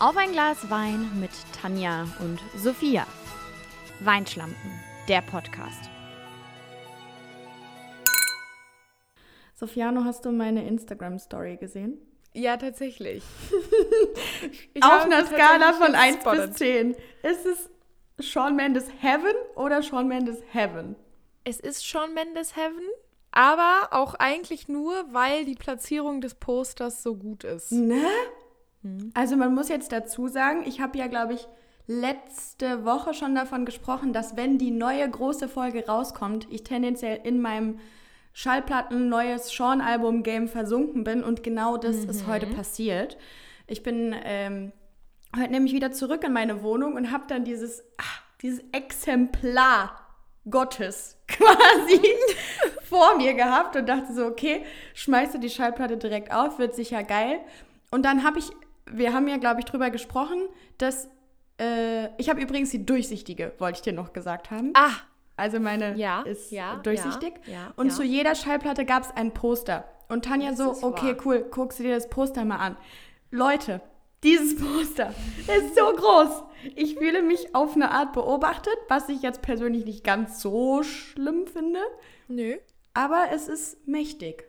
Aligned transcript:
Auf 0.00 0.16
ein 0.16 0.30
Glas 0.30 0.70
Wein 0.70 1.10
mit 1.18 1.32
Tanja 1.60 2.06
und 2.20 2.38
Sophia. 2.56 3.04
Weinschlampen, 3.98 4.70
der 5.08 5.22
Podcast. 5.22 5.90
Sofiano, 9.56 10.04
hast 10.04 10.24
du 10.24 10.30
meine 10.30 10.64
Instagram-Story 10.68 11.56
gesehen? 11.56 11.98
Ja, 12.32 12.56
tatsächlich. 12.56 13.24
Auf 14.80 15.04
einer 15.04 15.26
Skala 15.26 15.72
von 15.72 15.96
1 15.96 16.22
bis 16.22 16.52
10. 16.52 16.94
Ist 17.24 17.44
es 17.44 17.68
Shawn 18.24 18.54
Mendes 18.54 18.88
Heaven 19.00 19.34
oder 19.56 19.82
Shawn 19.82 20.06
Mendes 20.06 20.44
Heaven? 20.52 20.94
Es 21.42 21.58
ist 21.58 21.84
Shawn 21.84 22.14
Mendes 22.14 22.54
Heaven, 22.54 22.86
aber 23.32 23.88
auch 23.90 24.14
eigentlich 24.14 24.68
nur, 24.68 25.12
weil 25.12 25.44
die 25.44 25.56
Platzierung 25.56 26.20
des 26.20 26.36
Posters 26.36 27.02
so 27.02 27.16
gut 27.16 27.42
ist. 27.42 27.72
Ne? 27.72 28.06
Hm. 28.82 29.10
Also 29.14 29.36
man 29.36 29.54
muss 29.54 29.68
jetzt 29.68 29.92
dazu 29.92 30.28
sagen, 30.28 30.62
ich 30.66 30.80
habe 30.80 30.98
ja, 30.98 31.06
glaube 31.06 31.34
ich, 31.34 31.48
letzte 31.86 32.84
Woche 32.84 33.14
schon 33.14 33.34
davon 33.34 33.64
gesprochen, 33.64 34.12
dass 34.12 34.36
wenn 34.36 34.58
die 34.58 34.70
neue 34.70 35.08
große 35.08 35.48
Folge 35.48 35.86
rauskommt, 35.86 36.46
ich 36.50 36.62
tendenziell 36.62 37.20
in 37.24 37.40
meinem 37.40 37.78
Schallplatten 38.34 39.08
neues 39.08 39.48
Sean-Album-Game 39.48 40.48
versunken 40.48 41.02
bin 41.02 41.24
und 41.24 41.42
genau 41.42 41.76
das 41.76 42.04
mhm. 42.04 42.10
ist 42.10 42.26
heute 42.26 42.46
passiert. 42.46 43.16
Ich 43.66 43.82
bin 43.82 44.14
ähm, 44.22 44.72
heute 45.36 45.50
nämlich 45.50 45.72
wieder 45.72 45.92
zurück 45.92 46.24
in 46.24 46.32
meine 46.32 46.62
Wohnung 46.62 46.94
und 46.94 47.10
habe 47.10 47.24
dann 47.26 47.44
dieses, 47.44 47.82
ach, 47.96 48.22
dieses 48.42 48.62
Exemplar 48.72 49.98
Gottes 50.48 51.16
quasi 51.26 52.00
vor 52.84 53.16
mir 53.16 53.34
gehabt 53.34 53.76
und 53.76 53.88
dachte 53.88 54.12
so, 54.14 54.26
okay, 54.26 54.64
schmeiße 54.94 55.38
die 55.38 55.50
Schallplatte 55.50 55.96
direkt 55.96 56.32
auf, 56.32 56.58
wird 56.58 56.74
sicher 56.74 57.02
geil. 57.02 57.40
Und 57.90 58.04
dann 58.04 58.24
habe 58.24 58.38
ich, 58.38 58.50
wir 58.90 59.12
haben 59.12 59.28
ja, 59.28 59.36
glaube 59.36 59.60
ich, 59.60 59.66
drüber 59.66 59.90
gesprochen, 59.90 60.48
dass, 60.78 61.08
äh, 61.60 62.08
ich 62.18 62.28
habe 62.28 62.40
übrigens 62.40 62.70
die 62.70 62.84
durchsichtige, 62.84 63.52
wollte 63.58 63.76
ich 63.76 63.82
dir 63.82 63.92
noch 63.92 64.12
gesagt 64.12 64.50
haben. 64.50 64.72
Ah, 64.74 64.92
also 65.36 65.60
meine 65.60 65.96
ja, 65.96 66.22
ist 66.22 66.50
ja, 66.50 66.76
durchsichtig. 66.76 67.34
Ja, 67.46 67.72
und 67.76 67.92
zu 67.92 68.02
jeder 68.02 68.34
Schallplatte 68.34 68.84
gab 68.84 69.04
es 69.04 69.10
ein 69.10 69.32
Poster. 69.32 69.84
Und 70.08 70.24
Tanja 70.24 70.50
das 70.50 70.58
so, 70.58 70.86
okay, 70.86 71.16
wahr. 71.16 71.26
cool, 71.26 71.46
guckst 71.50 71.78
du 71.78 71.84
dir 71.84 71.94
das 71.94 72.08
Poster 72.08 72.44
mal 72.44 72.56
an. 72.56 72.76
Leute, 73.30 73.80
dieses 74.24 74.56
Poster 74.56 75.14
ist 75.38 75.76
so 75.76 75.92
groß. 75.94 76.42
Ich 76.74 76.96
fühle 76.96 77.22
mich 77.22 77.54
auf 77.54 77.76
eine 77.76 77.92
Art 77.92 78.14
beobachtet, 78.14 78.76
was 78.88 79.08
ich 79.08 79.22
jetzt 79.22 79.42
persönlich 79.42 79.84
nicht 79.84 80.02
ganz 80.02 80.40
so 80.40 80.82
schlimm 80.82 81.46
finde. 81.46 81.80
Nö. 82.26 82.56
Aber 82.94 83.26
es 83.32 83.48
ist 83.48 83.86
mächtig. 83.86 84.44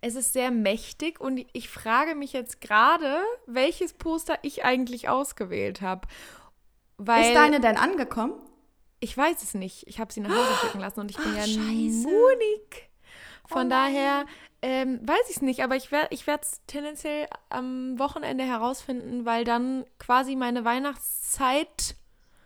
Es 0.00 0.14
ist 0.14 0.32
sehr 0.32 0.50
mächtig 0.50 1.20
und 1.20 1.44
ich 1.52 1.68
frage 1.68 2.14
mich 2.14 2.32
jetzt 2.32 2.60
gerade, 2.60 3.20
welches 3.46 3.94
Poster 3.94 4.38
ich 4.42 4.64
eigentlich 4.64 5.08
ausgewählt 5.08 5.80
habe. 5.80 6.06
ist 7.28 7.34
deine 7.34 7.60
denn 7.60 7.76
angekommen? 7.76 8.34
Ich 9.00 9.16
weiß 9.16 9.42
es 9.42 9.54
nicht. 9.54 9.86
Ich 9.86 10.00
habe 10.00 10.12
sie 10.12 10.20
nach 10.20 10.30
Hause 10.30 10.54
schicken 10.60 10.80
lassen 10.80 11.00
und 11.00 11.10
ich 11.10 11.16
bin 11.16 11.32
Ach, 11.32 11.36
ja 11.36 11.42
scheiße. 11.42 12.06
Munig. 12.06 12.90
Von 13.46 13.66
oh 13.66 13.70
daher 13.70 14.26
ähm, 14.60 15.00
weiß 15.02 15.30
ich 15.30 15.36
es 15.36 15.42
nicht, 15.42 15.62
aber 15.62 15.76
ich 15.76 15.90
werde 15.90 16.08
ich 16.14 16.26
es 16.26 16.60
tendenziell 16.66 17.28
am 17.48 17.98
Wochenende 17.98 18.44
herausfinden, 18.44 19.24
weil 19.24 19.44
dann 19.44 19.84
quasi 19.98 20.36
meine 20.36 20.64
Weihnachtszeit 20.64 21.96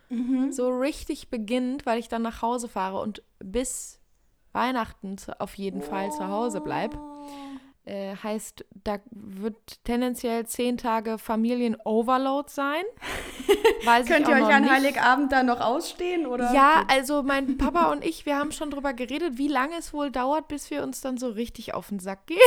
mhm. 0.09 0.51
so 0.51 0.69
richtig 0.69 1.29
beginnt, 1.29 1.85
weil 1.85 1.99
ich 1.99 2.07
dann 2.07 2.21
nach 2.21 2.41
Hause 2.41 2.69
fahre 2.69 2.99
und 2.99 3.23
bis 3.39 3.99
Weihnachten 4.53 5.17
auf 5.39 5.55
jeden 5.55 5.81
Fall 5.81 6.11
zu 6.11 6.27
Hause 6.27 6.61
bleibe. 6.61 6.97
Äh, 7.85 8.15
heißt, 8.15 8.63
da 8.85 8.99
wird 9.11 9.83
tendenziell 9.83 10.45
zehn 10.45 10.77
Tage 10.77 11.17
Familien-Overload 11.17 12.49
sein. 12.49 12.83
Könnt 14.07 14.29
ihr 14.29 14.35
euch 14.35 14.53
an 14.53 14.61
nicht. 14.63 14.71
Heiligabend 14.71 15.33
da 15.33 15.43
noch 15.43 15.59
ausstehen? 15.59 16.25
Oder? 16.25 16.53
Ja, 16.53 16.85
also 16.87 17.23
mein 17.23 17.57
Papa 17.57 17.91
und 17.91 18.05
ich, 18.05 18.25
wir 18.25 18.37
haben 18.37 18.53
schon 18.53 18.71
drüber 18.71 18.93
geredet, 18.93 19.37
wie 19.37 19.49
lange 19.49 19.75
es 19.77 19.93
wohl 19.93 20.11
dauert, 20.11 20.47
bis 20.47 20.71
wir 20.71 20.81
uns 20.81 21.01
dann 21.01 21.17
so 21.17 21.27
richtig 21.27 21.73
auf 21.73 21.89
den 21.89 21.99
Sack 21.99 22.27
gehen. 22.27 22.39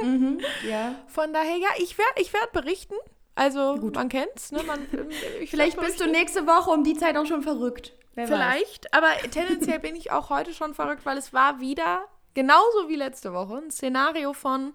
Mhm, 0.00 0.08
mhm, 0.08 0.40
ja. 0.68 0.94
Von 1.08 1.32
daher, 1.32 1.56
ja, 1.56 1.68
ich 1.78 1.98
werde 1.98 2.20
ich 2.20 2.32
werd 2.32 2.52
berichten. 2.52 2.94
Also, 3.34 3.74
Gut. 3.74 3.96
man 3.96 4.08
kennt's, 4.08 4.52
ne? 4.52 4.62
Man, 4.62 4.86
Vielleicht 5.46 5.80
bist 5.80 6.00
du 6.00 6.06
nächste 6.06 6.46
Woche 6.46 6.70
um 6.70 6.84
die 6.84 6.94
Zeit 6.94 7.16
auch 7.16 7.26
schon 7.26 7.42
verrückt. 7.42 7.92
Wer 8.14 8.26
Vielleicht, 8.28 8.84
weiß. 8.84 8.92
aber 8.92 9.30
tendenziell 9.30 9.80
bin 9.80 9.96
ich 9.96 10.12
auch 10.12 10.30
heute 10.30 10.52
schon 10.52 10.74
verrückt, 10.74 11.06
weil 11.06 11.16
es 11.16 11.32
war 11.32 11.60
wieder 11.60 12.04
genauso 12.34 12.88
wie 12.88 12.96
letzte 12.96 13.32
Woche, 13.32 13.56
ein 13.56 13.70
Szenario 13.70 14.32
von, 14.32 14.72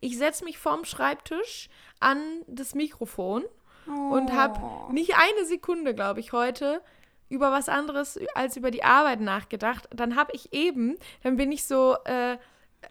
ich 0.00 0.18
setze 0.18 0.44
mich 0.44 0.58
vorm 0.58 0.84
Schreibtisch 0.84 1.68
an 2.00 2.18
das 2.46 2.74
Mikrofon 2.74 3.44
oh. 3.88 4.14
und 4.14 4.32
habe 4.32 4.92
nicht 4.92 5.14
eine 5.16 5.46
Sekunde, 5.46 5.94
glaube 5.94 6.20
ich, 6.20 6.32
heute 6.32 6.82
über 7.28 7.50
was 7.50 7.68
anderes 7.68 8.18
als 8.34 8.56
über 8.56 8.70
die 8.70 8.84
Arbeit 8.84 9.20
nachgedacht. 9.20 9.88
Dann 9.92 10.16
habe 10.16 10.32
ich 10.34 10.52
eben, 10.52 10.96
dann 11.22 11.36
bin 11.36 11.50
ich 11.50 11.64
so 11.64 11.96
äh, 12.04 12.38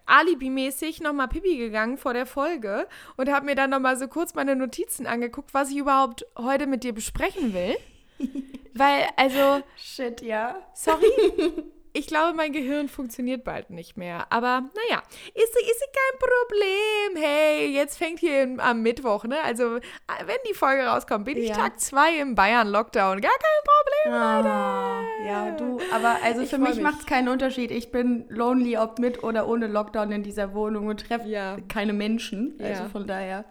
Alibi-mäßig 0.04 1.00
nochmal 1.00 1.28
Pipi 1.28 1.56
gegangen 1.56 1.96
vor 1.96 2.12
der 2.12 2.26
Folge 2.26 2.86
und 3.16 3.30
habe 3.30 3.46
mir 3.46 3.54
dann 3.54 3.70
nochmal 3.70 3.96
so 3.96 4.08
kurz 4.08 4.34
meine 4.34 4.56
Notizen 4.56 5.06
angeguckt, 5.06 5.54
was 5.54 5.70
ich 5.70 5.78
überhaupt 5.78 6.26
heute 6.36 6.66
mit 6.66 6.84
dir 6.84 6.92
besprechen 6.92 7.54
will. 7.54 7.76
Weil, 8.74 9.08
also. 9.16 9.62
Shit, 9.76 10.20
ja. 10.20 10.56
Sorry. 10.74 11.06
ich 11.96 12.06
glaube, 12.06 12.36
mein 12.36 12.52
Gehirn 12.52 12.88
funktioniert 12.88 13.42
bald 13.42 13.70
nicht 13.70 13.96
mehr. 13.96 14.26
Aber 14.30 14.60
naja, 14.60 15.02
ist, 15.34 15.56
ist 15.56 15.84
kein 15.92 16.18
Problem. 16.18 17.22
Hey, 17.22 17.68
jetzt 17.74 17.96
fängt 17.96 18.20
hier 18.20 18.56
am 18.58 18.82
Mittwoch, 18.82 19.24
ne? 19.24 19.36
Also, 19.42 19.76
wenn 19.76 20.36
die 20.48 20.54
Folge 20.54 20.84
rauskommt, 20.84 21.24
bin 21.24 21.38
ich 21.38 21.52
Tag 21.52 21.80
2 21.80 22.18
im 22.18 22.34
Bayern-Lockdown. 22.34 23.20
Gar 23.20 23.32
kein 23.32 23.64
Problem, 23.64 24.20
ah, 24.20 24.36
Leute. 24.36 25.26
Ja, 25.26 25.50
du, 25.52 25.78
aber 25.94 26.18
also 26.22 26.42
ich 26.42 26.50
für 26.50 26.58
mich, 26.58 26.74
mich. 26.74 26.82
macht 26.82 27.00
es 27.00 27.06
keinen 27.06 27.28
Unterschied. 27.28 27.70
Ich 27.70 27.90
bin 27.90 28.26
lonely, 28.28 28.76
ob 28.76 28.98
mit 28.98 29.22
oder 29.22 29.48
ohne 29.48 29.66
Lockdown 29.66 30.12
in 30.12 30.22
dieser 30.22 30.52
Wohnung 30.54 30.88
und 30.88 31.06
treffe 31.06 31.28
ja. 31.28 31.56
keine 31.68 31.94
Menschen. 31.94 32.58
Also 32.60 32.82
ja. 32.82 32.88
von 32.90 33.06
daher 33.06 33.46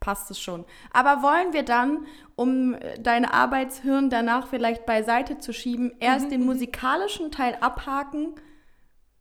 passt 0.00 0.30
es 0.30 0.40
schon. 0.40 0.64
Aber 0.92 1.22
wollen 1.22 1.52
wir 1.52 1.62
dann, 1.62 2.06
um 2.34 2.74
äh, 2.74 2.98
dein 2.98 3.24
Arbeitshirn 3.24 4.10
danach 4.10 4.48
vielleicht 4.48 4.86
beiseite 4.86 5.38
zu 5.38 5.52
schieben, 5.52 5.92
erst 6.00 6.26
mhm. 6.26 6.30
den 6.30 6.44
musikalischen 6.46 7.30
Teil 7.30 7.56
abhaken 7.60 8.34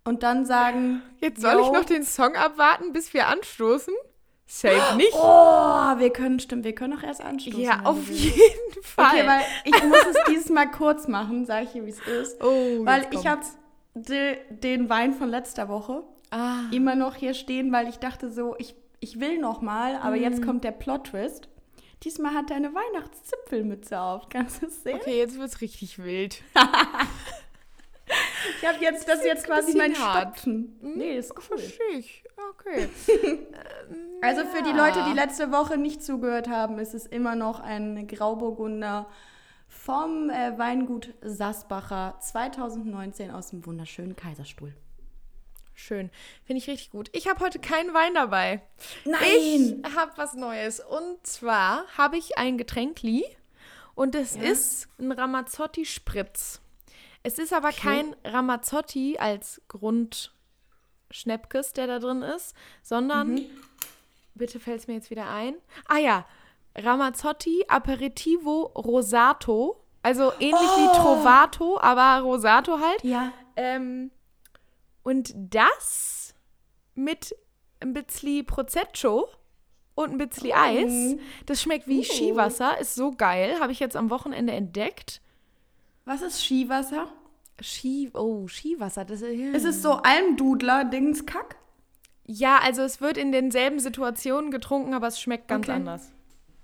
und 0.06 0.24
dann 0.24 0.46
sagen. 0.46 1.02
Jetzt 1.20 1.42
soll 1.42 1.62
ich 1.62 1.72
noch 1.72 1.86
den 1.86 2.04
Song 2.04 2.36
abwarten, 2.36 2.94
bis 2.94 3.14
wir 3.14 3.28
anstoßen? 3.28 3.94
Safe 4.48 4.96
nicht. 4.98 5.14
Oh, 5.14 6.00
wir 6.00 6.10
können, 6.12 6.40
stimmt, 6.40 6.64
wir 6.64 6.74
können 6.74 6.98
auch 6.98 7.04
erst 7.04 7.22
anstoßen. 7.22 7.60
Ja, 7.60 7.82
auf 7.84 8.10
jeden 8.10 8.82
Fall. 8.82 9.06
Okay, 9.06 9.28
weil 9.28 9.42
ich 9.66 9.84
muss 9.84 10.06
es 10.10 10.18
dieses 10.30 10.50
Mal 10.50 10.72
kurz 10.72 11.08
machen, 11.08 11.46
sage 11.46 11.66
ich 11.66 11.72
dir, 11.74 11.86
wie 11.86 11.92
es 11.92 12.00
ist. 12.00 12.44
Oh, 12.44 12.86
weil 12.86 13.06
ich 13.12 13.28
habe 13.28 13.42
de, 13.94 14.38
den 14.50 14.90
Wein 14.90 15.14
von 15.14 15.30
letzter 15.30 15.70
Woche 15.70 16.04
ah. 16.32 16.62
immer 16.72 16.96
noch 16.96 17.16
hier 17.16 17.34
stehen, 17.34 17.72
weil 17.72 17.88
ich 17.88 18.00
dachte 18.00 18.32
so, 18.32 18.56
ich 18.58 18.76
ich 19.00 19.20
will 19.20 19.40
noch 19.40 19.62
mal, 19.62 19.96
aber 19.96 20.16
mm. 20.16 20.22
jetzt 20.22 20.44
kommt 20.44 20.64
der 20.64 20.72
Plot-Twist. 20.72 21.50
Diesmal 22.04 22.34
hat 22.34 22.50
er 22.50 22.58
eine 22.58 22.74
Weihnachtszipfelmütze 22.74 24.00
auf. 24.00 24.30
Kannst 24.30 24.62
du 24.62 24.68
es 24.68 24.84
sehen? 24.84 25.00
Okay, 25.02 25.18
jetzt 25.18 25.38
wird 25.38 25.50
es 25.50 25.62
richtig 25.62 26.00
wild. 26.00 26.42
ich 28.62 28.68
habe 28.68 28.78
jetzt, 28.82 29.08
das, 29.08 29.18
das 29.18 29.26
jetzt 29.26 29.46
quasi 29.46 29.78
mein 29.78 29.94
Stopfen. 29.94 30.78
Hm? 30.82 30.98
Nee, 30.98 31.18
ist 31.18 31.34
cool. 31.38 31.60
Ich. 31.98 32.24
Okay. 32.52 32.88
also 34.22 34.46
für 34.46 34.64
die 34.64 34.72
Leute, 34.72 35.04
die 35.10 35.14
letzte 35.14 35.52
Woche 35.52 35.78
nicht 35.78 36.02
zugehört 36.02 36.48
haben, 36.48 36.80
ist 36.80 36.94
es 36.94 37.06
immer 37.06 37.36
noch 37.36 37.60
ein 37.60 38.08
Grauburgunder 38.08 39.08
vom 39.68 40.30
äh, 40.30 40.58
Weingut 40.58 41.14
Sassbacher 41.22 42.16
2019 42.20 43.32
aus 43.32 43.50
dem 43.50 43.66
wunderschönen 43.66 44.16
Kaiserstuhl. 44.16 44.74
Schön. 45.80 46.12
Finde 46.44 46.62
ich 46.62 46.68
richtig 46.68 46.92
gut. 46.92 47.10
Ich 47.14 47.30
habe 47.30 47.40
heute 47.40 47.58
keinen 47.58 47.94
Wein 47.94 48.14
dabei. 48.14 48.62
Nein! 49.06 49.82
Ich 49.88 49.96
habe 49.96 50.12
was 50.18 50.34
Neues. 50.34 50.82
Und 50.82 51.26
zwar 51.26 51.86
habe 51.98 52.18
ich 52.18 52.38
ein 52.38 52.58
Getränkli 52.58 53.24
und 53.96 54.14
es 54.14 54.36
ja. 54.36 54.42
ist 54.44 54.90
ein 55.00 55.14
Ramazzotti 55.14 55.86
Spritz. 55.86 56.60
Es 57.24 57.40
ist 57.40 57.54
aber 57.54 57.70
okay. 57.70 57.80
kein 57.82 58.14
Ramazzotti 58.26 59.20
als 59.20 59.62
Grundschnäppkes, 59.70 61.72
der 61.74 61.88
da 61.88 62.00
drin 62.00 62.24
ist, 62.24 62.54
sondern, 62.84 63.36
mhm. 63.36 63.46
bitte 64.36 64.60
fällt 64.60 64.82
es 64.82 64.88
mir 64.88 64.96
jetzt 64.96 65.10
wieder 65.10 65.30
ein. 65.30 65.56
Ah 65.88 66.00
ja, 66.00 66.26
Ramazzotti 66.76 67.64
Aperitivo 67.70 68.64
Rosato. 68.76 69.80
Also 70.04 70.34
ähnlich 70.40 70.56
oh. 70.56 70.78
wie 70.78 70.88
Trovato, 70.98 71.80
aber 71.80 72.20
Rosato 72.22 72.80
halt. 72.80 73.02
Ja. 73.04 73.32
Ähm, 73.56 74.12
und 75.10 75.34
das 75.36 76.36
mit 76.94 77.36
ein 77.80 77.94
bisschen 77.94 78.46
Prosecco 78.46 79.28
und 79.96 80.12
ein 80.12 80.18
bisschen 80.20 80.52
oh. 80.52 80.56
Eis. 80.56 81.18
Das 81.48 81.64
schmeckt 81.64 81.88
wie 81.88 82.02
uh. 82.02 82.04
Skiwasser, 82.04 82.80
ist 82.80 82.94
so 82.94 83.12
geil. 83.12 83.60
Habe 83.60 83.72
ich 83.72 83.80
jetzt 83.80 83.96
am 83.96 84.12
Wochenende 84.12 84.54
entdeckt. 84.54 85.22
Was 86.06 86.22
ist 86.22 86.46
Skiwasser? 86.46 87.08
Ski, 87.60 88.12
oh, 88.14 88.48
Skiwasser. 88.48 89.04
Das 89.04 89.24
ist, 89.24 89.56
ist 89.56 89.66
es 89.66 89.82
so 89.82 89.94
Almdudler-Dingskack? 89.94 91.56
Ja, 92.28 92.60
also 92.60 92.84
es 92.84 93.02
wird 93.02 93.18
in 93.18 93.32
denselben 93.32 93.80
Situationen 93.80 94.52
getrunken, 94.52 94.94
aber 94.94 95.08
es 95.08 95.20
schmeckt 95.20 95.48
ganz 95.48 95.66
okay. 95.66 95.76
anders. 95.76 96.12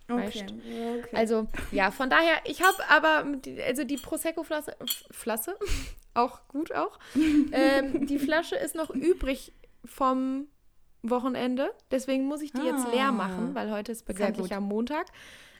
Okay. 0.08 0.46
okay. 0.46 1.16
Also, 1.16 1.48
ja, 1.72 1.90
von 1.90 2.12
daher, 2.12 2.36
ich 2.44 2.62
habe 2.62 2.78
aber, 2.90 3.26
also 3.66 3.84
die 3.86 3.98
Prosecco-Flasche, 3.98 4.78
Flasche, 5.10 5.58
auch 6.16 6.48
gut 6.48 6.74
auch, 6.74 7.00
ähm, 7.52 8.08
die 8.08 8.20
Flasche 8.20 8.56
ist 8.56 8.76
noch 8.76 8.90
übrig 8.90 9.54
vom 9.84 10.48
Wochenende. 11.04 11.72
Deswegen 11.92 12.26
muss 12.26 12.42
ich 12.42 12.52
die 12.52 12.62
ah. 12.62 12.66
jetzt 12.66 12.92
leer 12.92 13.10
ah. 13.10 13.12
machen, 13.12 13.54
weil 13.54 13.72
heute 13.72 13.92
ist 13.92 14.06
bekanntlich 14.06 14.54
am 14.54 14.64
Montag. 14.64 15.08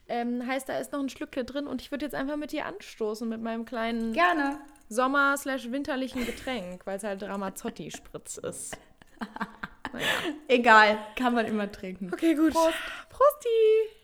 Ähm, 0.08 0.46
heißt, 0.46 0.68
da 0.68 0.78
ist 0.78 0.92
noch 0.92 1.00
ein 1.00 1.08
Schlückle 1.08 1.44
drin 1.44 1.66
und 1.66 1.82
ich 1.82 1.90
würde 1.90 2.04
jetzt 2.04 2.14
einfach 2.14 2.36
mit 2.36 2.52
dir 2.52 2.66
anstoßen 2.66 3.28
mit 3.28 3.42
meinem 3.42 3.64
kleinen 3.64 4.12
Gerne. 4.12 4.60
Sommer-winterlichen 4.88 6.24
Getränk, 6.24 6.86
weil 6.86 6.98
es 6.98 7.02
halt 7.02 7.24
Ramazzotti-Spritz 7.24 8.38
ist. 8.38 8.78
naja. 9.92 10.06
Egal, 10.46 10.98
kann 11.16 11.34
man 11.34 11.46
immer 11.46 11.70
trinken. 11.72 12.10
Okay, 12.12 12.34
gut. 12.34 12.52
Prost. 12.52 12.74
Prosti! 13.10 13.95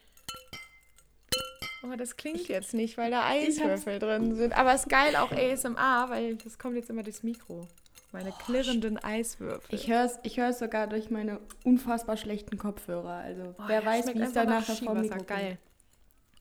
Oh, 1.83 1.97
das 1.97 2.17
klingt 2.17 2.49
jetzt 2.49 2.75
nicht, 2.75 2.97
weil 2.97 3.11
da 3.11 3.27
Eiswürfel 3.27 3.99
drin 3.99 4.35
sind. 4.37 4.57
Aber 4.57 4.73
es 4.73 4.83
ist 4.83 4.89
geil 4.89 5.17
auch 5.17 5.33
ASMR, 5.33 6.07
weil 6.09 6.37
das 6.37 6.59
kommt 6.59 6.77
jetzt 6.77 6.91
immer 6.91 7.03
durchs 7.03 7.23
Mikro. 7.23 7.67
Meine 8.13 8.31
oh, 8.31 8.45
klirrenden 8.45 8.99
Eiswürfel. 8.99 9.75
Ich 9.75 9.89
höre 9.89 10.05
es 10.05 10.19
ich 10.23 10.41
sogar 10.57 10.87
durch 10.87 11.11
meine 11.11 11.41
unfassbar 11.65 12.17
schlechten 12.17 12.59
Kopfhörer. 12.59 13.15
Also 13.15 13.55
oh, 13.59 13.63
wer 13.67 13.85
weiß, 13.85 14.15
wie 14.15 14.21
es 14.21 14.33
da 14.33 14.45
nachher 14.45 14.77
vom 14.77 15.01
Mikro 15.01 15.25
geil. 15.25 15.59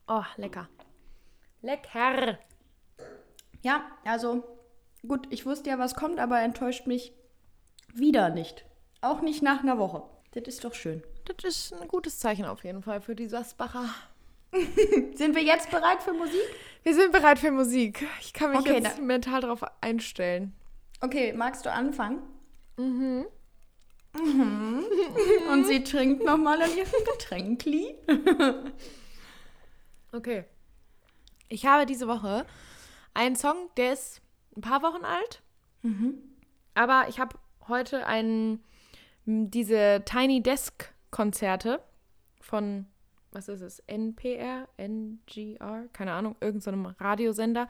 Oh, 0.06 0.22
lecker. 0.36 0.68
Lecker. 1.62 2.38
Ja, 3.62 3.84
also 4.04 4.44
gut, 5.06 5.26
ich 5.30 5.46
wusste 5.46 5.70
ja, 5.70 5.78
was 5.78 5.94
kommt, 5.94 6.20
aber 6.20 6.40
enttäuscht 6.40 6.86
mich 6.86 7.12
wieder 7.94 8.28
nicht. 8.28 8.64
Auch 9.00 9.22
nicht 9.22 9.42
nach 9.42 9.62
einer 9.62 9.78
Woche. 9.78 10.02
Das 10.32 10.44
ist 10.44 10.64
doch 10.64 10.74
schön. 10.74 11.02
Das 11.24 11.44
ist 11.44 11.72
ein 11.72 11.88
gutes 11.88 12.18
Zeichen 12.18 12.44
auf 12.44 12.64
jeden 12.64 12.82
Fall 12.82 13.00
für 13.00 13.14
die 13.14 13.28
Sasbacher. 13.28 13.88
sind 15.14 15.34
wir 15.34 15.42
jetzt 15.42 15.70
bereit 15.70 16.02
für 16.02 16.12
Musik? 16.12 16.40
Wir 16.82 16.94
sind 16.94 17.12
bereit 17.12 17.38
für 17.38 17.50
Musik. 17.50 18.06
Ich 18.20 18.32
kann 18.32 18.50
mich 18.50 18.60
okay, 18.60 18.80
jetzt 18.82 19.00
mental 19.00 19.40
darauf 19.40 19.62
einstellen. 19.80 20.52
Okay, 21.00 21.32
magst 21.32 21.64
du 21.64 21.72
anfangen? 21.72 22.22
Mhm. 22.76 23.26
Mhm. 24.14 24.84
Und 25.50 25.66
sie 25.66 25.82
trinkt 25.84 26.24
nochmal 26.24 26.60
an 26.60 26.70
ihrem 26.76 27.04
Getränkli. 27.12 27.94
okay. 30.12 30.44
Ich 31.48 31.66
habe 31.66 31.86
diese 31.86 32.08
Woche 32.08 32.46
einen 33.14 33.36
Song, 33.36 33.70
der 33.76 33.92
ist 33.94 34.20
ein 34.56 34.60
paar 34.60 34.82
Wochen 34.82 35.04
alt. 35.04 35.42
Mhm. 35.82 36.18
Aber 36.74 37.06
ich 37.08 37.18
habe 37.20 37.36
heute 37.68 38.06
einen, 38.06 38.62
diese 39.24 40.02
Tiny 40.04 40.42
Desk 40.42 40.92
Konzerte 41.10 41.82
von 42.40 42.86
was 43.32 43.48
ist 43.48 43.60
es, 43.60 43.80
NPR, 43.80 44.68
NGR, 44.76 45.88
keine 45.92 46.12
Ahnung, 46.12 46.36
irgendeinem 46.40 46.84
so 46.84 47.04
Radiosender, 47.04 47.68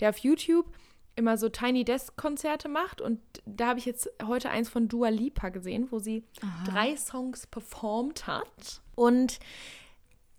der 0.00 0.10
auf 0.10 0.18
YouTube 0.18 0.66
immer 1.14 1.36
so 1.36 1.48
Tiny 1.48 1.84
Desk 1.84 2.16
Konzerte 2.16 2.68
macht 2.68 3.00
und 3.00 3.20
da 3.44 3.68
habe 3.68 3.78
ich 3.78 3.84
jetzt 3.84 4.10
heute 4.24 4.50
eins 4.50 4.68
von 4.68 4.88
Dua 4.88 5.08
Lipa 5.08 5.50
gesehen, 5.50 5.88
wo 5.90 5.98
sie 5.98 6.24
Aha. 6.42 6.70
drei 6.70 6.96
Songs 6.96 7.46
performt 7.46 8.26
hat 8.26 8.80
und 8.94 9.38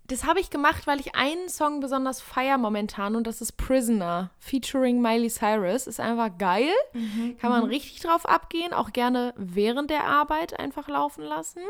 das 0.06 0.24
habe 0.24 0.38
ich 0.38 0.50
gemacht, 0.50 0.86
weil 0.86 1.00
ich 1.00 1.14
einen 1.14 1.48
Song 1.48 1.80
besonders 1.80 2.20
feier 2.20 2.58
momentan 2.58 3.16
und 3.16 3.26
das 3.26 3.40
ist 3.40 3.52
Prisoner 3.52 4.30
featuring 4.38 5.00
Miley 5.00 5.30
Cyrus. 5.30 5.86
Ist 5.86 5.98
einfach 5.98 6.36
geil. 6.36 6.68
Mhm, 6.92 7.38
Kann 7.38 7.50
man 7.50 7.62
mhm. 7.62 7.70
richtig 7.70 8.00
drauf 8.00 8.28
abgehen, 8.28 8.74
auch 8.74 8.92
gerne 8.92 9.32
während 9.36 9.88
der 9.88 10.04
Arbeit 10.04 10.58
einfach 10.58 10.88
laufen 10.88 11.24
lassen. 11.24 11.62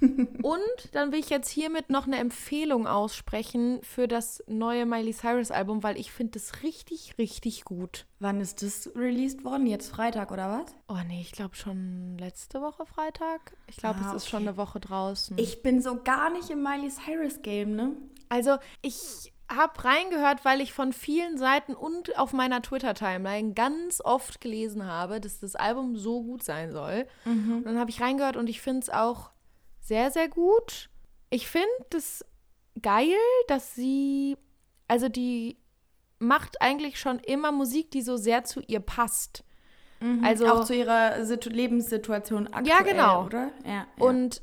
Und 0.00 0.88
dann 0.92 1.12
will 1.12 1.18
ich 1.18 1.30
jetzt 1.30 1.48
hiermit 1.48 1.90
noch 1.90 2.06
eine 2.06 2.16
Empfehlung 2.18 2.86
aussprechen 2.86 3.80
für 3.82 4.08
das 4.08 4.42
neue 4.46 4.86
Miley 4.86 5.12
Cyrus 5.12 5.50
Album, 5.50 5.82
weil 5.82 5.98
ich 5.98 6.12
finde 6.12 6.32
das 6.38 6.62
richtig, 6.62 7.16
richtig 7.18 7.64
gut. 7.64 8.06
Wann 8.20 8.40
ist 8.40 8.62
das 8.62 8.90
released 8.94 9.44
worden? 9.44 9.66
Jetzt 9.66 9.90
Freitag 9.90 10.30
oder 10.30 10.48
was? 10.48 10.74
Oh 10.88 11.02
nee, 11.06 11.20
ich 11.20 11.32
glaube 11.32 11.56
schon 11.56 12.16
letzte 12.18 12.60
Woche 12.60 12.86
Freitag. 12.86 13.56
Ich 13.66 13.76
glaube, 13.76 14.00
ah, 14.02 14.10
es 14.10 14.16
ist 14.16 14.22
okay. 14.22 14.30
schon 14.30 14.42
eine 14.48 14.56
Woche 14.56 14.80
draußen. 14.80 15.38
Ich 15.38 15.62
bin 15.62 15.82
so 15.82 16.02
gar 16.02 16.30
nicht 16.30 16.50
im 16.50 16.62
Miley 16.62 16.90
Cyrus 16.90 17.42
Game, 17.42 17.74
ne? 17.74 17.96
Also 18.28 18.58
ich 18.82 19.32
habe 19.50 19.82
reingehört, 19.82 20.44
weil 20.44 20.60
ich 20.60 20.72
von 20.72 20.92
vielen 20.92 21.38
Seiten 21.38 21.74
und 21.74 22.18
auf 22.18 22.32
meiner 22.32 22.60
Twitter-Timeline 22.60 23.54
ganz 23.54 24.02
oft 24.04 24.40
gelesen 24.40 24.86
habe, 24.86 25.20
dass 25.20 25.40
das 25.40 25.56
Album 25.56 25.96
so 25.96 26.22
gut 26.22 26.42
sein 26.42 26.70
soll. 26.70 27.06
Mhm. 27.24 27.58
Und 27.58 27.64
dann 27.64 27.78
habe 27.78 27.90
ich 27.90 28.00
reingehört 28.00 28.36
und 28.36 28.48
ich 28.48 28.60
finde 28.60 28.80
es 28.80 28.90
auch 28.90 29.30
sehr, 29.88 30.10
sehr 30.10 30.28
gut. 30.28 30.90
Ich 31.30 31.48
finde 31.48 31.66
es 31.94 32.24
geil, 32.80 33.16
dass 33.48 33.74
sie, 33.74 34.36
also 34.86 35.08
die 35.08 35.56
macht 36.18 36.60
eigentlich 36.60 37.00
schon 37.00 37.18
immer 37.20 37.52
Musik, 37.52 37.90
die 37.90 38.02
so 38.02 38.16
sehr 38.16 38.44
zu 38.44 38.60
ihr 38.66 38.80
passt. 38.80 39.44
Mhm, 40.00 40.22
also 40.24 40.46
auch 40.46 40.64
zu 40.64 40.74
ihrer 40.74 41.24
Situ 41.24 41.48
Lebenssituation 41.48 42.48
aktuell, 42.48 42.66
ja, 42.66 42.82
genau. 42.82 43.24
oder? 43.24 43.50
Ja, 43.64 43.72
ja. 43.72 43.86
Und 43.98 44.42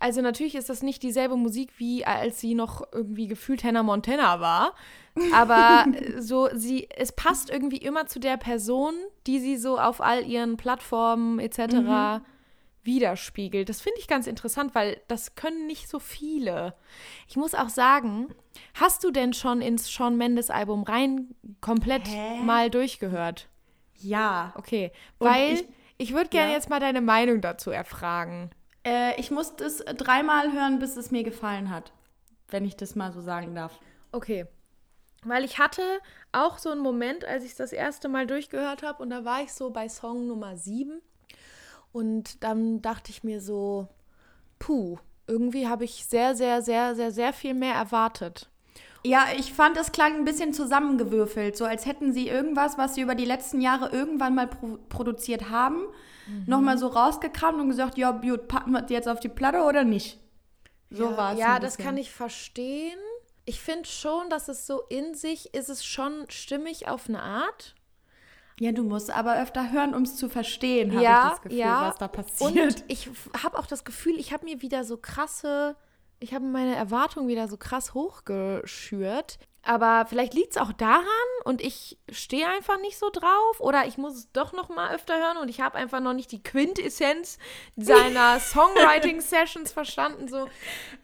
also 0.00 0.20
natürlich 0.20 0.56
ist 0.56 0.68
das 0.68 0.82
nicht 0.82 1.04
dieselbe 1.04 1.36
Musik, 1.36 1.70
wie 1.78 2.04
als 2.04 2.40
sie 2.40 2.54
noch 2.54 2.82
irgendwie 2.92 3.28
gefühlt 3.28 3.62
Hannah 3.62 3.84
Montana 3.84 4.40
war. 4.40 4.74
Aber 5.32 5.86
so, 6.18 6.48
sie, 6.54 6.88
es 6.90 7.12
passt 7.12 7.50
irgendwie 7.50 7.76
immer 7.76 8.06
zu 8.06 8.18
der 8.18 8.36
Person, 8.36 8.94
die 9.28 9.38
sie 9.38 9.56
so 9.56 9.78
auf 9.78 10.00
all 10.00 10.26
ihren 10.26 10.56
Plattformen 10.56 11.38
etc. 11.38 11.58
Mhm 11.72 12.20
widerspiegelt. 12.84 13.68
Das 13.68 13.80
finde 13.80 14.00
ich 14.00 14.08
ganz 14.08 14.26
interessant, 14.26 14.74
weil 14.74 15.00
das 15.08 15.34
können 15.34 15.66
nicht 15.66 15.88
so 15.88 15.98
viele. 15.98 16.74
Ich 17.28 17.36
muss 17.36 17.54
auch 17.54 17.68
sagen, 17.68 18.34
hast 18.74 19.04
du 19.04 19.10
denn 19.10 19.32
schon 19.32 19.60
ins 19.60 19.92
Sean 19.92 20.16
Mendes 20.16 20.50
Album 20.50 20.82
rein 20.82 21.34
komplett 21.60 22.08
Hä? 22.08 22.40
mal 22.42 22.70
durchgehört? 22.70 23.48
Ja. 23.98 24.52
Okay, 24.56 24.90
Und 25.18 25.28
weil 25.28 25.52
ich, 25.54 25.68
ich 25.98 26.12
würde 26.12 26.30
gerne 26.30 26.50
ja. 26.50 26.56
jetzt 26.56 26.70
mal 26.70 26.80
deine 26.80 27.00
Meinung 27.00 27.40
dazu 27.40 27.70
erfragen. 27.70 28.50
Äh, 28.84 29.18
ich 29.20 29.30
musste 29.30 29.64
es 29.64 29.78
dreimal 29.78 30.52
hören, 30.52 30.78
bis 30.78 30.96
es 30.96 31.10
mir 31.10 31.22
gefallen 31.22 31.70
hat, 31.70 31.92
wenn 32.48 32.64
ich 32.64 32.76
das 32.76 32.96
mal 32.96 33.12
so 33.12 33.20
sagen 33.20 33.54
darf. 33.54 33.78
Okay. 34.10 34.46
Weil 35.24 35.44
ich 35.44 35.60
hatte 35.60 35.82
auch 36.32 36.58
so 36.58 36.70
einen 36.70 36.80
Moment, 36.80 37.24
als 37.24 37.44
ich 37.44 37.52
es 37.52 37.56
das 37.56 37.72
erste 37.72 38.08
Mal 38.08 38.26
durchgehört 38.26 38.82
habe 38.82 39.00
und 39.02 39.10
da 39.10 39.24
war 39.24 39.42
ich 39.42 39.52
so 39.52 39.70
bei 39.70 39.88
Song 39.88 40.26
Nummer 40.26 40.56
7 40.56 41.00
und 41.92 42.42
dann 42.42 42.82
dachte 42.82 43.10
ich 43.10 43.22
mir 43.22 43.40
so, 43.40 43.88
puh, 44.58 44.98
irgendwie 45.26 45.68
habe 45.68 45.84
ich 45.84 46.06
sehr, 46.06 46.34
sehr, 46.34 46.62
sehr, 46.62 46.94
sehr, 46.94 47.12
sehr 47.12 47.32
viel 47.32 47.54
mehr 47.54 47.74
erwartet. 47.74 48.48
Ja, 49.04 49.26
ich 49.36 49.52
fand, 49.52 49.76
es 49.76 49.90
klang 49.90 50.14
ein 50.14 50.24
bisschen 50.24 50.54
zusammengewürfelt, 50.54 51.56
so 51.56 51.64
als 51.64 51.86
hätten 51.86 52.12
sie 52.12 52.28
irgendwas, 52.28 52.78
was 52.78 52.94
sie 52.94 53.00
über 53.00 53.16
die 53.16 53.24
letzten 53.24 53.60
Jahre 53.60 53.90
irgendwann 53.90 54.34
mal 54.34 54.46
pro 54.46 54.78
produziert 54.88 55.50
haben, 55.50 55.86
mhm. 56.28 56.44
nochmal 56.46 56.78
so 56.78 56.86
rausgekramt 56.86 57.60
und 57.60 57.68
gesagt, 57.68 57.98
ja, 57.98 58.12
gut, 58.12 58.46
packen 58.46 58.70
wir 58.70 58.82
die 58.82 58.94
jetzt 58.94 59.08
auf 59.08 59.18
die 59.18 59.28
Platte 59.28 59.62
oder 59.62 59.82
nicht? 59.82 60.20
So 60.90 61.10
ja, 61.10 61.16
war 61.16 61.32
es. 61.32 61.38
Ja, 61.38 61.58
das 61.58 61.78
kann 61.78 61.96
ich 61.96 62.12
verstehen. 62.12 62.98
Ich 63.44 63.60
finde 63.60 63.88
schon, 63.88 64.30
dass 64.30 64.48
es 64.48 64.68
so 64.68 64.82
in 64.88 65.14
sich 65.14 65.52
ist 65.52 65.68
es 65.68 65.84
schon 65.84 66.26
stimmig 66.28 66.86
auf 66.86 67.08
eine 67.08 67.22
Art. 67.22 67.74
Ja, 68.60 68.72
du 68.72 68.82
musst 68.84 69.10
aber 69.10 69.40
öfter 69.40 69.72
hören, 69.72 69.94
um 69.94 70.02
es 70.02 70.16
zu 70.16 70.28
verstehen, 70.28 70.92
habe 70.92 71.02
ja, 71.02 71.24
ich 71.24 71.30
das 71.30 71.42
Gefühl, 71.42 71.58
ja. 71.58 71.88
was 71.88 71.96
da 71.98 72.08
passiert. 72.08 72.50
Und 72.52 72.84
ich 72.88 73.08
habe 73.42 73.58
auch 73.58 73.66
das 73.66 73.84
Gefühl, 73.84 74.18
ich 74.18 74.32
habe 74.32 74.44
mir 74.44 74.62
wieder 74.62 74.84
so 74.84 74.96
krasse, 74.96 75.76
ich 76.20 76.34
habe 76.34 76.44
meine 76.44 76.76
Erwartungen 76.76 77.28
wieder 77.28 77.48
so 77.48 77.56
krass 77.56 77.94
hochgeschürt. 77.94 79.38
Aber 79.64 80.06
vielleicht 80.08 80.34
liegt 80.34 80.52
es 80.52 80.56
auch 80.56 80.72
daran 80.72 81.04
und 81.44 81.60
ich 81.60 81.96
stehe 82.10 82.48
einfach 82.48 82.80
nicht 82.80 82.98
so 82.98 83.10
drauf 83.10 83.60
oder 83.60 83.86
ich 83.86 83.96
muss 83.96 84.14
es 84.14 84.32
doch 84.32 84.52
noch 84.52 84.68
mal 84.68 84.92
öfter 84.92 85.16
hören 85.16 85.36
und 85.36 85.48
ich 85.48 85.60
habe 85.60 85.78
einfach 85.78 86.00
noch 86.00 86.14
nicht 86.14 86.32
die 86.32 86.42
Quintessenz 86.42 87.38
seiner 87.76 88.40
Songwriting-Sessions 88.40 89.72
verstanden. 89.72 90.26
So, 90.26 90.46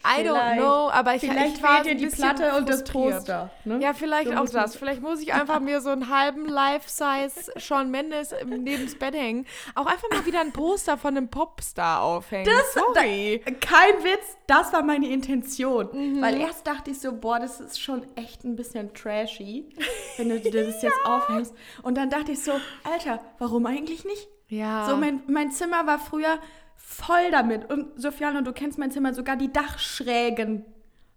I 0.05 0.27
don't 0.27 0.57
know, 0.57 0.91
aber 0.91 1.15
ich, 1.15 1.21
vielleicht 1.21 1.59
ich 1.59 1.63
war 1.63 1.83
dir 1.83 1.95
die 1.95 2.07
Platte 2.07 2.57
und 2.57 2.69
das 2.69 2.83
Poster. 2.83 3.51
Ne? 3.65 3.79
Ja, 3.81 3.95
vielleicht 3.95 4.31
so 4.31 4.37
auch 4.37 4.49
das. 4.49 4.75
Vielleicht 4.75 5.03
muss 5.03 5.21
ich 5.21 5.33
einfach 5.33 5.61
mir 5.61 5.81
so 5.81 5.91
einen 5.91 6.09
halben 6.09 6.47
Life-Size 6.47 7.53
Sean 7.57 7.91
Mendes 7.91 8.35
neben 8.45 8.87
das 8.87 8.97
Bett 8.97 9.15
hängen. 9.15 9.47
Auch 9.77 9.87
einfach 9.87 10.11
mal 10.11 10.27
wieder 10.27 10.41
ein 10.41 10.53
Poster 10.53 10.99
von 10.99 11.17
einem 11.17 11.29
Popstar 11.29 12.03
aufhängen. 12.03 12.47
Das, 12.47 12.75
Sorry. 12.75 13.41
Da, 13.45 13.53
kein 13.53 14.03
Witz, 14.03 14.37
das 14.49 14.73
war 14.73 14.83
meine 14.83 15.09
Intention. 15.09 15.89
Mhm. 15.93 16.23
Weil 16.23 16.41
erst 16.41 16.67
dachte 16.67 16.91
ich 16.91 17.01
so, 17.01 17.13
boah, 17.13 17.39
das 17.39 17.61
ist 17.61 17.81
schon 17.81 18.05
echt 18.17 18.45
ein 18.45 18.48
bisschen 18.57 18.93
trashy, 18.95 19.69
wenn 20.17 20.29
du 20.29 20.41
dir 20.41 20.67
das 20.67 20.83
jetzt 20.83 20.99
aufhängst. 21.05 21.55
Und 21.83 21.97
dann 21.97 22.11
dachte 22.11 22.33
ich 22.33 22.43
so, 22.43 22.53
Alter, 22.85 23.21
warum 23.39 23.67
eigentlich 23.67 24.05
nicht? 24.05 24.29
Ja. 24.49 24.87
So, 24.89 24.97
mein, 24.97 25.23
mein 25.27 25.51
Zimmer 25.53 25.87
war 25.87 25.99
früher 25.99 26.39
voll 26.77 27.31
damit. 27.31 27.71
Und 27.71 28.01
Sofiane, 28.01 28.43
du 28.43 28.53
kennst 28.53 28.79
mein 28.79 28.91
Zimmer, 28.91 29.15
sogar 29.15 29.37
die 29.37 29.53
Dachschrägen 29.53 30.65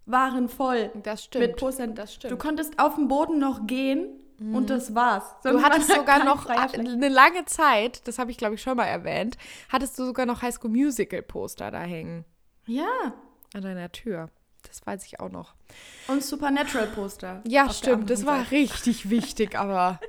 waren 0.06 0.50
voll. 0.50 0.92
Das 1.04 1.24
stimmt. 1.24 1.48
Mit 1.48 1.58
Postern. 1.58 1.96
Das 1.96 2.14
stimmt. 2.14 2.32
Du 2.32 2.38
konntest 2.38 2.80
auf 2.80 2.96
dem 2.96 3.08
Boden 3.08 3.40
noch 3.40 3.68
gehen 3.68 4.10
mhm. 4.40 4.56
und 4.56 4.70
das 4.70 4.96
war's. 4.96 5.24
Sonst 5.44 5.62
du 5.62 5.64
hattest 5.64 5.92
sogar 5.94 6.24
noch 6.26 6.46
eine 6.48 7.10
lange 7.10 7.46
Zeit, 7.46 8.08
das 8.08 8.20
habe 8.20 8.32
ich 8.32 8.38
glaube 8.38 8.56
ich 8.56 8.62
schon 8.62 8.78
mal 8.78 8.86
erwähnt, 8.86 9.38
hattest 9.70 9.98
du 9.98 10.06
sogar 10.06 10.26
noch 10.26 10.42
High 10.42 10.54
School 10.54 10.72
Musical 10.72 11.22
Poster 11.22 11.72
da 11.72 11.82
hängen. 11.82 12.26
Ja. 12.66 13.14
An 13.54 13.62
deiner 13.62 13.92
Tür. 13.92 14.30
Das 14.72 14.88
weiß 14.88 15.06
ich 15.06 15.20
auch 15.20 15.30
noch. 15.30 15.54
Und 16.08 16.24
Supernatural-Poster. 16.24 17.42
Ja, 17.46 17.70
stimmt. 17.70 18.10
Das 18.10 18.26
war 18.26 18.38
Seite. 18.38 18.52
richtig 18.52 19.10
wichtig, 19.10 19.60
aber. 19.60 20.00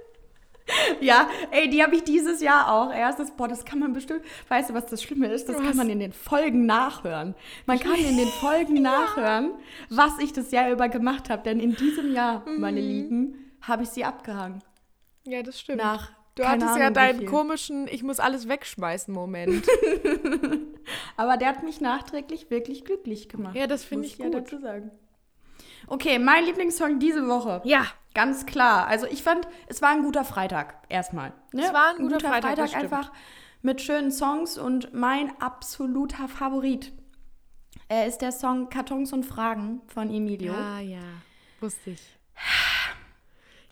ja, 1.00 1.28
ey, 1.50 1.69
die 1.69 1.83
habe 1.83 1.97
ich 1.97 2.04
dieses 2.04 2.40
Jahr 2.40 2.73
auch. 2.73 2.95
Erstes, 2.95 3.33
boah, 3.33 3.49
das 3.49 3.64
kann 3.64 3.81
man 3.81 3.92
bestimmt. 3.92 4.23
Weißt 4.49 4.71
du, 4.71 4.75
was 4.75 4.87
das 4.87 5.02
Schlimme 5.02 5.26
ist? 5.26 5.49
Das 5.49 5.57
was? 5.57 5.64
kann 5.64 5.76
man 5.76 5.90
in 5.90 5.99
den 5.99 6.12
Folgen 6.12 6.64
nachhören. 6.64 7.35
Man 7.66 7.81
kann 7.81 7.97
in 7.97 8.16
den 8.16 8.28
Folgen 8.28 8.76
ja. 8.76 8.83
nachhören, 8.83 9.50
was 9.90 10.16
ich 10.21 10.33
das 10.33 10.52
Jahr 10.52 10.71
über 10.71 10.88
gemacht 10.88 11.28
habe. 11.28 11.42
Denn 11.42 11.59
in 11.59 11.75
diesem 11.75 12.12
Jahr, 12.12 12.49
mhm. 12.49 12.61
meine 12.61 12.81
Lieben, 12.81 13.52
habe 13.62 13.83
ich 13.83 13.88
sie 13.88 14.04
abgehangen. 14.04 14.62
Ja, 15.25 15.42
das 15.42 15.59
stimmt. 15.59 15.78
Nach 15.78 16.12
Du 16.35 16.43
Keine 16.43 16.55
hattest 16.55 16.71
Ahnung, 16.71 16.83
ja 16.83 16.91
deinen 16.91 17.27
komischen 17.27 17.87
Ich 17.89 18.03
muss 18.03 18.19
alles 18.19 18.49
wegschmeißen 18.49 19.12
Moment. 19.12 19.67
Aber 21.17 21.37
der 21.37 21.49
hat 21.49 21.62
mich 21.62 21.81
nachträglich 21.81 22.51
wirklich 22.51 22.85
glücklich 22.85 23.29
gemacht. 23.29 23.55
Ja, 23.55 23.67
das 23.67 23.85
finde 23.85 24.07
ich 24.07 24.17
gut. 24.17 24.33
Ja 24.33 24.41
dazu 24.41 24.59
sagen. 24.59 24.91
Okay, 25.89 26.19
mein 26.19 26.45
Lieblingssong 26.45 26.99
diese 26.99 27.29
Woche. 27.29 27.61
Ja. 27.65 27.87
Ganz 28.15 28.47
klar. 28.47 28.87
Also 28.89 29.07
ich 29.07 29.23
fand, 29.23 29.49
es 29.69 29.81
war 29.81 29.91
ein 29.91 30.03
guter 30.03 30.25
Freitag 30.25 30.83
erstmal. 30.89 31.33
Ne? 31.53 31.62
Es 31.65 31.73
war 31.73 31.91
ein, 31.91 31.97
ein 31.97 32.03
guter, 32.03 32.17
guter, 32.17 32.29
Freitag, 32.29 32.59
Freitag 32.59 32.77
einfach 32.77 33.12
mit 33.62 33.81
schönen 33.81 34.11
Songs 34.11 34.59
und 34.59 34.93
mein 34.93 35.33
absoluter 35.41 36.29
Favorit 36.29 36.93
äh, 37.89 38.07
ist 38.07 38.19
der 38.19 38.33
Song 38.33 38.69
Kartons 38.69 39.12
und 39.12 39.25
Fragen 39.25 39.81
von 39.87 40.11
Emilio. 40.11 40.53
Ah 40.53 40.81
ja, 40.81 41.01
wusste 41.61 41.91
ich. 41.91 42.03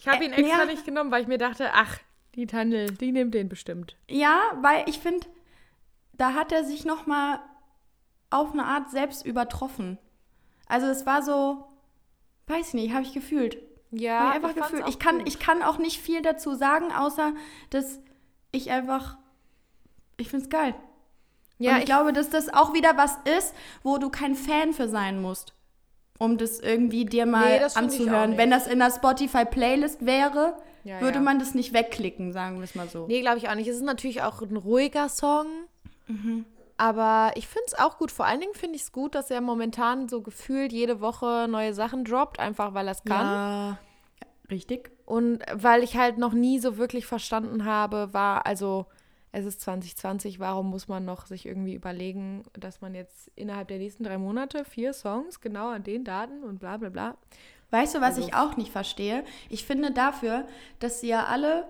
Ich 0.03 0.09
habe 0.09 0.25
ihn 0.25 0.33
extra 0.33 0.61
ja. 0.61 0.65
nicht 0.65 0.87
genommen, 0.87 1.11
weil 1.11 1.21
ich 1.21 1.29
mir 1.29 1.37
dachte, 1.37 1.73
ach, 1.75 1.99
die 2.35 2.47
Tandel, 2.47 2.93
die 2.93 3.13
nimmt 3.13 3.35
den 3.35 3.49
bestimmt. 3.49 3.97
Ja, 4.09 4.41
weil 4.61 4.89
ich 4.89 4.99
finde, 4.99 5.27
da 6.13 6.35
hat 6.35 6.53
er 6.53 6.65
sich 6.65 6.85
noch 6.85 7.07
mal 7.07 7.41
auf 8.31 8.53
eine 8.53 8.65
Art 8.65 8.91
selbst 8.91 9.27
übertroffen. 9.27 9.99
Also 10.67 10.87
es 10.87 11.05
war 11.07 11.23
so, 11.23 11.65
weiß 12.47 12.69
ich 12.69 12.75
nicht, 12.75 12.93
habe 12.93 13.03
ich 13.03 13.13
gefühlt. 13.13 13.59
Ja, 13.91 14.29
ich 14.29 14.37
einfach 14.37 14.55
gefühlt. 14.55 14.89
Ich 14.89 14.99
kann, 14.99 15.27
ich 15.27 15.41
kann 15.41 15.63
auch 15.63 15.79
nicht 15.79 16.01
viel 16.01 16.23
dazu 16.23 16.55
sagen, 16.55 16.93
außer 16.93 17.33
dass 17.71 17.99
ich 18.53 18.71
einfach, 18.71 19.17
ich 20.17 20.29
finde 20.29 20.45
es 20.45 20.51
geil. 20.51 20.75
Ja, 21.59 21.73
Und 21.73 21.77
ich, 21.77 21.83
ich 21.83 21.87
glaube, 21.87 22.13
dass 22.13 22.31
das 22.31 22.53
auch 22.53 22.73
wieder 22.73 22.97
was 22.97 23.19
ist, 23.39 23.55
wo 23.83 23.99
du 23.99 24.09
kein 24.09 24.35
Fan 24.37 24.73
für 24.73 24.89
sein 24.89 25.21
musst, 25.21 25.53
um 26.19 26.39
das 26.39 26.61
irgendwie 26.61 27.05
dir 27.05 27.27
mal 27.27 27.59
nee, 27.59 27.65
anzuhören. 27.75 28.37
Wenn 28.37 28.51
das 28.51 28.67
in 28.67 28.79
der 28.79 28.91
Spotify-Playlist 28.91 30.07
wäre, 30.07 30.57
ja, 30.85 31.01
würde 31.01 31.17
ja. 31.17 31.21
man 31.21 31.39
das 31.39 31.55
nicht 31.55 31.73
wegklicken, 31.73 32.33
sagen 32.33 32.57
wir 32.57 32.65
es 32.65 32.75
mal 32.75 32.89
so. 32.89 33.07
Nee, 33.07 33.21
glaube 33.21 33.39
ich 33.39 33.49
auch 33.49 33.55
nicht. 33.55 33.69
Es 33.69 33.77
ist 33.77 33.85
natürlich 33.85 34.23
auch 34.23 34.43
ein 34.43 34.57
ruhiger 34.57 35.09
Song. 35.09 35.47
Mhm. 36.07 36.45
Aber 36.77 37.33
ich 37.35 37.47
finde 37.47 37.67
es 37.67 37.79
auch 37.79 37.99
gut. 37.99 38.11
Vor 38.11 38.25
allen 38.25 38.41
Dingen 38.41 38.55
finde 38.55 38.77
ich 38.77 38.83
es 38.83 38.93
gut, 38.93 39.15
dass 39.15 39.31
er 39.31 39.43
momentan 39.43 40.09
so 40.09 40.23
gefühlt 40.23 40.73
jede 40.73 41.01
Woche 41.01 41.47
neue 41.49 41.75
Sachen 41.75 42.05
droppt, 42.05 42.41
einfach 42.41 42.73
weil 42.73 42.89
er 42.89 42.93
es 42.93 43.05
kann. 43.05 43.27
Ja, 43.27 43.79
richtig. 44.51 44.91
Und 45.05 45.41
weil 45.53 45.83
ich 45.83 45.97
halt 45.97 46.17
noch 46.17 46.33
nie 46.33 46.59
so 46.59 46.79
wirklich 46.79 47.05
verstanden 47.05 47.67
habe, 47.67 48.15
war, 48.15 48.47
also 48.47 48.87
es 49.33 49.45
ist 49.45 49.61
2020, 49.61 50.41
warum 50.41 50.71
muss 50.71 50.89
man 50.89 51.05
noch 51.05 51.27
sich 51.27 51.47
irgendwie 51.47 51.75
überlegen, 51.75 52.45
dass 52.59 52.81
man 52.81 52.95
jetzt 52.95 53.31
innerhalb 53.37 53.69
der 53.69 53.79
nächsten 53.79 54.05
drei 54.05 54.17
Monate 54.17 54.65
vier 54.65 54.93
Songs 54.93 55.41
genau 55.41 55.69
an 55.69 55.85
den 55.85 56.05
Daten 56.05 56.43
und 56.43 56.59
bla 56.59 56.79
bla 56.79 56.89
bla 56.89 57.17
Weißt 57.71 57.95
du, 57.95 58.01
was 58.01 58.17
also, 58.17 58.27
ich 58.27 58.35
auch 58.35 58.57
nicht 58.57 58.73
verstehe? 58.73 59.25
Ich 59.49 59.65
finde 59.65 59.93
dafür, 59.93 60.47
dass 60.79 61.01
sie 61.01 61.09
ja 61.09 61.27
alle. 61.27 61.67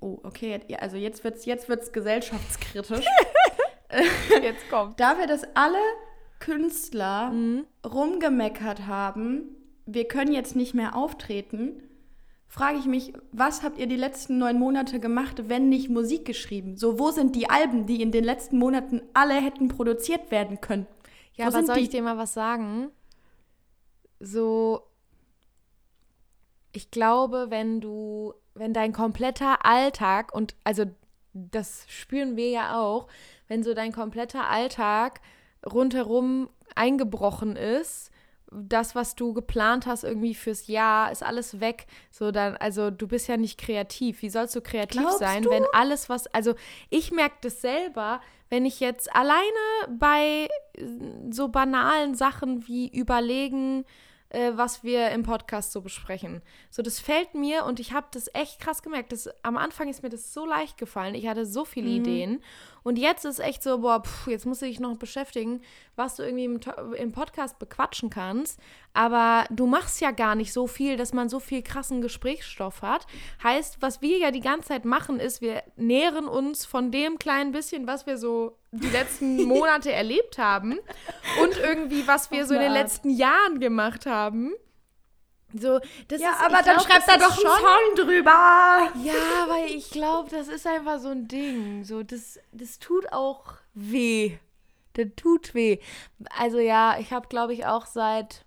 Oh, 0.00 0.18
okay, 0.22 0.60
also 0.80 0.96
jetzt 0.96 1.24
wird 1.24 1.36
es 1.36 1.44
jetzt 1.44 1.68
wird's 1.68 1.92
gesellschaftskritisch. 1.92 3.06
jetzt 4.42 4.68
kommt. 4.70 4.98
Dafür, 5.00 5.26
dass 5.26 5.44
alle 5.54 5.78
Künstler 6.40 7.30
mhm. 7.30 7.66
rumgemeckert 7.84 8.86
haben, 8.86 9.56
wir 9.86 10.06
können 10.08 10.32
jetzt 10.32 10.56
nicht 10.56 10.74
mehr 10.74 10.96
auftreten, 10.96 11.82
frage 12.48 12.78
ich 12.78 12.86
mich, 12.86 13.12
was 13.32 13.62
habt 13.62 13.78
ihr 13.78 13.86
die 13.86 13.96
letzten 13.96 14.38
neun 14.38 14.58
Monate 14.58 15.00
gemacht, 15.00 15.48
wenn 15.48 15.68
nicht 15.68 15.90
Musik 15.90 16.24
geschrieben? 16.24 16.76
So, 16.76 16.98
wo 16.98 17.10
sind 17.10 17.34
die 17.34 17.50
Alben, 17.50 17.86
die 17.86 18.00
in 18.00 18.12
den 18.12 18.24
letzten 18.24 18.58
Monaten 18.58 19.02
alle 19.12 19.34
hätten 19.34 19.68
produziert 19.68 20.30
werden 20.30 20.60
können? 20.60 20.86
Ja, 21.34 21.46
wo 21.46 21.48
aber 21.48 21.66
soll 21.66 21.76
die? 21.76 21.82
ich 21.82 21.88
dir 21.88 22.02
mal 22.02 22.16
was 22.16 22.32
sagen? 22.32 22.90
So, 24.20 24.82
ich 26.74 26.90
glaube, 26.90 27.46
wenn 27.48 27.80
du, 27.80 28.34
wenn 28.54 28.74
dein 28.74 28.92
kompletter 28.92 29.64
Alltag 29.64 30.34
und 30.34 30.54
also 30.64 30.84
das 31.32 31.84
spüren 31.88 32.36
wir 32.36 32.50
ja 32.50 32.80
auch, 32.80 33.08
wenn 33.48 33.62
so 33.62 33.74
dein 33.74 33.92
kompletter 33.92 34.48
Alltag 34.48 35.20
rundherum 35.64 36.48
eingebrochen 36.74 37.56
ist, 37.56 38.10
das, 38.50 38.94
was 38.94 39.16
du 39.16 39.32
geplant 39.32 39.86
hast 39.86 40.04
irgendwie 40.04 40.34
fürs 40.34 40.68
Jahr, 40.68 41.10
ist 41.10 41.24
alles 41.24 41.60
weg. 41.60 41.86
So 42.10 42.30
dann, 42.30 42.56
also 42.56 42.90
du 42.90 43.08
bist 43.08 43.26
ja 43.26 43.36
nicht 43.36 43.58
kreativ. 43.58 44.22
Wie 44.22 44.30
sollst 44.30 44.54
du 44.54 44.60
kreativ 44.60 45.00
Glaubst 45.00 45.18
sein, 45.18 45.42
du? 45.42 45.50
wenn 45.50 45.64
alles, 45.72 46.08
was, 46.08 46.28
also 46.28 46.54
ich 46.88 47.10
merke 47.10 47.36
das 47.40 47.60
selber, 47.60 48.20
wenn 48.50 48.64
ich 48.64 48.78
jetzt 48.78 49.14
alleine 49.14 49.98
bei 49.98 50.48
so 51.30 51.48
banalen 51.48 52.14
Sachen 52.14 52.68
wie 52.68 52.88
überlegen, 52.88 53.84
äh, 54.34 54.56
was 54.56 54.82
wir 54.82 55.10
im 55.10 55.22
Podcast 55.22 55.72
so 55.72 55.80
besprechen. 55.80 56.42
So, 56.70 56.82
das 56.82 57.00
fällt 57.00 57.34
mir 57.34 57.64
und 57.64 57.80
ich 57.80 57.92
habe 57.92 58.06
das 58.10 58.28
echt 58.34 58.60
krass 58.60 58.82
gemerkt. 58.82 59.12
Das, 59.12 59.28
am 59.42 59.56
Anfang 59.56 59.88
ist 59.88 60.02
mir 60.02 60.10
das 60.10 60.34
so 60.34 60.44
leicht 60.44 60.76
gefallen. 60.76 61.14
Ich 61.14 61.26
hatte 61.26 61.46
so 61.46 61.64
viele 61.64 61.88
mhm. 61.88 61.96
Ideen. 61.96 62.42
Und 62.84 62.98
jetzt 62.98 63.24
ist 63.24 63.40
echt 63.40 63.62
so, 63.62 63.78
boah, 63.78 64.02
pff, 64.02 64.26
jetzt 64.28 64.44
musst 64.44 64.60
du 64.60 64.66
dich 64.66 64.78
noch 64.78 64.96
beschäftigen, 64.96 65.62
was 65.96 66.16
du 66.16 66.22
irgendwie 66.22 66.44
im, 66.44 66.60
im, 66.96 67.12
Podcast 67.12 67.58
bequatschen 67.58 68.10
kannst. 68.10 68.60
Aber 68.92 69.46
du 69.50 69.66
machst 69.66 70.02
ja 70.02 70.10
gar 70.10 70.34
nicht 70.34 70.52
so 70.52 70.66
viel, 70.66 70.98
dass 70.98 71.14
man 71.14 71.30
so 71.30 71.40
viel 71.40 71.62
krassen 71.62 72.02
Gesprächsstoff 72.02 72.82
hat. 72.82 73.06
Heißt, 73.42 73.78
was 73.80 74.02
wir 74.02 74.18
ja 74.18 74.30
die 74.30 74.40
ganze 74.40 74.68
Zeit 74.68 74.84
machen, 74.84 75.18
ist, 75.18 75.40
wir 75.40 75.62
nähren 75.76 76.28
uns 76.28 76.66
von 76.66 76.92
dem 76.92 77.18
kleinen 77.18 77.52
bisschen, 77.52 77.86
was 77.86 78.06
wir 78.06 78.18
so 78.18 78.58
die 78.70 78.90
letzten 78.90 79.42
Monate 79.48 79.90
erlebt 79.90 80.36
haben 80.36 80.78
und 81.42 81.58
irgendwie, 81.58 82.06
was 82.06 82.30
wir 82.30 82.46
so 82.46 82.52
in 82.54 82.60
den 82.60 82.72
letzten 82.72 83.08
Jahren 83.08 83.60
gemacht 83.60 84.04
haben. 84.04 84.52
So, 85.56 85.78
das 86.08 86.20
ja, 86.20 86.30
ist, 86.30 86.40
aber 86.40 86.62
dann 86.62 86.76
glaub, 86.76 86.82
schreibt 86.82 87.08
da 87.08 87.16
doch 87.16 87.34
schon, 87.34 87.50
einen 87.50 87.96
Song 87.96 88.06
drüber. 88.06 88.90
Ja, 89.02 89.46
weil 89.48 89.70
ich 89.70 89.88
glaube, 89.90 90.28
das 90.28 90.48
ist 90.48 90.66
einfach 90.66 90.98
so 90.98 91.08
ein 91.08 91.28
Ding. 91.28 91.84
So, 91.84 92.02
das, 92.02 92.40
das 92.52 92.80
tut 92.80 93.12
auch 93.12 93.54
weh. 93.72 94.38
Das 94.94 95.06
tut 95.16 95.54
weh. 95.54 95.78
Also 96.38 96.58
ja, 96.58 96.96
ich 96.98 97.12
habe, 97.12 97.28
glaube 97.28 97.52
ich, 97.52 97.66
auch 97.66 97.86
seit 97.86 98.44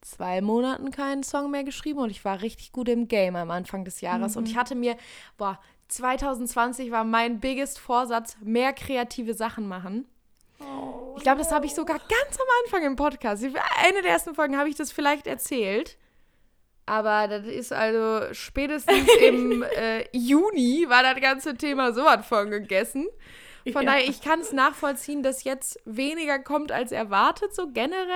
zwei 0.00 0.40
Monaten 0.40 0.90
keinen 0.90 1.22
Song 1.22 1.50
mehr 1.50 1.64
geschrieben 1.64 2.00
und 2.00 2.10
ich 2.10 2.24
war 2.24 2.42
richtig 2.42 2.72
gut 2.72 2.88
im 2.88 3.06
Game 3.08 3.36
am 3.36 3.50
Anfang 3.50 3.84
des 3.84 4.00
Jahres. 4.00 4.34
Mhm. 4.34 4.38
Und 4.38 4.48
ich 4.48 4.56
hatte 4.56 4.74
mir, 4.74 4.96
boah, 5.36 5.60
2020 5.88 6.90
war 6.90 7.04
mein 7.04 7.38
biggest 7.38 7.78
Vorsatz, 7.78 8.36
mehr 8.40 8.72
kreative 8.72 9.34
Sachen 9.34 9.68
machen. 9.68 10.06
Oh, 10.60 11.14
ich 11.16 11.22
glaube, 11.22 11.38
das 11.38 11.52
habe 11.52 11.66
ich 11.66 11.74
sogar 11.74 11.98
ganz 11.98 12.38
am 12.38 12.46
Anfang 12.64 12.84
im 12.84 12.96
Podcast. 12.96 13.44
Eine 13.44 14.02
der 14.02 14.12
ersten 14.12 14.34
Folgen 14.34 14.56
habe 14.56 14.68
ich 14.68 14.76
das 14.76 14.92
vielleicht 14.92 15.26
erzählt. 15.26 15.98
Aber 16.86 17.26
das 17.26 17.46
ist 17.46 17.72
also 17.72 18.32
spätestens 18.32 19.08
im 19.20 19.62
äh, 19.62 20.04
Juni 20.12 20.86
war 20.88 21.02
das 21.02 21.20
ganze 21.20 21.56
Thema 21.56 21.92
so 21.92 22.04
was 22.04 22.24
von 22.26 22.50
gegessen. 22.50 23.06
Von 23.72 23.82
ja. 23.82 23.94
daher, 23.94 24.08
ich 24.08 24.22
kann 24.22 24.40
es 24.40 24.52
nachvollziehen, 24.52 25.24
dass 25.24 25.42
jetzt 25.42 25.80
weniger 25.84 26.38
kommt 26.38 26.70
als 26.70 26.92
erwartet, 26.92 27.52
so 27.52 27.66
generell. 27.72 28.06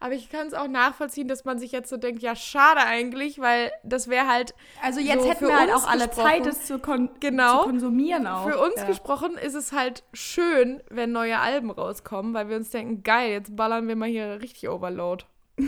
Aber 0.00 0.14
ich 0.14 0.30
kann 0.30 0.46
es 0.46 0.54
auch 0.54 0.68
nachvollziehen, 0.68 1.28
dass 1.28 1.44
man 1.44 1.58
sich 1.58 1.72
jetzt 1.72 1.88
so 1.88 1.96
denkt, 1.96 2.22
ja, 2.22 2.34
schade 2.34 2.80
eigentlich, 2.80 3.38
weil 3.38 3.70
das 3.82 4.08
wäre 4.08 4.26
halt. 4.26 4.54
Also 4.82 5.00
jetzt 5.00 5.22
so 5.22 5.30
hätten 5.30 5.46
wir 5.46 5.58
halt 5.58 5.72
auch 5.72 5.88
alle 5.88 6.10
Zeit, 6.10 6.46
das 6.46 6.66
zu, 6.66 6.78
kon 6.78 7.10
genau, 7.20 7.60
zu 7.60 7.70
konsumieren 7.70 8.26
auch. 8.26 8.48
Für 8.48 8.58
uns 8.60 8.76
ja. 8.76 8.86
gesprochen 8.86 9.36
ist 9.36 9.54
es 9.54 9.72
halt 9.72 10.04
schön, 10.12 10.82
wenn 10.90 11.12
neue 11.12 11.38
Alben 11.38 11.70
rauskommen, 11.70 12.34
weil 12.34 12.48
wir 12.48 12.56
uns 12.56 12.70
denken, 12.70 13.02
geil, 13.02 13.30
jetzt 13.30 13.54
ballern 13.56 13.88
wir 13.88 13.96
mal 13.96 14.08
hier 14.08 14.40
richtig 14.40 14.68
Overload. 14.68 15.24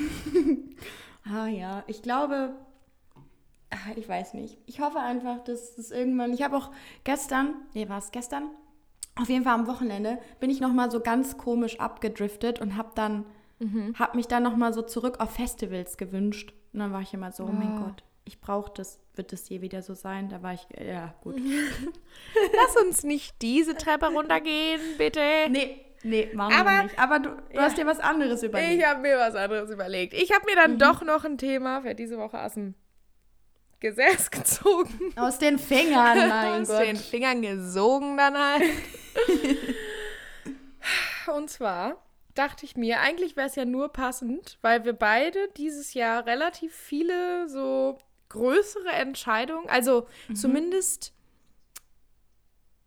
ah 1.33 1.47
ja, 1.47 1.85
ich 1.87 2.03
glaube, 2.03 2.55
ach, 3.71 3.97
ich 3.97 4.09
weiß 4.09 4.35
nicht. 4.35 4.59
Ich 4.67 4.81
hoffe 4.81 4.99
einfach, 4.99 5.43
dass 5.45 5.79
es 5.79 5.91
irgendwann. 5.91 6.33
Ich 6.33 6.43
habe 6.43 6.57
auch 6.57 6.71
gestern, 7.05 7.55
nee, 7.75 7.89
war 7.89 7.99
es 7.99 8.11
gestern? 8.11 8.51
Auf 9.17 9.29
jeden 9.29 9.45
Fall 9.45 9.55
am 9.55 9.69
Wochenende 9.69 10.19
bin 10.41 10.51
ich 10.51 10.61
noch 10.61 10.73
mal 10.73 10.91
so 10.91 11.01
ganz 11.01 11.39
komisch 11.39 11.79
abgedriftet 11.79 12.61
und 12.61 12.77
habe 12.77 12.91
dann 12.97 13.25
Mhm. 13.59 13.95
Habe 13.99 14.17
mich 14.17 14.27
dann 14.27 14.43
nochmal 14.43 14.73
so 14.73 14.83
zurück 14.83 15.21
auf 15.21 15.31
Festivals 15.31 15.97
gewünscht. 15.97 16.53
Und 16.73 16.81
dann 16.81 16.93
war 16.93 17.01
ich 17.01 17.15
immer 17.15 17.33
so, 17.33 17.45
oh, 17.45 17.49
oh 17.49 17.53
mein 17.53 17.83
Gott, 17.83 18.03
ich 18.25 18.41
brauche 18.41 18.73
das. 18.75 19.01
Wird 19.17 19.33
das 19.33 19.49
je 19.49 19.61
wieder 19.61 19.81
so 19.83 19.95
sein? 19.95 20.29
Da 20.29 20.43
war 20.43 20.55
ich, 20.55 20.67
ja, 20.85 21.15
gut. 21.23 21.37
Lass 22.57 22.85
uns 22.85 23.05
nicht 23.05 23.41
diese 23.43 23.77
Treppe 23.77 24.07
runtergehen, 24.07 24.81
bitte. 24.99 25.21
Nee, 25.51 25.85
nee, 26.03 26.31
machen 26.35 26.53
Aber, 26.53 26.71
wir 26.71 26.83
nicht. 26.85 26.99
Aber 26.99 27.19
du, 27.21 27.29
du 27.31 27.55
ja, 27.55 27.63
hast 27.63 27.79
dir 27.79 27.87
was 27.87 28.01
anderes 28.01 28.43
überlegt. 28.43 28.83
Ich 28.83 28.85
habe 28.85 29.01
mir 29.03 29.19
was 29.19 29.37
anderes 29.37 29.71
überlegt. 29.71 30.15
Ich 30.15 30.33
habe 30.33 30.45
mir 30.47 30.57
dann 30.57 30.73
mhm. 30.73 30.79
doch 30.79 31.03
noch 31.03 31.25
ein 31.25 31.39
Thema 31.39 31.83
für 31.83 31.95
diese 31.95 32.19
Woche 32.19 32.43
aus 32.43 32.55
dem 32.55 32.75
Gesäß 33.85 34.31
gezogen. 34.31 35.13
Aus 35.17 35.39
den 35.39 35.59
Fingern, 35.59 36.17
mein 36.17 36.63
Aus 36.63 36.69
Gott. 36.69 36.81
Aus 36.81 36.87
den 36.87 36.97
Fingern 36.97 37.43
gesogen 37.43 38.17
dann 38.17 38.37
halt. 38.37 38.63
Und 41.37 41.51
zwar 41.51 42.03
dachte 42.35 42.67
ich 42.67 42.77
mir, 42.77 43.01
eigentlich 43.01 43.37
wäre 43.37 43.47
es 43.47 43.55
ja 43.55 43.65
nur 43.65 43.89
passend, 43.89 44.59
weil 44.61 44.85
wir 44.85 44.93
beide 44.93 45.49
dieses 45.57 45.95
Jahr 45.95 46.27
relativ 46.27 46.75
viele 46.75 47.49
so 47.49 47.99
größere 48.29 48.91
Entscheidungen, 48.91 49.69
also 49.69 50.09
mhm. 50.29 50.35
zumindest 50.35 51.13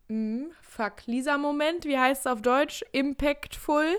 mh, 0.09 0.45
hm, 0.45 0.51
fuck, 0.61 1.05
Lisa-Moment, 1.05 1.85
wie 1.85 1.97
heißt 1.97 2.25
es 2.25 2.31
auf 2.31 2.41
Deutsch? 2.41 2.83
Impactful. 2.91 3.97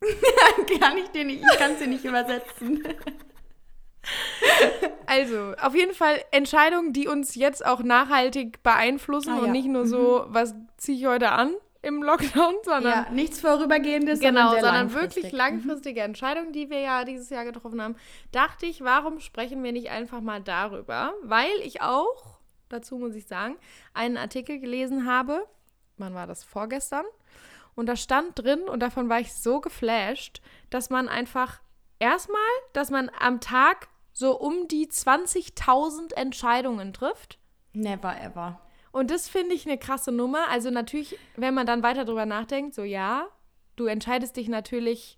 kann 0.80 0.96
ich 0.96 1.08
den 1.08 1.26
nicht, 1.26 1.42
ich 1.42 1.58
kann 1.58 1.78
dir 1.78 1.86
nicht 1.86 2.04
übersetzen. 2.04 2.82
Also, 5.04 5.54
auf 5.60 5.74
jeden 5.74 5.92
Fall 5.92 6.24
Entscheidungen, 6.30 6.92
die 6.92 7.06
uns 7.06 7.34
jetzt 7.34 7.64
auch 7.66 7.82
nachhaltig 7.82 8.62
beeinflussen 8.62 9.32
ah, 9.32 9.38
und 9.40 9.46
ja. 9.46 9.52
nicht 9.52 9.66
nur 9.66 9.86
so, 9.86 10.24
mhm. 10.26 10.34
was 10.34 10.54
ziehe 10.78 10.98
ich 10.98 11.06
heute 11.06 11.32
an 11.32 11.52
im 11.82 12.02
Lockdown, 12.02 12.54
sondern. 12.62 13.06
Ja, 13.06 13.10
nichts 13.10 13.40
Vorübergehendes, 13.40 14.20
genau, 14.20 14.50
sondern, 14.50 14.88
sondern 14.88 14.94
wirklich 14.94 15.32
langfristige 15.32 16.00
mhm. 16.00 16.06
Entscheidungen, 16.06 16.52
die 16.52 16.70
wir 16.70 16.80
ja 16.80 17.04
dieses 17.04 17.30
Jahr 17.30 17.44
getroffen 17.44 17.80
haben. 17.80 17.96
Dachte 18.32 18.66
ich, 18.66 18.82
warum 18.82 19.20
sprechen 19.20 19.62
wir 19.62 19.72
nicht 19.72 19.90
einfach 19.90 20.20
mal 20.20 20.42
darüber? 20.42 21.14
Weil 21.22 21.52
ich 21.62 21.80
auch, 21.82 22.38
dazu 22.68 22.98
muss 22.98 23.14
ich 23.14 23.26
sagen, 23.26 23.56
einen 23.94 24.16
Artikel 24.16 24.58
gelesen 24.58 25.06
habe. 25.06 25.46
Wann 25.96 26.14
war 26.14 26.26
das? 26.26 26.44
Vorgestern. 26.44 27.04
Und 27.74 27.86
da 27.86 27.96
stand 27.96 28.38
drin, 28.38 28.62
und 28.62 28.80
davon 28.80 29.08
war 29.08 29.20
ich 29.20 29.32
so 29.34 29.60
geflasht, 29.60 30.42
dass 30.70 30.90
man 30.90 31.08
einfach 31.08 31.60
erstmal, 31.98 32.40
dass 32.72 32.90
man 32.90 33.10
am 33.18 33.40
Tag 33.40 33.88
so 34.12 34.38
um 34.38 34.68
die 34.68 34.88
20.000 34.88 36.14
Entscheidungen 36.14 36.92
trifft. 36.92 37.38
Never 37.72 38.20
ever. 38.20 38.60
Und 38.92 39.10
das 39.10 39.28
finde 39.28 39.54
ich 39.54 39.66
eine 39.66 39.78
krasse 39.78 40.12
Nummer. 40.12 40.48
Also 40.50 40.70
natürlich, 40.70 41.16
wenn 41.36 41.54
man 41.54 41.66
dann 41.66 41.82
weiter 41.82 42.04
drüber 42.04 42.26
nachdenkt, 42.26 42.74
so 42.74 42.82
ja, 42.82 43.28
du 43.76 43.86
entscheidest 43.86 44.36
dich 44.36 44.48
natürlich, 44.48 45.16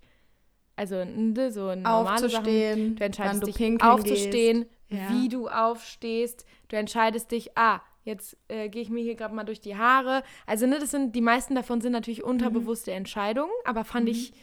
also 0.75 1.03
so 1.49 1.75
normale 1.75 2.25
aufzustehen, 2.25 2.79
Sachen. 2.79 2.95
Du 2.95 3.03
entscheidest 3.03 3.41
du 3.43 3.51
dich 3.51 3.83
aufzustehen, 3.83 4.65
ja. 4.89 5.09
wie 5.09 5.29
du 5.29 5.47
aufstehst. 5.47 6.45
Du 6.69 6.75
entscheidest 6.75 7.31
dich, 7.31 7.57
ah, 7.57 7.81
jetzt 8.03 8.37
äh, 8.47 8.69
gehe 8.69 8.81
ich 8.81 8.89
mir 8.89 9.03
hier 9.03 9.15
gerade 9.15 9.33
mal 9.33 9.43
durch 9.43 9.61
die 9.61 9.75
Haare. 9.75 10.23
Also 10.45 10.67
ne, 10.67 10.79
das 10.79 10.91
sind 10.91 11.15
die 11.15 11.21
meisten 11.21 11.55
davon 11.55 11.81
sind 11.81 11.93
natürlich 11.93 12.23
unterbewusste 12.23 12.91
mhm. 12.91 12.97
Entscheidungen, 12.97 13.51
aber 13.65 13.83
fand 13.85 14.05
mhm. 14.05 14.11
ich 14.11 14.33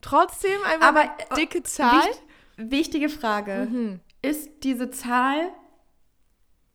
trotzdem 0.00 0.62
einfach 0.64 0.88
aber, 0.88 1.00
eine 1.00 1.36
dicke 1.36 1.62
Zahl. 1.62 2.06
Wicht, 2.06 2.22
wichtige 2.56 3.08
Frage. 3.08 3.68
Mhm. 3.70 4.00
Ist 4.22 4.50
diese 4.62 4.90
Zahl 4.90 5.52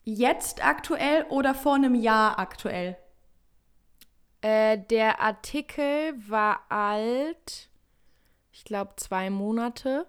jetzt 0.04 0.64
aktuell 0.64 1.24
oder 1.28 1.54
vor 1.54 1.74
einem 1.74 1.94
Jahr 1.94 2.38
aktuell? 2.38 2.96
Äh, 4.42 4.78
der 4.90 5.20
Artikel 5.20 6.14
war 6.28 6.60
alt, 6.68 7.68
ich 8.52 8.64
glaube 8.64 8.94
zwei 8.96 9.30
Monate. 9.30 10.06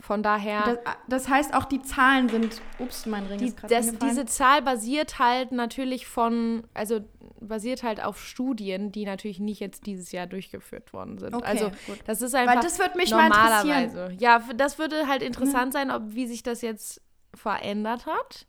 Von 0.00 0.24
daher. 0.24 0.80
Das, 0.84 0.94
das, 1.08 1.28
heißt, 1.28 1.54
auch 1.54 1.64
die 1.64 1.80
Zahlen 1.80 2.28
sind. 2.28 2.60
Ups, 2.78 3.06
mein 3.06 3.26
Ring 3.26 3.38
die, 3.38 3.46
ist 3.46 3.56
gerade 3.56 3.96
Diese 4.02 4.26
Zahl 4.26 4.60
basiert 4.60 5.20
halt 5.20 5.52
natürlich 5.52 6.06
von, 6.06 6.64
also 6.74 7.00
basiert 7.40 7.82
halt 7.82 8.02
auf 8.02 8.20
Studien, 8.20 8.90
die 8.90 9.04
natürlich 9.04 9.38
nicht 9.38 9.60
jetzt 9.60 9.86
dieses 9.86 10.12
Jahr 10.12 10.26
durchgeführt 10.26 10.92
worden 10.92 11.18
sind. 11.18 11.34
Okay, 11.34 11.46
also 11.46 11.70
gut. 11.86 12.00
das 12.06 12.22
ist 12.22 12.34
einfach 12.34 12.56
Weil 12.56 12.62
das 12.62 12.78
wird 12.78 12.96
mich 12.96 13.10
normalerweise. 13.10 13.96
Mal 13.96 14.16
ja, 14.20 14.40
das 14.56 14.78
würde 14.78 15.06
halt 15.06 15.22
interessant 15.22 15.68
mhm. 15.68 15.72
sein, 15.72 15.90
ob 15.90 16.02
wie 16.08 16.26
sich 16.26 16.42
das 16.42 16.60
jetzt 16.62 17.00
verändert 17.32 18.06
hat. 18.06 18.46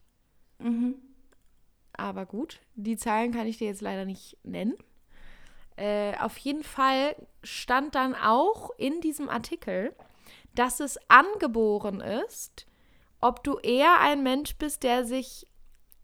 Mhm. 0.60 0.96
Aber 1.94 2.26
gut, 2.26 2.60
die 2.76 2.98
Zahlen 2.98 3.32
kann 3.34 3.48
ich 3.48 3.58
dir 3.58 3.68
jetzt 3.68 3.82
leider 3.82 4.06
nicht 4.06 4.38
nennen. 4.44 4.76
Äh, 5.78 6.18
auf 6.20 6.38
jeden 6.38 6.64
Fall 6.64 7.16
stand 7.44 7.96
dann 7.96 8.16
auch 8.16 8.72
in 8.78 9.02
diesem 9.02 9.30
Artikel, 9.30 9.94
dass 10.54 10.80
es 10.80 10.98
angeboren 11.10 12.02
ist, 12.02 12.66
ob 13.22 13.44
du 13.44 13.58
eher 13.58 14.00
ein 14.00 14.24
Mensch 14.24 14.56
bist, 14.58 14.84
der 14.84 15.06
sich 15.06 15.48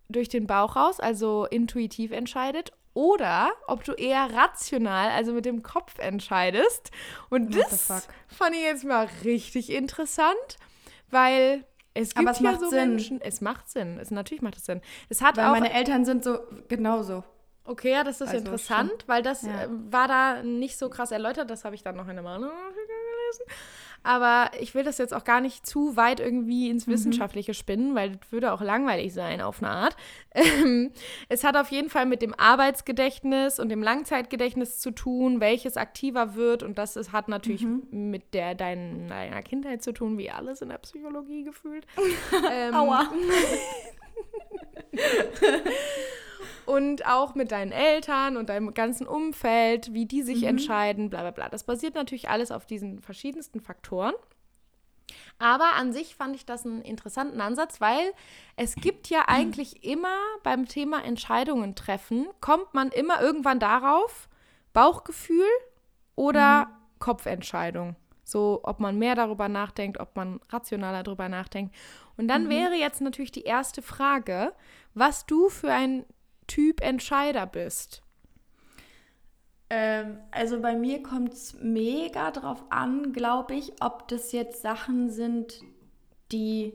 durch 0.10 0.28
den 0.28 0.48
Bauch 0.48 0.76
raus, 0.76 1.00
also 1.00 1.46
intuitiv 1.46 2.12
entscheidet, 2.12 2.74
oder 2.94 3.52
ob 3.68 3.86
du 3.86 3.94
eher 3.94 4.34
rational, 4.34 5.10
also 5.12 5.32
mit 5.32 5.46
dem 5.46 5.64
Kopf 5.64 5.98
entscheidest. 6.00 6.92
Und 7.30 7.56
What 7.56 7.64
das 7.64 8.08
fand 8.28 8.56
ich 8.56 8.62
jetzt 8.62 8.84
mal 8.84 9.08
richtig 9.24 9.70
interessant, 9.70 10.58
weil 11.10 11.64
es 11.94 12.16
gibt 12.16 12.30
es 12.30 12.40
ja 12.40 12.58
so 12.58 12.70
Sinn. 12.70 12.90
Menschen. 12.92 13.22
Es 13.22 13.42
macht 13.42 13.70
Sinn. 13.70 14.00
Es, 14.00 14.12
natürlich 14.12 14.42
macht 14.42 14.58
es 14.58 14.66
Sinn. 14.66 14.82
Es 15.10 15.22
hat 15.22 15.38
weil 15.38 15.46
auch, 15.46 15.52
meine 15.52 15.74
Eltern 15.74 16.06
sind 16.06 16.24
so 16.24 16.40
genauso. 16.68 17.24
Okay, 17.64 17.92
ja, 17.92 18.04
das 18.04 18.22
ist 18.22 18.30
also 18.30 18.38
interessant, 18.38 18.90
schon. 18.90 19.08
weil 19.08 19.22
das 19.22 19.44
ja. 19.44 19.64
Äh, 19.64 19.68
war 19.70 20.08
da 20.08 20.42
nicht 20.44 20.78
so 20.78 20.90
krass 20.90 21.12
erläutert. 21.12 21.50
Das 21.50 21.64
habe 21.64 21.76
ich 21.76 21.84
dann 21.84 21.96
noch 21.96 22.08
in 22.08 22.18
gelesen. 23.40 23.46
Aber 24.04 24.50
ich 24.60 24.74
will 24.74 24.84
das 24.84 24.98
jetzt 24.98 25.14
auch 25.14 25.24
gar 25.24 25.42
nicht 25.42 25.68
zu 25.68 25.96
weit 25.96 26.20
irgendwie 26.20 26.72
ins 26.72 26.88
mhm. 26.88 26.94
Wissenschaftliche 26.94 27.54
spinnen, 27.54 27.94
weil 27.94 28.18
das 28.18 28.32
würde 28.32 28.52
auch 28.52 28.62
langweilig 28.62 29.14
sein 29.14 29.42
auf 29.42 29.62
eine 29.62 29.72
Art. 29.72 29.96
Ähm, 30.34 30.92
es 31.30 31.44
hat 31.44 31.56
auf 31.56 31.70
jeden 31.70 31.90
Fall 31.90 32.08
mit 32.08 32.24
dem 32.24 32.34
Arbeitsgedächtnis 32.34 33.60
und 33.60 33.70
dem 33.70 33.84
Langzeitgedächtnis 33.84 34.80
zu 34.80 34.90
tun, 34.90 35.40
welches 35.40 35.78
aktiver 35.78 36.34
wird. 36.34 36.64
Und 36.64 36.80
das 36.80 36.96
ist, 36.96 37.12
hat 37.12 37.28
natürlich 37.28 37.64
mhm. 37.64 37.84
mit 37.92 38.34
der, 38.34 38.56
dein, 38.56 39.08
deiner 39.08 39.44
Kindheit 39.44 39.84
zu 39.84 39.94
tun, 39.94 40.18
wie 40.18 40.32
alles 40.32 40.62
in 40.62 40.70
der 40.70 40.80
Psychologie 40.80 41.44
gefühlt. 41.44 41.86
ähm, 42.52 42.74
Aua. 42.74 43.08
und 46.66 47.06
auch 47.06 47.36
mit 47.36 47.52
deinen 47.52 47.72
Eltern 47.72 48.38
und 48.38 48.50
deinem 48.50 48.74
ganzen 48.74 49.08
Umfeld, 49.08 49.94
wie 49.94 50.06
die 50.06 50.22
sich 50.22 50.42
mhm. 50.42 50.50
entscheiden, 50.50 51.10
bla 51.10 51.22
bla 51.22 51.32
bla. 51.32 51.50
Das 51.50 51.64
basiert 51.64 51.96
natürlich 51.96 52.30
alles 52.30 52.52
auf 52.52 52.66
diesen 52.66 53.02
verschiedensten 53.02 53.60
Faktoren. 53.62 54.14
Aber 55.40 55.74
an 55.74 55.92
sich 55.92 56.16
fand 56.16 56.36
ich 56.36 56.46
das 56.46 56.66
einen 56.66 56.82
interessanten 56.82 57.42
Ansatz, 57.42 57.82
weil 57.82 58.14
es 58.56 58.76
gibt 58.76 59.10
ja 59.10 59.24
eigentlich 59.28 59.84
immer 59.84 60.16
beim 60.44 60.68
Thema 60.68 61.04
Entscheidungen 61.04 61.76
treffen, 61.76 62.28
kommt 62.40 62.74
man 62.74 62.90
immer 62.90 63.22
irgendwann 63.22 63.60
darauf, 63.60 64.30
Bauchgefühl 64.74 65.48
oder 66.16 66.66
mhm. 66.66 67.00
Kopfentscheidung. 67.00 67.96
So, 68.24 68.62
ob 68.64 68.80
man 68.80 68.98
mehr 68.98 69.16
darüber 69.16 69.50
nachdenkt, 69.50 70.00
ob 70.00 70.16
man 70.16 70.40
rationaler 70.50 71.04
darüber 71.04 71.28
nachdenkt. 71.28 71.76
Und 72.18 72.28
dann 72.28 72.46
mhm. 72.46 72.50
wäre 72.50 72.76
jetzt 72.76 73.02
natürlich 73.02 73.32
die 73.32 73.44
erste 73.44 73.82
Frage, 73.82 74.54
was 74.94 75.26
du 75.26 75.50
für 75.50 75.72
ein 75.72 76.06
Typ 76.52 76.82
Entscheider 76.82 77.48
bist? 77.48 78.02
Ähm, 79.70 80.18
also 80.32 80.60
bei 80.60 80.76
mir 80.76 81.02
kommt 81.02 81.32
es 81.32 81.56
mega 81.62 82.30
drauf 82.32 82.62
an, 82.70 83.14
glaube 83.14 83.56
ich, 83.56 83.72
ob 83.82 84.10
das 84.10 84.34
jetzt 84.34 84.62
Sachen 84.62 85.10
sind, 85.10 85.62
die 86.34 86.74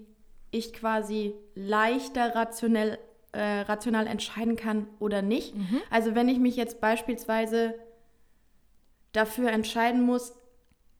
ich 0.50 0.72
quasi 0.72 1.34
leichter 1.54 2.34
rationell, 2.34 2.98
äh, 3.32 3.60
rational 3.60 4.06
entscheiden 4.06 4.56
kann 4.56 4.86
oder 4.98 5.20
nicht. 5.20 5.54
Mhm. 5.54 5.82
Also 5.90 6.14
wenn 6.14 6.30
ich 6.30 6.38
mich 6.38 6.56
jetzt 6.56 6.80
beispielsweise 6.80 7.74
dafür 9.12 9.50
entscheiden 9.50 10.00
muss, 10.00 10.32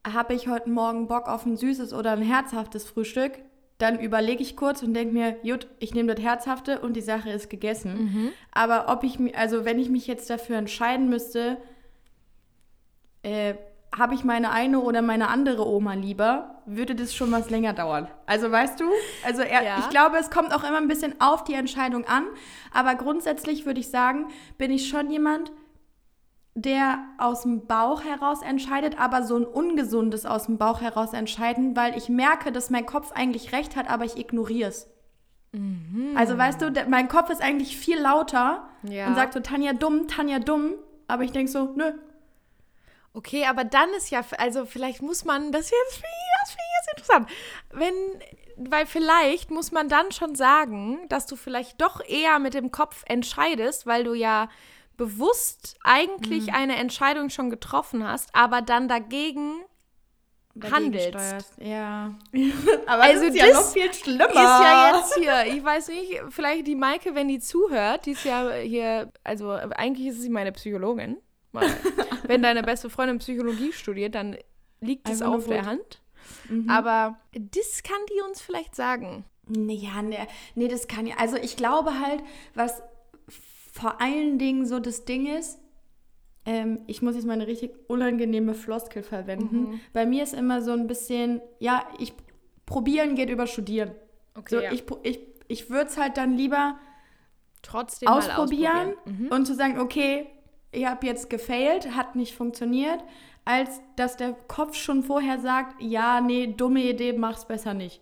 habe 0.05 0.35
ich 0.35 0.47
heute 0.47 0.69
Morgen 0.69 1.07
Bock 1.07 1.27
auf 1.27 1.47
ein 1.47 1.57
süßes 1.57 1.93
oder 1.93 2.11
ein 2.11 2.21
herzhaftes 2.21 2.85
Frühstück, 2.85 3.39
dann 3.77 3.99
überlege 3.99 4.41
ich 4.41 4.55
kurz 4.55 4.81
und 4.81 4.93
denke 4.93 5.13
mir, 5.13 5.33
gut, 5.43 5.67
ich 5.79 5.93
nehme 5.93 6.13
das 6.13 6.23
Herzhafte 6.23 6.79
und 6.79 6.93
die 6.93 7.01
Sache 7.01 7.29
ist 7.29 7.49
gegessen. 7.49 8.05
Mhm. 8.05 8.31
Aber 8.51 8.91
ob 8.91 9.03
ich 9.03 9.19
also 9.37 9.65
wenn 9.65 9.79
ich 9.79 9.89
mich 9.89 10.07
jetzt 10.07 10.29
dafür 10.29 10.57
entscheiden 10.57 11.09
müsste, 11.09 11.57
äh, 13.21 13.53
habe 13.95 14.15
ich 14.15 14.23
meine 14.23 14.51
eine 14.51 14.79
oder 14.79 15.01
meine 15.01 15.29
andere 15.29 15.67
Oma 15.67 15.93
lieber, 15.93 16.61
würde 16.65 16.95
das 16.95 17.15
schon 17.15 17.31
was 17.31 17.49
länger 17.49 17.73
dauern. 17.73 18.07
Also 18.25 18.51
weißt 18.51 18.79
du, 18.79 18.85
also 19.25 19.41
er, 19.41 19.63
ja. 19.63 19.79
ich 19.79 19.89
glaube, 19.89 20.17
es 20.17 20.29
kommt 20.29 20.53
auch 20.53 20.63
immer 20.63 20.77
ein 20.77 20.87
bisschen 20.87 21.19
auf 21.21 21.43
die 21.43 21.53
Entscheidung 21.53 22.05
an. 22.05 22.25
Aber 22.73 22.95
grundsätzlich 22.95 23.65
würde 23.65 23.79
ich 23.79 23.89
sagen, 23.89 24.27
bin 24.57 24.71
ich 24.71 24.89
schon 24.89 25.09
jemand, 25.09 25.51
der 26.59 27.05
aus 27.19 27.43
dem 27.43 27.67
Bauch 27.67 28.03
heraus 28.03 28.41
entscheidet, 28.41 28.99
aber 28.99 29.21
so 29.21 29.35
ein 29.37 29.45
ungesundes 29.45 30.25
aus 30.25 30.47
dem 30.47 30.57
Bauch 30.57 30.81
heraus 30.81 31.13
entscheiden, 31.13 31.75
weil 31.75 31.95
ich 31.95 32.09
merke, 32.09 32.51
dass 32.51 32.71
mein 32.71 32.87
Kopf 32.87 33.11
eigentlich 33.11 33.51
recht 33.51 33.75
hat, 33.75 33.87
aber 33.87 34.05
ich 34.05 34.17
ignoriere 34.17 34.69
es. 34.69 34.87
Mhm. 35.51 36.15
Also 36.17 36.35
weißt 36.35 36.59
du, 36.59 36.71
der, 36.71 36.89
mein 36.89 37.09
Kopf 37.09 37.29
ist 37.29 37.43
eigentlich 37.43 37.77
viel 37.77 37.99
lauter 37.99 38.67
ja. 38.81 39.05
und 39.05 39.13
sagt 39.13 39.33
so, 39.33 39.39
Tanja 39.39 39.73
dumm, 39.73 40.07
Tanja 40.07 40.39
dumm, 40.39 40.73
aber 41.07 41.23
ich 41.23 41.31
denke 41.31 41.51
so, 41.51 41.73
nö. 41.75 41.91
Okay, 43.13 43.45
aber 43.45 43.63
dann 43.63 43.89
ist 43.95 44.09
ja, 44.09 44.21
also 44.39 44.65
vielleicht 44.65 45.03
muss 45.03 45.25
man, 45.25 45.51
das 45.51 45.69
jetzt, 45.69 45.89
das 45.89 45.95
finde 45.95 46.63
ich 46.65 46.87
jetzt 46.87 46.97
interessant, 46.97 47.29
wenn, 47.71 47.93
weil 48.71 48.87
vielleicht 48.87 49.51
muss 49.51 49.71
man 49.71 49.89
dann 49.89 50.11
schon 50.11 50.33
sagen, 50.33 51.07
dass 51.09 51.27
du 51.27 51.35
vielleicht 51.35 51.79
doch 51.81 52.01
eher 52.03 52.39
mit 52.39 52.55
dem 52.55 52.71
Kopf 52.71 53.03
entscheidest, 53.05 53.85
weil 53.85 54.03
du 54.03 54.15
ja 54.15 54.49
bewusst 54.97 55.77
eigentlich 55.83 56.47
mhm. 56.47 56.55
eine 56.55 56.75
Entscheidung 56.75 57.29
schon 57.29 57.49
getroffen 57.49 58.05
hast, 58.05 58.33
aber 58.33 58.61
dann 58.61 58.87
dagegen, 58.87 59.61
dagegen 60.55 60.75
handelst. 60.75 61.07
Steuerst. 61.09 61.53
Ja. 61.59 62.15
aber 62.87 63.03
also 63.03 63.25
das 63.27 63.35
ist 63.35 63.41
das 63.41 63.47
ja 63.47 63.53
noch 63.53 63.71
viel 63.71 63.93
schlimmer. 63.93 64.29
Ist 64.29 64.35
ja 64.35 64.97
jetzt 64.97 65.15
hier, 65.15 65.55
ich 65.55 65.63
weiß 65.63 65.87
nicht, 65.89 66.21
vielleicht 66.29 66.67
die 66.67 66.75
Maike, 66.75 67.15
wenn 67.15 67.27
die 67.27 67.39
zuhört, 67.39 68.07
die 68.07 68.11
ist 68.11 68.25
ja 68.25 68.51
hier, 68.53 69.11
also 69.23 69.51
eigentlich 69.51 70.07
ist 70.07 70.21
sie 70.21 70.29
meine 70.29 70.51
Psychologin. 70.51 71.17
Wenn 72.27 72.43
deine 72.43 72.61
beste 72.61 72.87
Freundin 72.87 73.17
Psychologie 73.17 73.71
studiert, 73.73 74.13
dann 74.13 74.37
liegt 74.79 75.09
es 75.09 75.23
auf 75.23 75.47
der 75.47 75.65
Hand. 75.65 76.01
Mhm. 76.49 76.69
Aber 76.69 77.17
das 77.31 77.81
kann 77.83 77.97
die 78.11 78.21
uns 78.21 78.41
vielleicht 78.41 78.75
sagen. 78.75 79.25
Nee, 79.47 79.75
ja, 79.75 80.01
nee, 80.01 80.19
nee, 80.55 80.67
das 80.67 80.87
kann 80.87 81.07
ja. 81.07 81.15
Also 81.17 81.37
ich 81.37 81.55
glaube 81.55 81.99
halt, 81.99 82.21
was 82.53 82.83
vor 83.77 84.01
allen 84.01 84.39
Dingen 84.39 84.65
so 84.65 84.79
das 84.79 85.05
Ding 85.05 85.27
ist, 85.27 85.59
ähm, 86.45 86.79
ich 86.87 87.01
muss 87.01 87.15
jetzt 87.15 87.25
mal 87.25 87.33
eine 87.33 87.45
richtig 87.45 87.71
unangenehme 87.87 88.55
Floskel 88.55 89.03
verwenden. 89.03 89.59
Mhm. 89.59 89.79
Bei 89.93 90.05
mir 90.05 90.23
ist 90.23 90.33
immer 90.33 90.61
so 90.61 90.71
ein 90.71 90.87
bisschen, 90.87 91.41
ja, 91.59 91.87
ich 91.99 92.13
probieren 92.65 93.15
geht 93.15 93.29
über 93.29 93.45
studieren. 93.45 93.91
Okay, 94.33 94.55
so, 94.55 94.61
ja. 94.61 94.71
Ich, 94.71 94.83
ich, 95.03 95.19
ich 95.47 95.69
würde 95.69 95.89
es 95.89 95.97
halt 95.97 96.17
dann 96.17 96.35
lieber 96.35 96.79
trotzdem 97.61 98.07
ausprobieren, 98.09 98.95
ausprobieren. 98.95 99.19
Mhm. 99.25 99.27
und 99.27 99.45
zu 99.45 99.53
sagen, 99.53 99.79
okay, 99.79 100.27
ich 100.71 100.85
habe 100.85 101.05
jetzt 101.05 101.29
gefailt, 101.29 101.95
hat 101.95 102.15
nicht 102.15 102.33
funktioniert, 102.33 103.03
als 103.45 103.79
dass 103.95 104.17
der 104.17 104.33
Kopf 104.33 104.75
schon 104.75 105.03
vorher 105.03 105.39
sagt, 105.39 105.81
ja, 105.81 106.19
nee, 106.19 106.47
dumme 106.47 106.81
Idee, 106.81 107.13
mach's 107.13 107.45
besser 107.45 107.73
nicht. 107.73 108.01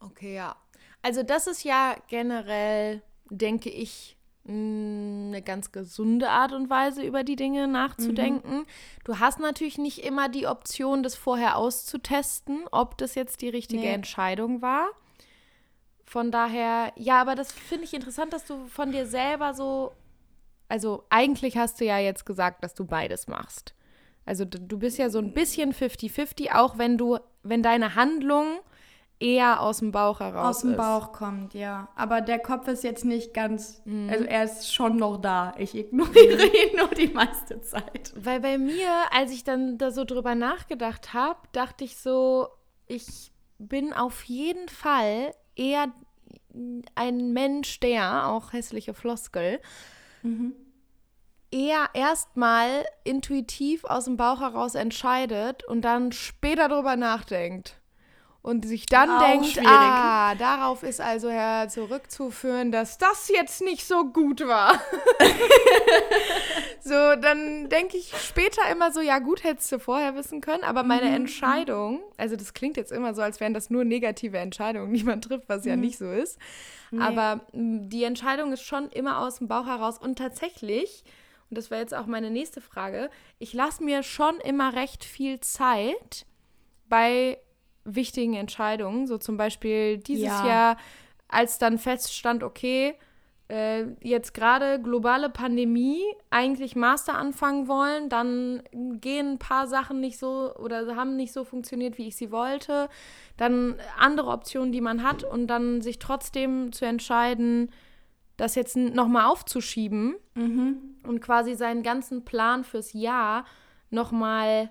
Okay, 0.00 0.34
ja. 0.34 0.56
Also 1.02 1.22
das 1.22 1.46
ist 1.46 1.62
ja 1.62 1.94
generell, 2.08 3.02
denke 3.30 3.70
ich, 3.70 4.15
eine 4.48 5.42
ganz 5.42 5.72
gesunde 5.72 6.30
Art 6.30 6.52
und 6.52 6.70
Weise, 6.70 7.02
über 7.02 7.24
die 7.24 7.36
Dinge 7.36 7.66
nachzudenken. 7.66 8.58
Mhm. 8.58 8.66
Du 9.04 9.18
hast 9.18 9.40
natürlich 9.40 9.78
nicht 9.78 10.04
immer 10.04 10.28
die 10.28 10.46
Option, 10.46 11.02
das 11.02 11.16
vorher 11.16 11.56
auszutesten, 11.56 12.64
ob 12.70 12.96
das 12.98 13.14
jetzt 13.14 13.42
die 13.42 13.48
richtige 13.48 13.82
nee. 13.82 13.92
Entscheidung 13.92 14.62
war. 14.62 14.88
Von 16.04 16.30
daher, 16.30 16.92
ja, 16.96 17.20
aber 17.20 17.34
das 17.34 17.52
finde 17.52 17.84
ich 17.84 17.94
interessant, 17.94 18.32
dass 18.32 18.44
du 18.44 18.66
von 18.66 18.92
dir 18.92 19.06
selber 19.06 19.54
so, 19.54 19.92
also 20.68 21.04
eigentlich 21.10 21.56
hast 21.56 21.80
du 21.80 21.84
ja 21.84 21.98
jetzt 21.98 22.24
gesagt, 22.24 22.62
dass 22.62 22.74
du 22.74 22.84
beides 22.84 23.26
machst. 23.26 23.74
Also 24.24 24.44
du 24.44 24.78
bist 24.78 24.98
ja 24.98 25.10
so 25.10 25.18
ein 25.18 25.34
bisschen 25.34 25.72
50-50, 25.72 26.52
auch 26.52 26.78
wenn 26.78 26.98
du, 26.98 27.18
wenn 27.42 27.62
deine 27.62 27.94
Handlung 27.94 28.58
eher 29.18 29.60
aus 29.60 29.78
dem 29.78 29.92
Bauch 29.92 30.20
heraus 30.20 30.56
Aus 30.56 30.60
dem 30.60 30.72
ist. 30.72 30.76
Bauch 30.76 31.12
kommt, 31.12 31.54
ja. 31.54 31.88
Aber 31.94 32.20
der 32.20 32.38
Kopf 32.38 32.68
ist 32.68 32.84
jetzt 32.84 33.04
nicht 33.04 33.32
ganz, 33.32 33.80
mhm. 33.84 34.10
also 34.10 34.24
er 34.24 34.44
ist 34.44 34.72
schon 34.72 34.96
noch 34.96 35.16
da. 35.16 35.54
Ich 35.58 35.74
ignoriere 35.74 36.46
mhm. 36.46 36.52
ihn 36.70 36.76
nur 36.76 36.88
die 36.88 37.08
meiste 37.08 37.60
Zeit. 37.62 38.12
Weil 38.16 38.40
bei 38.40 38.58
mir, 38.58 38.90
als 39.10 39.32
ich 39.32 39.44
dann 39.44 39.78
da 39.78 39.90
so 39.90 40.04
drüber 40.04 40.34
nachgedacht 40.34 41.14
habe, 41.14 41.38
dachte 41.52 41.84
ich 41.84 41.96
so, 41.96 42.48
ich 42.86 43.32
bin 43.58 43.92
auf 43.92 44.24
jeden 44.24 44.68
Fall 44.68 45.32
eher 45.54 45.88
ein 46.94 47.32
Mensch, 47.32 47.80
der, 47.80 48.28
auch 48.28 48.52
hässliche 48.52 48.92
Floskel, 48.92 49.60
mhm. 50.22 50.54
eher 51.50 51.88
erstmal 51.94 52.84
intuitiv 53.04 53.84
aus 53.84 54.04
dem 54.04 54.18
Bauch 54.18 54.40
heraus 54.40 54.74
entscheidet 54.74 55.64
und 55.64 55.82
dann 55.82 56.12
später 56.12 56.68
drüber 56.68 56.96
nachdenkt 56.96 57.80
und 58.46 58.64
sich 58.64 58.86
dann 58.86 59.10
Auch 59.10 59.26
denkt, 59.26 59.46
schwierig. 59.46 59.68
ah, 59.68 60.36
darauf 60.36 60.84
ist 60.84 61.00
also 61.00 61.28
ja 61.28 61.66
zurückzuführen, 61.68 62.70
dass 62.70 62.96
das 62.96 63.28
jetzt 63.28 63.60
nicht 63.60 63.84
so 63.84 64.04
gut 64.04 64.46
war. 64.46 64.80
so, 66.80 66.94
dann 67.20 67.68
denke 67.68 67.96
ich 67.96 68.14
später 68.16 68.62
immer 68.70 68.92
so, 68.92 69.00
ja 69.00 69.18
gut, 69.18 69.42
hättest 69.42 69.72
du 69.72 69.80
vorher 69.80 70.14
wissen 70.14 70.40
können, 70.40 70.62
aber 70.62 70.84
meine 70.84 71.08
mhm. 71.08 71.16
Entscheidung, 71.16 72.04
also 72.18 72.36
das 72.36 72.54
klingt 72.54 72.76
jetzt 72.76 72.92
immer 72.92 73.14
so, 73.14 73.22
als 73.22 73.40
wären 73.40 73.52
das 73.52 73.68
nur 73.68 73.84
negative 73.84 74.38
Entscheidungen, 74.38 74.94
die 74.94 75.02
man 75.02 75.20
trifft, 75.20 75.48
was 75.48 75.64
mhm. 75.64 75.70
ja 75.70 75.76
nicht 75.76 75.98
so 75.98 76.08
ist. 76.08 76.38
Nee. 76.92 77.02
Aber 77.02 77.40
die 77.52 78.04
Entscheidung 78.04 78.52
ist 78.52 78.62
schon 78.62 78.90
immer 78.90 79.18
aus 79.26 79.38
dem 79.38 79.48
Bauch 79.48 79.66
heraus 79.66 79.98
und 79.98 80.18
tatsächlich, 80.18 81.02
und 81.50 81.58
das 81.58 81.72
wäre 81.72 81.80
jetzt 81.80 81.94
auch 81.94 82.06
meine 82.06 82.30
nächste 82.30 82.60
Frage, 82.60 83.10
ich 83.40 83.52
lasse 83.54 83.82
mir 83.82 84.04
schon 84.04 84.38
immer 84.38 84.72
recht 84.76 85.04
viel 85.04 85.40
Zeit 85.40 86.26
bei 86.88 87.38
wichtigen 87.86 88.34
Entscheidungen. 88.34 89.06
So 89.06 89.18
zum 89.18 89.36
Beispiel 89.36 89.98
dieses 89.98 90.26
ja. 90.26 90.46
Jahr, 90.46 90.76
als 91.28 91.58
dann 91.58 91.78
feststand, 91.78 92.42
okay, 92.42 92.94
äh, 93.48 93.84
jetzt 94.02 94.34
gerade 94.34 94.80
globale 94.82 95.30
Pandemie, 95.30 96.02
eigentlich 96.30 96.74
Master 96.74 97.16
anfangen 97.16 97.68
wollen, 97.68 98.08
dann 98.08 98.62
gehen 99.00 99.34
ein 99.34 99.38
paar 99.38 99.68
Sachen 99.68 100.00
nicht 100.00 100.18
so 100.18 100.52
oder 100.56 100.96
haben 100.96 101.14
nicht 101.14 101.32
so 101.32 101.44
funktioniert, 101.44 101.96
wie 101.96 102.08
ich 102.08 102.16
sie 102.16 102.32
wollte. 102.32 102.88
Dann 103.36 103.76
andere 103.98 104.30
Optionen, 104.30 104.72
die 104.72 104.80
man 104.80 105.04
hat 105.04 105.22
und 105.22 105.46
dann 105.46 105.80
sich 105.80 106.00
trotzdem 106.00 106.72
zu 106.72 106.84
entscheiden, 106.86 107.70
das 108.36 108.54
jetzt 108.54 108.76
nochmal 108.76 109.26
aufzuschieben 109.26 110.16
mhm. 110.34 110.96
und 111.04 111.20
quasi 111.20 111.54
seinen 111.54 111.82
ganzen 111.82 112.24
Plan 112.24 112.64
fürs 112.64 112.92
Jahr 112.92 113.44
nochmal 113.90 114.70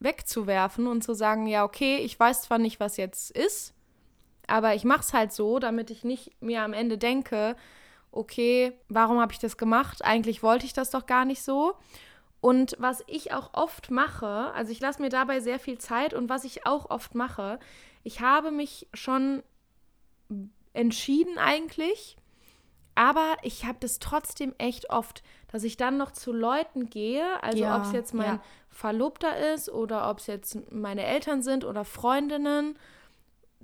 wegzuwerfen 0.00 0.86
und 0.86 1.02
zu 1.02 1.14
sagen, 1.14 1.46
ja, 1.46 1.64
okay, 1.64 1.98
ich 1.98 2.18
weiß 2.18 2.42
zwar 2.42 2.58
nicht, 2.58 2.80
was 2.80 2.96
jetzt 2.96 3.30
ist, 3.30 3.74
aber 4.46 4.74
ich 4.74 4.84
mache 4.84 5.00
es 5.00 5.12
halt 5.12 5.32
so, 5.32 5.58
damit 5.58 5.90
ich 5.90 6.04
nicht 6.04 6.30
mir 6.40 6.62
am 6.62 6.72
Ende 6.72 6.98
denke, 6.98 7.56
okay, 8.12 8.72
warum 8.88 9.20
habe 9.20 9.32
ich 9.32 9.38
das 9.38 9.56
gemacht? 9.56 10.04
Eigentlich 10.04 10.42
wollte 10.42 10.66
ich 10.66 10.72
das 10.72 10.90
doch 10.90 11.06
gar 11.06 11.24
nicht 11.24 11.42
so. 11.42 11.74
Und 12.40 12.76
was 12.78 13.02
ich 13.06 13.32
auch 13.32 13.54
oft 13.54 13.90
mache, 13.90 14.52
also 14.52 14.70
ich 14.70 14.80
lasse 14.80 15.02
mir 15.02 15.08
dabei 15.08 15.40
sehr 15.40 15.58
viel 15.58 15.78
Zeit 15.78 16.14
und 16.14 16.28
was 16.28 16.44
ich 16.44 16.66
auch 16.66 16.90
oft 16.90 17.14
mache, 17.14 17.58
ich 18.04 18.20
habe 18.20 18.50
mich 18.50 18.86
schon 18.94 19.42
entschieden 20.72 21.38
eigentlich, 21.38 22.16
aber 22.94 23.36
ich 23.42 23.64
habe 23.64 23.78
das 23.80 23.98
trotzdem 23.98 24.54
echt 24.58 24.90
oft, 24.90 25.22
dass 25.48 25.64
ich 25.64 25.76
dann 25.76 25.96
noch 25.96 26.12
zu 26.12 26.32
Leuten 26.32 26.88
gehe, 26.88 27.42
also 27.42 27.58
ja, 27.58 27.76
ob 27.76 27.84
es 27.84 27.92
jetzt 27.92 28.14
mein 28.14 28.36
ja. 28.36 28.42
Verlobter 28.76 29.54
ist 29.54 29.70
oder 29.70 30.10
ob 30.10 30.18
es 30.18 30.26
jetzt 30.26 30.58
meine 30.70 31.04
Eltern 31.04 31.42
sind 31.42 31.64
oder 31.64 31.84
Freundinnen, 31.84 32.78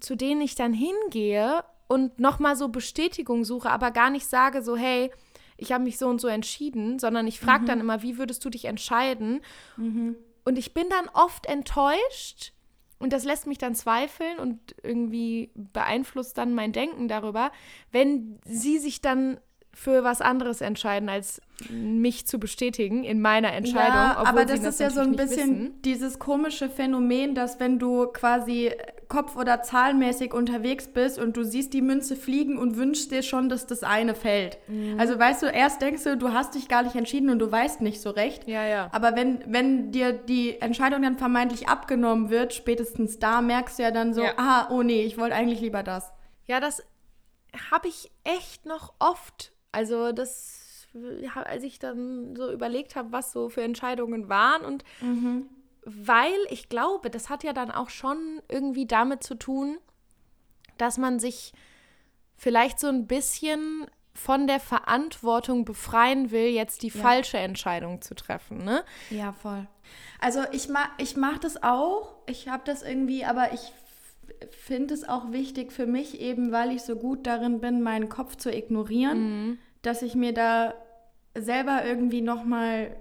zu 0.00 0.16
denen 0.16 0.40
ich 0.40 0.54
dann 0.54 0.72
hingehe 0.72 1.62
und 1.86 2.18
nochmal 2.18 2.56
so 2.56 2.68
Bestätigung 2.68 3.44
suche, 3.44 3.70
aber 3.70 3.90
gar 3.90 4.10
nicht 4.10 4.26
sage 4.26 4.62
so, 4.62 4.76
hey, 4.76 5.12
ich 5.58 5.70
habe 5.72 5.84
mich 5.84 5.98
so 5.98 6.08
und 6.08 6.20
so 6.20 6.28
entschieden, 6.28 6.98
sondern 6.98 7.26
ich 7.26 7.38
frage 7.38 7.62
mhm. 7.62 7.66
dann 7.66 7.80
immer, 7.80 8.02
wie 8.02 8.16
würdest 8.16 8.44
du 8.44 8.50
dich 8.50 8.64
entscheiden? 8.64 9.42
Mhm. 9.76 10.16
Und 10.44 10.58
ich 10.58 10.72
bin 10.72 10.88
dann 10.88 11.08
oft 11.12 11.46
enttäuscht 11.46 12.52
und 12.98 13.12
das 13.12 13.24
lässt 13.24 13.46
mich 13.46 13.58
dann 13.58 13.74
zweifeln 13.74 14.38
und 14.38 14.74
irgendwie 14.82 15.50
beeinflusst 15.54 16.38
dann 16.38 16.54
mein 16.54 16.72
Denken 16.72 17.06
darüber, 17.06 17.52
wenn 17.90 18.40
sie 18.44 18.78
sich 18.78 19.02
dann 19.02 19.38
für 19.74 20.04
was 20.04 20.20
anderes 20.20 20.60
entscheiden, 20.60 21.08
als 21.08 21.40
mich 21.70 22.26
zu 22.26 22.38
bestätigen 22.38 23.04
in 23.04 23.20
meiner 23.20 23.52
Entscheidung. 23.52 23.94
Ja, 23.94 24.16
aber 24.16 24.44
das 24.44 24.62
ist 24.62 24.80
ja 24.80 24.90
so 24.90 25.00
ein 25.00 25.16
bisschen 25.16 25.50
wissen. 25.50 25.82
dieses 25.82 26.18
komische 26.18 26.68
Phänomen, 26.68 27.34
dass 27.34 27.60
wenn 27.60 27.78
du 27.78 28.06
quasi 28.06 28.72
kopf- 29.08 29.36
oder 29.36 29.62
zahlenmäßig 29.62 30.32
unterwegs 30.32 30.88
bist 30.88 31.18
und 31.18 31.36
du 31.36 31.44
siehst 31.44 31.74
die 31.74 31.82
Münze 31.82 32.16
fliegen 32.16 32.56
und 32.56 32.76
wünschst 32.76 33.10
dir 33.10 33.22
schon, 33.22 33.48
dass 33.48 33.66
das 33.66 33.82
eine 33.82 34.14
fällt. 34.14 34.58
Mhm. 34.68 34.98
Also 34.98 35.18
weißt 35.18 35.42
du, 35.42 35.46
erst 35.46 35.82
denkst 35.82 36.04
du, 36.04 36.16
du 36.16 36.32
hast 36.32 36.54
dich 36.54 36.68
gar 36.68 36.82
nicht 36.82 36.96
entschieden 36.96 37.28
und 37.28 37.38
du 37.38 37.52
weißt 37.52 37.82
nicht 37.82 38.00
so 38.00 38.10
recht. 38.10 38.48
Ja, 38.48 38.64
ja. 38.64 38.88
Aber 38.92 39.14
wenn, 39.14 39.42
wenn 39.46 39.92
dir 39.92 40.12
die 40.12 40.60
Entscheidung 40.60 41.02
dann 41.02 41.18
vermeintlich 41.18 41.68
abgenommen 41.68 42.30
wird, 42.30 42.54
spätestens 42.54 43.18
da 43.18 43.42
merkst 43.42 43.78
du 43.78 43.82
ja 43.82 43.90
dann 43.90 44.14
so, 44.14 44.22
ja. 44.22 44.32
ah, 44.38 44.68
oh 44.70 44.82
nee, 44.82 45.02
ich 45.02 45.18
wollte 45.18 45.34
eigentlich 45.34 45.60
lieber 45.60 45.82
das. 45.82 46.10
Ja, 46.46 46.60
das 46.60 46.82
habe 47.70 47.88
ich 47.88 48.10
echt 48.24 48.64
noch 48.64 48.94
oft 48.98 49.52
also 49.72 50.12
das, 50.12 50.61
als 51.34 51.64
ich 51.64 51.78
dann 51.78 52.36
so 52.36 52.50
überlegt 52.52 52.96
habe, 52.96 53.12
was 53.12 53.32
so 53.32 53.48
für 53.48 53.62
Entscheidungen 53.62 54.28
waren 54.28 54.64
und 54.64 54.84
mhm. 55.00 55.48
weil 55.84 56.38
ich 56.50 56.68
glaube, 56.68 57.10
das 57.10 57.30
hat 57.30 57.44
ja 57.44 57.52
dann 57.52 57.70
auch 57.70 57.90
schon 57.90 58.42
irgendwie 58.48 58.86
damit 58.86 59.22
zu 59.22 59.34
tun, 59.34 59.78
dass 60.78 60.98
man 60.98 61.18
sich 61.18 61.52
vielleicht 62.36 62.80
so 62.80 62.88
ein 62.88 63.06
bisschen 63.06 63.86
von 64.14 64.46
der 64.46 64.60
Verantwortung 64.60 65.64
befreien 65.64 66.30
will, 66.30 66.48
jetzt 66.48 66.82
die 66.82 66.88
ja. 66.88 67.00
falsche 67.00 67.38
Entscheidung 67.38 68.02
zu 68.02 68.14
treffen, 68.14 68.58
ne? 68.58 68.84
Ja, 69.10 69.32
voll. 69.32 69.66
Also 70.20 70.40
ich 70.52 70.68
mach, 70.68 70.90
ich 70.98 71.16
mach 71.16 71.38
das 71.38 71.62
auch. 71.62 72.14
Ich 72.26 72.48
habe 72.48 72.62
das 72.66 72.82
irgendwie, 72.82 73.24
aber 73.24 73.52
ich 73.52 73.72
finde 74.50 74.94
es 74.94 75.08
auch 75.08 75.32
wichtig 75.32 75.72
für 75.72 75.86
mich 75.86 76.20
eben, 76.20 76.52
weil 76.52 76.72
ich 76.72 76.82
so 76.82 76.96
gut 76.96 77.26
darin 77.26 77.60
bin, 77.60 77.82
meinen 77.82 78.08
Kopf 78.08 78.36
zu 78.36 78.54
ignorieren, 78.54 79.46
mhm. 79.46 79.58
Dass 79.82 80.02
ich 80.02 80.14
mir 80.14 80.32
da 80.32 80.74
selber 81.34 81.84
irgendwie 81.84 82.20
nochmal 82.20 82.96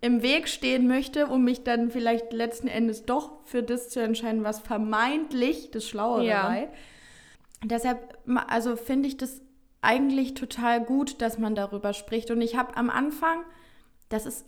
im 0.00 0.22
Weg 0.22 0.48
stehen 0.48 0.86
möchte, 0.86 1.26
um 1.26 1.44
mich 1.44 1.64
dann 1.64 1.90
vielleicht 1.90 2.32
letzten 2.32 2.68
Endes 2.68 3.04
doch 3.04 3.44
für 3.44 3.62
das 3.62 3.88
zu 3.88 4.00
entscheiden, 4.00 4.44
was 4.44 4.60
vermeintlich 4.60 5.70
das 5.70 5.86
Schlauere 5.88 6.24
ja. 6.24 6.42
sei. 6.42 6.68
Deshalb, 7.64 8.18
also 8.48 8.76
finde 8.76 9.08
ich 9.08 9.16
das 9.16 9.40
eigentlich 9.80 10.34
total 10.34 10.84
gut, 10.84 11.22
dass 11.22 11.38
man 11.38 11.54
darüber 11.54 11.92
spricht. 11.92 12.30
Und 12.30 12.40
ich 12.40 12.56
habe 12.56 12.76
am 12.76 12.90
Anfang, 12.90 13.42
das 14.08 14.26
ist 14.26 14.46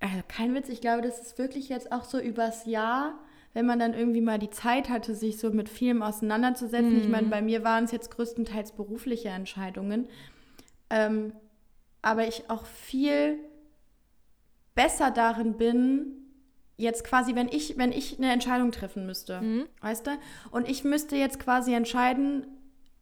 also 0.00 0.18
kein 0.28 0.54
Witz, 0.54 0.68
ich 0.68 0.80
glaube, 0.80 1.02
das 1.02 1.20
ist 1.20 1.38
wirklich 1.38 1.68
jetzt 1.68 1.92
auch 1.92 2.04
so 2.04 2.18
übers 2.18 2.66
Jahr 2.66 3.14
wenn 3.54 3.66
man 3.66 3.78
dann 3.78 3.94
irgendwie 3.94 4.20
mal 4.20 4.38
die 4.38 4.50
Zeit 4.50 4.88
hatte, 4.88 5.14
sich 5.14 5.38
so 5.38 5.50
mit 5.50 5.68
vielem 5.68 6.02
auseinanderzusetzen. 6.02 6.94
Mhm. 6.94 7.00
Ich 7.00 7.08
meine, 7.08 7.26
mhm. 7.26 7.30
bei 7.30 7.42
mir 7.42 7.64
waren 7.64 7.84
es 7.84 7.92
jetzt 7.92 8.10
größtenteils 8.10 8.72
berufliche 8.72 9.28
Entscheidungen. 9.28 10.08
Ähm, 10.92 11.32
aber 12.02 12.28
ich 12.28 12.50
auch 12.50 12.66
viel 12.66 13.38
besser 14.74 15.10
darin 15.10 15.56
bin, 15.56 16.22
jetzt 16.76 17.04
quasi, 17.04 17.34
wenn 17.34 17.48
ich, 17.48 17.78
wenn 17.78 17.92
ich 17.92 18.18
eine 18.18 18.30
Entscheidung 18.30 18.72
treffen 18.72 19.06
müsste, 19.06 19.40
mhm. 19.40 19.64
weißt 19.80 20.06
du? 20.06 20.10
Und 20.50 20.68
ich 20.68 20.84
müsste 20.84 21.16
jetzt 21.16 21.40
quasi 21.40 21.72
entscheiden, 21.72 22.46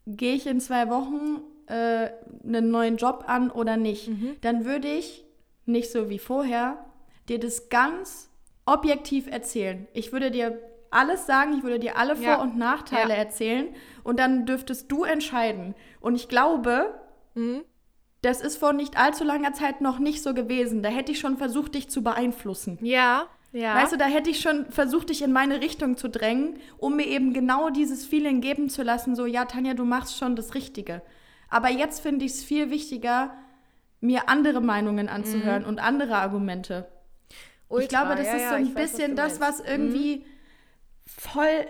gehe 0.06 0.34
ich 0.34 0.46
in 0.46 0.60
zwei 0.60 0.88
Wochen 0.88 1.40
äh, 1.66 2.10
einen 2.44 2.70
neuen 2.70 2.96
Job 2.96 3.24
an 3.26 3.50
oder 3.50 3.76
nicht, 3.76 4.08
mhm. 4.08 4.36
dann 4.40 4.64
würde 4.64 4.88
ich, 4.88 5.24
nicht 5.66 5.90
so 5.90 6.08
wie 6.08 6.18
vorher, 6.18 6.84
dir 7.28 7.40
das 7.40 7.68
ganz 7.70 8.30
objektiv 8.66 9.26
erzählen. 9.26 9.88
Ich 9.94 10.12
würde 10.12 10.30
dir 10.30 10.58
alles 10.90 11.26
sagen, 11.26 11.54
ich 11.56 11.62
würde 11.62 11.78
dir 11.78 11.96
alle 11.96 12.16
Vor- 12.16 12.24
ja. 12.24 12.40
und 12.42 12.56
Nachteile 12.56 13.14
ja. 13.14 13.18
erzählen 13.18 13.68
und 14.04 14.18
dann 14.18 14.46
dürftest 14.46 14.90
du 14.92 15.04
entscheiden. 15.04 15.74
Und 16.00 16.14
ich 16.16 16.28
glaube, 16.28 16.94
mhm. 17.34 17.62
Das 18.22 18.40
ist 18.40 18.56
vor 18.58 18.72
nicht 18.72 18.98
allzu 18.98 19.24
langer 19.24 19.52
Zeit 19.52 19.80
noch 19.80 19.98
nicht 19.98 20.22
so 20.22 20.34
gewesen. 20.34 20.82
Da 20.82 20.88
hätte 20.88 21.12
ich 21.12 21.20
schon 21.20 21.38
versucht, 21.38 21.74
dich 21.74 21.88
zu 21.88 22.02
beeinflussen. 22.02 22.78
Ja, 22.82 23.28
ja. 23.52 23.74
Weißt 23.74 23.92
du, 23.92 23.96
da 23.96 24.04
hätte 24.04 24.30
ich 24.30 24.40
schon 24.40 24.70
versucht, 24.70 25.10
dich 25.10 25.22
in 25.22 25.32
meine 25.32 25.60
Richtung 25.60 25.96
zu 25.96 26.08
drängen, 26.08 26.58
um 26.78 26.96
mir 26.96 27.06
eben 27.06 27.32
genau 27.32 27.70
dieses 27.70 28.06
Feeling 28.06 28.40
geben 28.40 28.68
zu 28.68 28.82
lassen, 28.82 29.16
so, 29.16 29.26
ja, 29.26 29.44
Tanja, 29.44 29.74
du 29.74 29.84
machst 29.84 30.16
schon 30.16 30.36
das 30.36 30.54
Richtige. 30.54 31.02
Aber 31.48 31.68
jetzt 31.68 32.00
finde 32.00 32.24
ich 32.24 32.32
es 32.32 32.44
viel 32.44 32.70
wichtiger, 32.70 33.34
mir 34.00 34.28
andere 34.28 34.60
Meinungen 34.60 35.08
anzuhören 35.08 35.62
mhm. 35.62 35.68
und 35.68 35.78
andere 35.80 36.16
Argumente. 36.16 36.88
Ultra, 37.68 37.82
ich 37.82 37.88
glaube, 37.88 38.14
das 38.14 38.26
ja, 38.26 38.36
ist 38.36 38.48
so 38.48 38.54
ein 38.54 38.74
weiß, 38.74 38.92
bisschen 38.92 39.16
was 39.16 39.38
das, 39.38 39.40
was 39.40 39.60
irgendwie 39.60 40.18
mhm. 40.18 40.24
voll 41.06 41.66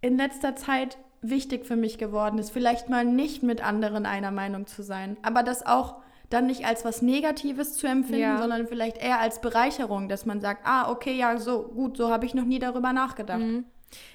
in 0.00 0.16
letzter 0.16 0.54
Zeit 0.54 0.98
wichtig 1.30 1.66
für 1.66 1.76
mich 1.76 1.98
geworden 1.98 2.38
ist. 2.38 2.50
Vielleicht 2.50 2.88
mal 2.88 3.04
nicht 3.04 3.42
mit 3.42 3.64
anderen 3.64 4.06
einer 4.06 4.30
Meinung 4.30 4.66
zu 4.66 4.82
sein, 4.82 5.16
aber 5.22 5.42
das 5.42 5.64
auch 5.64 5.96
dann 6.30 6.46
nicht 6.46 6.64
als 6.64 6.84
was 6.84 7.02
Negatives 7.02 7.76
zu 7.76 7.86
empfinden, 7.86 8.20
ja. 8.20 8.38
sondern 8.38 8.66
vielleicht 8.66 8.98
eher 8.98 9.20
als 9.20 9.40
Bereicherung, 9.40 10.08
dass 10.08 10.26
man 10.26 10.40
sagt, 10.40 10.62
ah, 10.66 10.90
okay, 10.90 11.12
ja, 11.12 11.38
so 11.38 11.62
gut, 11.62 11.96
so 11.96 12.10
habe 12.10 12.26
ich 12.26 12.34
noch 12.34 12.44
nie 12.44 12.58
darüber 12.58 12.92
nachgedacht. 12.92 13.40
Mhm. 13.40 13.64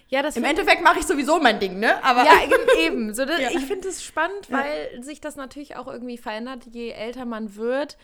Ja, 0.09 0.21
das 0.21 0.35
Im 0.35 0.43
Endeffekt 0.43 0.83
mache 0.83 0.99
ich 0.99 1.05
sowieso 1.05 1.39
mein 1.39 1.59
Ding, 1.59 1.79
ne? 1.79 2.03
Aber 2.03 2.25
ja, 2.25 2.33
eben. 2.79 3.13
So, 3.13 3.25
das, 3.25 3.39
ja. 3.39 3.49
Ich 3.51 3.65
finde 3.65 3.87
es 3.87 4.03
spannend, 4.03 4.49
weil 4.51 4.89
ja. 4.95 5.03
sich 5.03 5.21
das 5.21 5.35
natürlich 5.35 5.77
auch 5.77 5.87
irgendwie 5.87 6.17
verändert. 6.17 6.65
Je 6.71 6.89
älter 6.89 7.25
man 7.25 7.55
wird, 7.55 7.97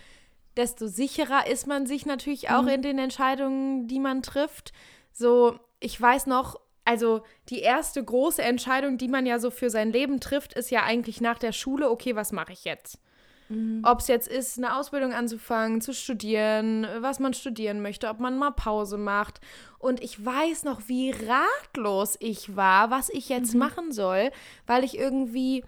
desto 0.56 0.88
sicherer 0.88 1.48
ist 1.48 1.68
man 1.68 1.86
sich 1.86 2.06
natürlich 2.06 2.50
auch 2.50 2.62
mhm. 2.62 2.70
in 2.70 2.82
den 2.84 3.00
Entscheidungen, 3.00 3.88
die 3.88 4.00
man 4.00 4.22
trifft. 4.22 4.72
So, 5.12 5.60
ich 5.80 6.00
weiß 6.00 6.28
noch, 6.28 6.60
also 6.86 7.24
die 7.50 7.60
erste 7.60 8.04
große 8.04 8.42
Entscheidung, 8.42 8.98
die 8.98 9.08
man 9.08 9.26
ja 9.26 9.40
so 9.40 9.50
für 9.52 9.70
sein 9.70 9.92
Leben 9.92 10.20
trifft, 10.20 10.54
ist 10.54 10.72
ja 10.72 10.84
eigentlich 10.84 11.20
nach 11.20 11.40
der 11.40 11.52
Schule, 11.52 11.90
okay, 11.90 12.16
was 12.16 12.32
mache 12.32 12.54
ich 12.54 12.64
jetzt? 12.64 13.00
Mhm. 13.50 13.82
Ob 13.84 14.00
es 14.00 14.08
jetzt 14.08 14.28
ist, 14.28 14.58
eine 14.58 14.76
Ausbildung 14.76 15.14
anzufangen, 15.14 15.82
zu 15.82 15.94
studieren, 15.94 16.88
was 17.00 17.20
man 17.20 17.34
studieren 17.34 17.82
möchte, 17.82 18.08
ob 18.08 18.20
man 18.20 18.38
mal 18.38 18.52
Pause 18.52 18.98
macht. 18.98 19.42
Und 19.80 20.02
ich 20.02 20.24
weiß 20.24 20.64
noch, 20.64 20.88
wie 20.88 21.12
ratlos 21.12 22.18
ich 22.20 22.56
war, 22.56 22.92
was 22.92 23.10
ich 23.10 23.30
jetzt 23.30 23.54
mhm. 23.54 23.60
machen 23.60 23.92
soll, 23.92 24.32
weil 24.66 24.84
ich 24.84 24.98
irgendwie 24.98 25.64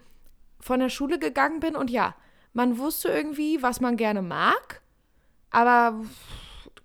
von 0.60 0.80
der 0.80 0.88
Schule 0.88 1.18
gegangen 1.18 1.60
bin 1.60 1.76
und 1.76 1.90
ja, 1.90 2.14
man 2.52 2.78
wusste 2.78 3.08
irgendwie, 3.08 3.62
was 3.62 3.80
man 3.80 3.96
gerne 3.96 4.22
mag, 4.22 4.80
aber 5.50 6.00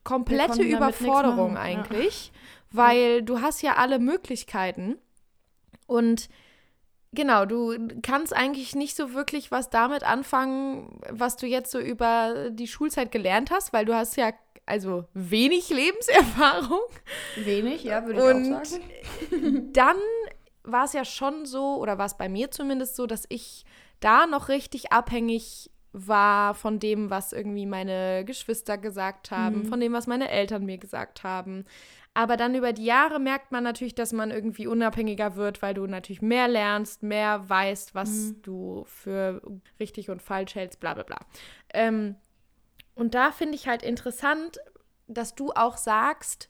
komplette 0.03 0.61
Überforderung 0.61 1.57
eigentlich, 1.57 2.27
ja. 2.27 2.42
Weil 2.73 3.21
du 3.21 3.41
hast 3.41 3.61
ja 3.61 3.75
alle 3.75 3.99
Möglichkeiten 3.99 4.97
und 5.87 6.27
genau, 7.13 7.45
du 7.45 7.77
kannst 8.01 8.35
eigentlich 8.35 8.75
nicht 8.75 8.95
so 8.95 9.13
wirklich 9.13 9.51
was 9.51 9.69
damit 9.69 10.03
anfangen, 10.03 10.99
was 11.09 11.37
du 11.37 11.47
jetzt 11.47 11.71
so 11.71 11.79
über 11.79 12.49
die 12.49 12.67
Schulzeit 12.67 13.11
gelernt 13.11 13.51
hast, 13.51 13.71
weil 13.71 13.85
du 13.85 13.95
hast 13.95 14.17
ja 14.17 14.31
also 14.65 15.05
wenig 15.13 15.69
Lebenserfahrung. 15.69 16.81
Wenig, 17.35 17.83
ja, 17.83 18.05
würde 18.05 18.19
ich 18.19 18.35
Und 18.35 18.53
auch 18.53 18.65
sagen. 18.65 19.71
dann 19.73 19.97
war 20.63 20.85
es 20.85 20.93
ja 20.93 21.05
schon 21.05 21.45
so, 21.45 21.77
oder 21.77 21.97
war 21.97 22.05
es 22.05 22.17
bei 22.17 22.29
mir 22.29 22.51
zumindest 22.51 22.95
so, 22.95 23.05
dass 23.05 23.25
ich 23.29 23.65
da 23.99 24.25
noch 24.25 24.49
richtig 24.49 24.91
abhängig 24.91 25.69
war 25.91 26.55
von 26.55 26.79
dem, 26.79 27.09
was 27.09 27.33
irgendwie 27.33 27.65
meine 27.65 28.25
Geschwister 28.25 28.77
gesagt 28.77 29.29
haben, 29.31 29.59
mhm. 29.59 29.65
von 29.65 29.79
dem, 29.79 29.93
was 29.93 30.07
meine 30.07 30.29
Eltern 30.29 30.65
mir 30.65 30.77
gesagt 30.77 31.23
haben. 31.23 31.65
Aber 32.15 32.37
dann 32.37 32.53
über 32.53 32.73
die 32.73 32.85
Jahre 32.85 33.19
merkt 33.19 33.51
man 33.51 33.63
natürlich, 33.63 33.95
dass 33.95 34.13
man 34.13 34.29
irgendwie 34.29 34.67
unabhängiger 34.67 35.35
wird, 35.35 35.61
weil 35.61 35.73
du 35.73 35.87
natürlich 35.87 36.21
mehr 36.21 36.47
lernst, 36.47 37.01
mehr 37.01 37.49
weißt, 37.49 37.95
was 37.95 38.09
mhm. 38.09 38.41
du 38.43 38.83
für 38.85 39.41
richtig 39.79 40.09
und 40.09 40.21
falsch 40.21 40.53
hältst, 40.53 40.79
bla 40.79 40.93
bla 40.93 41.03
bla. 41.03 41.17
Ähm, 41.73 42.15
und 42.93 43.15
da 43.15 43.31
finde 43.31 43.55
ich 43.55 43.67
halt 43.67 43.81
interessant, 43.81 44.59
dass 45.07 45.33
du 45.33 45.51
auch 45.53 45.77
sagst, 45.77 46.49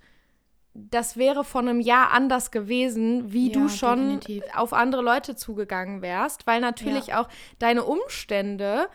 das 0.73 1.17
wäre 1.17 1.43
vor 1.43 1.62
einem 1.62 1.80
Jahr 1.80 2.12
anders 2.12 2.52
gewesen, 2.52 3.32
wie 3.32 3.52
ja, 3.52 3.54
du 3.54 3.69
schon 3.69 4.19
definitiv. 4.19 4.43
auf 4.56 4.73
andere 4.73 5.02
Leute 5.04 5.36
zugegangen 5.36 6.02
wärst, 6.02 6.47
weil 6.47 6.62
natürlich 6.62 7.08
ja. 7.08 7.21
auch 7.21 7.30
deine 7.60 7.84
Umstände 7.84 8.89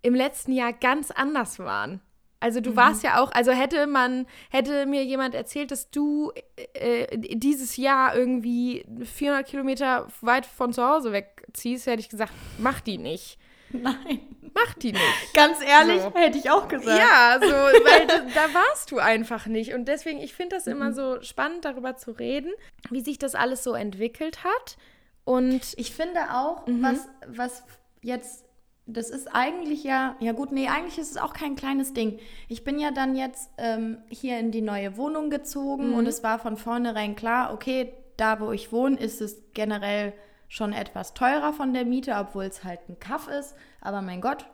im 0.00 0.14
letzten 0.14 0.52
Jahr 0.52 0.72
ganz 0.72 1.10
anders 1.10 1.58
waren. 1.58 2.00
Also 2.40 2.60
du 2.60 2.70
mhm. 2.70 2.76
warst 2.76 3.02
ja 3.02 3.20
auch, 3.20 3.32
also 3.32 3.50
hätte 3.50 3.86
man, 3.86 4.26
hätte 4.50 4.86
mir 4.86 5.04
jemand 5.04 5.34
erzählt, 5.34 5.70
dass 5.70 5.90
du 5.90 6.32
äh, 6.74 7.06
dieses 7.18 7.76
Jahr 7.76 8.14
irgendwie 8.16 8.84
400 9.02 9.46
Kilometer 9.46 10.06
weit 10.20 10.46
von 10.46 10.72
zu 10.72 10.86
Hause 10.86 11.12
wegziehst, 11.12 11.86
hätte 11.86 12.00
ich 12.00 12.08
gesagt, 12.08 12.32
mach 12.58 12.80
die 12.80 12.98
nicht. 12.98 13.38
Nein. 13.70 14.20
Mach 14.54 14.74
die 14.74 14.92
nicht. 14.92 15.34
Ganz 15.34 15.60
ehrlich, 15.60 16.00
so. 16.00 16.14
hätte 16.14 16.38
ich 16.38 16.50
auch 16.50 16.68
gesagt. 16.68 16.98
Ja, 16.98 17.38
so, 17.40 17.48
weil 17.48 18.06
da, 18.06 18.18
da 18.34 18.54
warst 18.54 18.90
du 18.90 18.98
einfach 18.98 19.46
nicht. 19.46 19.74
Und 19.74 19.86
deswegen, 19.86 20.20
ich 20.20 20.34
finde 20.34 20.56
das 20.56 20.66
mhm. 20.66 20.72
immer 20.72 20.92
so 20.92 21.20
spannend, 21.22 21.64
darüber 21.64 21.96
zu 21.96 22.12
reden, 22.12 22.52
wie 22.90 23.00
sich 23.00 23.18
das 23.18 23.34
alles 23.34 23.62
so 23.62 23.74
entwickelt 23.74 24.44
hat. 24.44 24.78
Und 25.24 25.74
ich 25.76 25.92
finde 25.92 26.32
auch, 26.32 26.66
mhm. 26.66 26.82
was, 26.82 27.08
was 27.26 27.62
jetzt 28.00 28.47
das 28.88 29.10
ist 29.10 29.28
eigentlich 29.28 29.84
ja, 29.84 30.16
ja 30.18 30.32
gut, 30.32 30.50
nee, 30.50 30.66
eigentlich 30.66 30.98
ist 30.98 31.10
es 31.10 31.16
auch 31.18 31.34
kein 31.34 31.56
kleines 31.56 31.92
Ding. 31.92 32.18
Ich 32.48 32.64
bin 32.64 32.78
ja 32.78 32.90
dann 32.90 33.14
jetzt 33.14 33.50
ähm, 33.58 33.98
hier 34.08 34.38
in 34.38 34.50
die 34.50 34.62
neue 34.62 34.96
Wohnung 34.96 35.28
gezogen 35.28 35.90
mhm. 35.90 35.94
und 35.94 36.06
es 36.06 36.22
war 36.22 36.38
von 36.38 36.56
vornherein 36.56 37.14
klar, 37.14 37.52
okay, 37.52 37.92
da 38.16 38.40
wo 38.40 38.50
ich 38.50 38.72
wohne, 38.72 38.98
ist 38.98 39.20
es 39.20 39.42
generell 39.52 40.14
schon 40.48 40.72
etwas 40.72 41.12
teurer 41.12 41.52
von 41.52 41.74
der 41.74 41.84
Miete, 41.84 42.14
obwohl 42.18 42.44
es 42.44 42.64
halt 42.64 42.80
ein 42.88 42.98
Kaff 42.98 43.28
ist. 43.28 43.54
Aber 43.82 44.00
mein 44.00 44.22
Gott, 44.22 44.46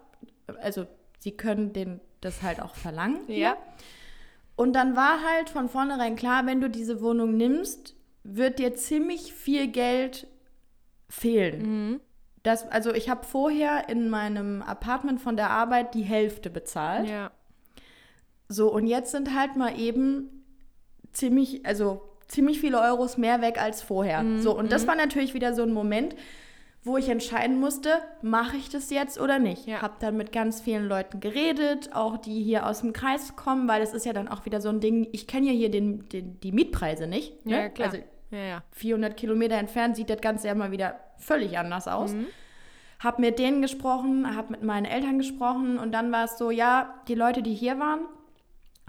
also 0.60 0.86
sie 1.20 1.32
können 1.32 1.72
den, 1.72 2.00
das 2.20 2.42
halt 2.42 2.60
auch 2.60 2.74
verlangen. 2.74 3.20
Ja. 3.28 3.56
Und 4.56 4.72
dann 4.72 4.96
war 4.96 5.22
halt 5.22 5.48
von 5.48 5.68
vornherein 5.68 6.16
klar, 6.16 6.44
wenn 6.46 6.60
du 6.60 6.68
diese 6.68 7.00
Wohnung 7.00 7.36
nimmst, 7.36 7.94
wird 8.24 8.58
dir 8.58 8.74
ziemlich 8.74 9.32
viel 9.32 9.68
Geld 9.68 10.26
fehlen. 11.08 11.62
Mhm. 11.62 12.00
Das, 12.44 12.70
also 12.70 12.92
ich 12.94 13.08
habe 13.08 13.24
vorher 13.24 13.88
in 13.88 14.10
meinem 14.10 14.62
Apartment 14.62 15.20
von 15.20 15.36
der 15.36 15.50
Arbeit 15.50 15.94
die 15.94 16.02
Hälfte 16.02 16.50
bezahlt. 16.50 17.08
Ja. 17.08 17.30
So, 18.48 18.70
und 18.70 18.86
jetzt 18.86 19.12
sind 19.12 19.34
halt 19.34 19.56
mal 19.56 19.80
eben 19.80 20.44
ziemlich, 21.12 21.64
also 21.64 22.02
ziemlich 22.28 22.60
viele 22.60 22.80
Euros 22.80 23.16
mehr 23.16 23.40
weg 23.40 23.60
als 23.60 23.80
vorher. 23.80 24.22
Mhm. 24.22 24.42
So, 24.42 24.56
und 24.56 24.70
das 24.70 24.82
mhm. 24.82 24.88
war 24.88 24.96
natürlich 24.96 25.32
wieder 25.32 25.54
so 25.54 25.62
ein 25.62 25.72
Moment, 25.72 26.14
wo 26.82 26.98
ich 26.98 27.08
entscheiden 27.08 27.58
musste, 27.58 28.02
mache 28.20 28.58
ich 28.58 28.68
das 28.68 28.90
jetzt 28.90 29.18
oder 29.18 29.38
nicht. 29.38 29.66
Ja. 29.66 29.80
Habe 29.80 29.94
dann 30.00 30.18
mit 30.18 30.30
ganz 30.30 30.60
vielen 30.60 30.86
Leuten 30.86 31.20
geredet, 31.20 31.94
auch 31.94 32.18
die 32.18 32.42
hier 32.42 32.66
aus 32.66 32.82
dem 32.82 32.92
Kreis 32.92 33.36
kommen, 33.36 33.66
weil 33.68 33.80
das 33.80 33.94
ist 33.94 34.04
ja 34.04 34.12
dann 34.12 34.28
auch 34.28 34.44
wieder 34.44 34.60
so 34.60 34.68
ein 34.68 34.80
Ding, 34.80 35.08
ich 35.12 35.26
kenne 35.26 35.46
ja 35.46 35.52
hier 35.52 35.70
den, 35.70 36.06
den, 36.10 36.38
die 36.40 36.52
Mietpreise 36.52 37.06
nicht. 37.06 37.46
Ne? 37.46 37.56
Ja, 37.56 37.68
klar. 37.70 37.88
Also 37.88 38.04
ja, 38.34 38.44
ja. 38.44 38.62
400 38.72 39.16
Kilometer 39.16 39.56
entfernt 39.56 39.96
sieht 39.96 40.10
das 40.10 40.20
Ganze 40.20 40.48
ja 40.48 40.54
mal 40.54 40.70
wieder 40.70 40.98
völlig 41.18 41.56
anders 41.56 41.88
aus. 41.88 42.12
Mhm. 42.12 42.26
Hab 42.98 43.18
mit 43.18 43.38
denen 43.38 43.62
gesprochen, 43.62 44.34
hab 44.36 44.50
mit 44.50 44.62
meinen 44.62 44.86
Eltern 44.86 45.18
gesprochen 45.18 45.78
und 45.78 45.92
dann 45.92 46.10
war 46.10 46.24
es 46.24 46.38
so, 46.38 46.50
ja, 46.50 46.94
die 47.06 47.14
Leute, 47.14 47.42
die 47.42 47.54
hier 47.54 47.78
waren, 47.78 48.00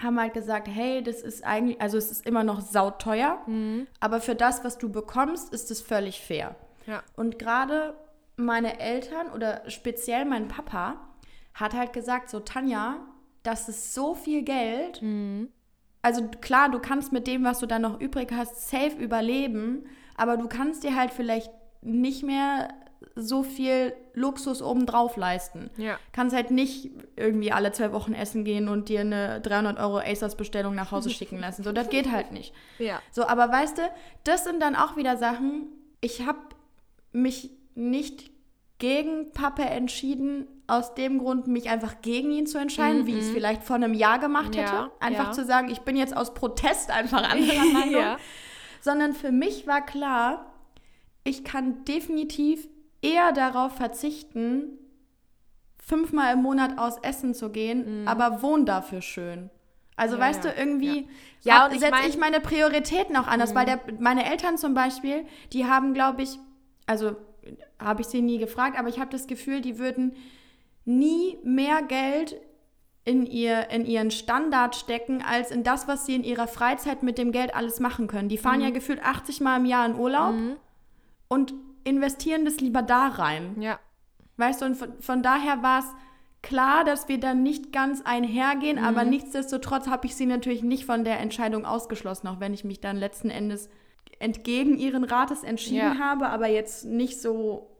haben 0.02 0.20
halt 0.20 0.34
gesagt, 0.34 0.68
hey, 0.68 1.04
das 1.04 1.22
ist 1.22 1.44
eigentlich, 1.44 1.80
also 1.80 1.98
es 1.98 2.12
ist 2.12 2.26
immer 2.26 2.44
noch 2.44 2.62
sauteuer, 2.62 3.42
mhm. 3.46 3.88
aber 4.00 4.22
für 4.22 4.36
das, 4.36 4.64
was 4.64 4.78
du 4.78 4.90
bekommst, 4.90 5.54
ist 5.54 5.70
es 5.70 5.82
völlig 5.82 6.22
fair. 6.22 6.56
Ja. 6.88 7.04
Und 7.16 7.40
gerade 7.40 7.96
meine 8.36 8.80
Eltern 8.80 9.32
oder 9.32 9.70
speziell 9.70 10.26
mein 10.26 10.48
Papa 10.48 10.96
hat 11.54 11.74
halt 11.74 11.94
gesagt, 11.94 12.30
so 12.30 12.40
Tanja, 12.40 12.98
das 13.44 13.70
ist 13.70 13.94
so 13.94 14.16
viel 14.16 14.44
Geld, 14.44 15.02
mhm 15.02 15.50
also 16.06 16.28
klar, 16.39 16.70
du 16.70 16.78
kannst 16.78 17.12
mit 17.12 17.26
dem, 17.26 17.44
was 17.44 17.58
du 17.58 17.65
dann 17.65 17.82
noch 17.82 18.00
übrig 18.00 18.32
hast, 18.32 18.70
safe 18.70 18.96
überleben, 19.00 19.86
aber 20.15 20.38
du 20.38 20.48
kannst 20.48 20.84
dir 20.84 20.96
halt 20.96 21.10
vielleicht 21.12 21.50
nicht 21.82 22.22
mehr 22.22 22.68
so 23.15 23.41
viel 23.41 23.91
Luxus 24.13 24.62
obendrauf 24.62 25.18
leisten. 25.18 25.72
Ja. 25.78 25.98
Kannst 26.12 26.36
halt 26.36 26.52
nicht 26.52 26.91
irgendwie 27.15 27.52
alle 27.52 27.72
zwei 27.72 27.91
Wochen 27.91 28.13
essen 28.13 28.46
gehen 28.46 28.70
und 28.70 28.88
dir 28.88 29.00
eine 29.00 29.41
300 29.41 29.80
Euro 29.80 29.98
Acers-Bestellung 29.98 30.76
nach 30.76 30.91
Hause 30.91 31.10
schicken 31.10 31.39
lassen. 31.39 31.63
So, 31.63 31.72
das 31.72 31.89
geht 31.89 32.12
halt 32.12 32.32
nicht. 32.32 32.54
Ja. 32.78 33.02
So, 33.12 33.26
aber 33.26 33.52
weißt 33.52 33.80
du, 33.80 33.82
das 34.24 34.44
sind 34.44 34.62
dann 34.62 34.76
auch 34.76 34.98
wieder 34.98 35.18
Sachen, 35.18 35.70
ich 36.02 36.28
habe 36.28 36.38
mich 37.13 37.50
nicht 37.74 38.30
gegen 38.78 39.32
Pappe 39.32 39.63
entschieden, 39.63 40.46
aus 40.67 40.95
dem 40.95 41.19
Grund, 41.19 41.47
mich 41.47 41.69
einfach 41.69 42.01
gegen 42.01 42.32
ihn 42.32 42.47
zu 42.47 42.58
entscheiden, 42.58 43.04
mhm. 43.04 43.08
wie 43.08 43.13
ich 43.13 43.25
es 43.25 43.30
vielleicht 43.30 43.63
vor 43.63 43.75
einem 43.75 43.93
Jahr 43.93 44.19
gemacht 44.19 44.56
hätte. 44.56 44.73
Ja, 44.73 44.91
einfach 44.99 45.28
ja. 45.28 45.32
zu 45.32 45.45
sagen, 45.45 45.69
ich 45.69 45.82
bin 45.82 45.95
jetzt 45.95 46.15
aus 46.15 46.34
Protest 46.34 46.89
einfach 46.91 47.23
anderer 47.32 47.65
Meinung. 47.65 48.01
ja. 48.01 48.17
Sondern 48.82 49.13
für 49.13 49.32
mich 49.32 49.67
war 49.67 49.86
klar, 49.86 50.54
ich 51.23 51.43
kann 51.43 51.86
definitiv 51.86 52.67
eher 53.01 53.32
darauf 53.32 53.75
verzichten, 53.75 54.80
fünfmal 55.78 56.34
im 56.34 56.41
Monat 56.41 56.78
aus 56.80 56.97
Essen 56.97 57.34
zu 57.34 57.49
gehen, 57.49 58.01
mhm. 58.01 58.08
aber 58.08 58.41
wohn 58.41 58.65
dafür 58.65 59.01
schön. 59.01 59.49
Also 59.95 60.15
ja, 60.15 60.21
weißt 60.21 60.43
du, 60.43 60.49
irgendwie 60.49 61.08
ja. 61.41 61.69
setze 61.69 62.08
ich 62.08 62.17
meine 62.17 62.39
Prioritäten 62.41 63.15
auch 63.15 63.28
anders, 63.28 63.51
mhm. 63.51 63.56
weil 63.56 63.65
der, 63.65 63.80
meine 63.99 64.30
Eltern 64.30 64.58
zum 64.58 64.73
Beispiel, 64.73 65.25
die 65.54 65.65
haben, 65.65 65.93
glaube 65.93 66.23
ich, 66.23 66.39
also 66.86 67.15
habe 67.80 68.01
ich 68.01 68.08
sie 68.08 68.21
nie 68.21 68.39
gefragt, 68.39 68.78
aber 68.78 68.89
ich 68.89 68.99
habe 68.99 69.12
das 69.12 69.28
Gefühl, 69.28 69.62
die 69.62 69.78
würden 69.78 70.15
nie 70.86 71.38
mehr 71.43 71.82
Geld 71.82 72.39
in, 73.04 73.26
ihr, 73.26 73.69
in 73.69 73.86
ihren 73.86 74.10
Standard 74.10 74.76
stecken, 74.76 75.21
als 75.21 75.52
in 75.52 75.63
das, 75.63 75.88
was 75.88 76.06
sie 76.06 76.15
in 76.15 76.24
ihrer 76.24 76.48
Freizeit 76.48 77.04
mit 77.04 77.17
dem 77.17 77.32
Geld 77.32 77.54
alles 77.56 77.80
machen 77.80 78.08
können. 78.08 78.30
Die 78.30 78.38
fahren 78.38 78.58
mhm. 78.58 78.65
ja 78.65 78.69
gefühlt 78.71 79.04
80 79.04 79.41
Mal 79.41 79.58
im 79.58 79.65
Jahr 79.65 79.86
in 79.86 79.95
Urlaub 79.95 80.34
mhm. 80.34 80.56
und 81.28 81.54
investieren 81.84 82.45
das 82.45 82.60
lieber 82.60 82.82
da 82.82 83.08
rein. 83.08 83.62
Ja. 83.62 83.80
Weißt 84.38 84.62
du, 84.62 84.65
und 84.65 84.76
von, 84.76 84.93
von 85.00 85.21
daher 85.21 85.62
war 85.62 85.80
es 85.80 85.86
klar, 86.41 86.84
dass 86.84 87.08
wir 87.08 87.19
dann 87.19 87.43
nicht 87.43 87.71
ganz 87.71 88.02
einhergehen, 88.04 88.80
mhm. 88.80 88.86
aber 88.86 89.04
nichtsdestotrotz 89.04 89.88
habe 89.88 90.08
ich 90.08 90.15
sie 90.15 90.26
natürlich 90.26 90.63
nicht 90.63 90.86
von 90.86 91.04
der 91.04 91.19
Entscheidung 91.19 91.65
ausgeschlossen, 91.65 92.28
auch 92.28 92.39
wenn 92.39 92.54
ich 92.54 92.63
mich 92.63 92.82
dann 92.82 92.98
letzten 92.98 93.30
Endes 93.30 93.69
entgegen 94.19 94.78
ihren 94.78 95.04
Rates 95.04 95.43
entschieden 95.43 95.98
ja. 95.98 96.00
habe, 96.00 96.30
aber 96.30 96.48
jetzt 96.48 96.86
nicht 96.86 97.21
so 97.21 97.75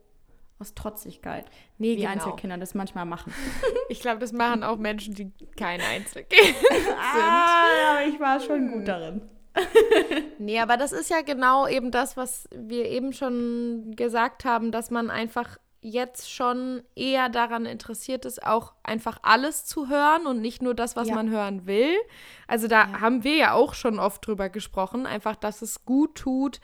aus 0.58 0.74
Trotzigkeit, 0.74 1.46
nee, 1.78 1.92
wie 1.92 1.96
genau. 1.96 2.10
Einzelkinder 2.10 2.58
das 2.58 2.74
manchmal 2.74 3.06
machen. 3.06 3.32
Ich 3.88 4.00
glaube, 4.00 4.18
das 4.18 4.32
machen 4.32 4.64
auch 4.64 4.78
Menschen, 4.78 5.14
die 5.14 5.30
keine 5.56 5.84
Einzelkinder 5.84 6.44
sind. 6.58 6.96
Ah, 6.98 7.92
aber 7.92 8.06
ich 8.08 8.18
war 8.18 8.40
schon 8.40 8.72
gut 8.72 8.88
darin. 8.88 9.22
nee, 10.38 10.58
aber 10.58 10.76
das 10.76 10.92
ist 10.92 11.08
ja 11.08 11.20
genau 11.22 11.68
eben 11.68 11.92
das, 11.92 12.16
was 12.16 12.48
wir 12.52 12.86
eben 12.86 13.12
schon 13.12 13.94
gesagt 13.94 14.44
haben, 14.44 14.72
dass 14.72 14.90
man 14.90 15.08
einfach 15.08 15.58
jetzt 15.80 16.32
schon 16.32 16.82
eher 16.96 17.28
daran 17.28 17.64
interessiert 17.64 18.24
ist, 18.24 18.44
auch 18.44 18.74
einfach 18.82 19.18
alles 19.22 19.64
zu 19.64 19.88
hören 19.88 20.26
und 20.26 20.40
nicht 20.40 20.62
nur 20.62 20.74
das, 20.74 20.96
was 20.96 21.08
ja. 21.08 21.14
man 21.14 21.30
hören 21.30 21.66
will. 21.66 21.94
Also 22.48 22.66
da 22.66 22.88
ja. 22.88 23.00
haben 23.00 23.22
wir 23.22 23.36
ja 23.36 23.52
auch 23.52 23.74
schon 23.74 24.00
oft 24.00 24.26
drüber 24.26 24.48
gesprochen, 24.48 25.06
einfach, 25.06 25.36
dass 25.36 25.62
es 25.62 25.84
gut 25.84 26.16
tut, 26.16 26.60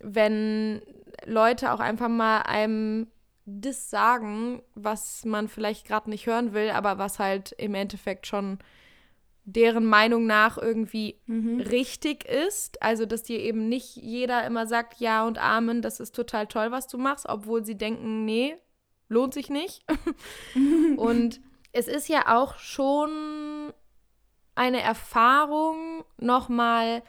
wenn 0.00 0.80
Leute 1.26 1.72
auch 1.72 1.80
einfach 1.80 2.08
mal 2.08 2.40
einem 2.40 3.08
das 3.46 3.90
sagen, 3.90 4.62
was 4.74 5.24
man 5.24 5.48
vielleicht 5.48 5.86
gerade 5.86 6.10
nicht 6.10 6.26
hören 6.26 6.54
will, 6.54 6.70
aber 6.70 6.98
was 6.98 7.18
halt 7.18 7.52
im 7.52 7.74
Endeffekt 7.74 8.26
schon 8.26 8.58
deren 9.44 9.84
Meinung 9.84 10.26
nach 10.26 10.56
irgendwie 10.56 11.20
mhm. 11.26 11.60
richtig 11.60 12.24
ist. 12.24 12.82
Also, 12.82 13.04
dass 13.04 13.22
dir 13.22 13.38
eben 13.38 13.68
nicht 13.68 13.96
jeder 13.96 14.46
immer 14.46 14.66
sagt, 14.66 15.00
ja 15.00 15.26
und 15.26 15.38
Amen, 15.38 15.82
das 15.82 16.00
ist 16.00 16.14
total 16.14 16.46
toll, 16.46 16.70
was 16.70 16.86
du 16.86 16.96
machst, 16.96 17.26
obwohl 17.28 17.64
sie 17.64 17.76
denken, 17.76 18.24
nee, 18.24 18.56
lohnt 19.08 19.34
sich 19.34 19.50
nicht. 19.50 19.84
und 20.96 21.40
es 21.72 21.88
ist 21.88 22.08
ja 22.08 22.34
auch 22.34 22.56
schon 22.56 23.72
eine 24.54 24.80
Erfahrung, 24.80 26.04
nochmal 26.16 27.02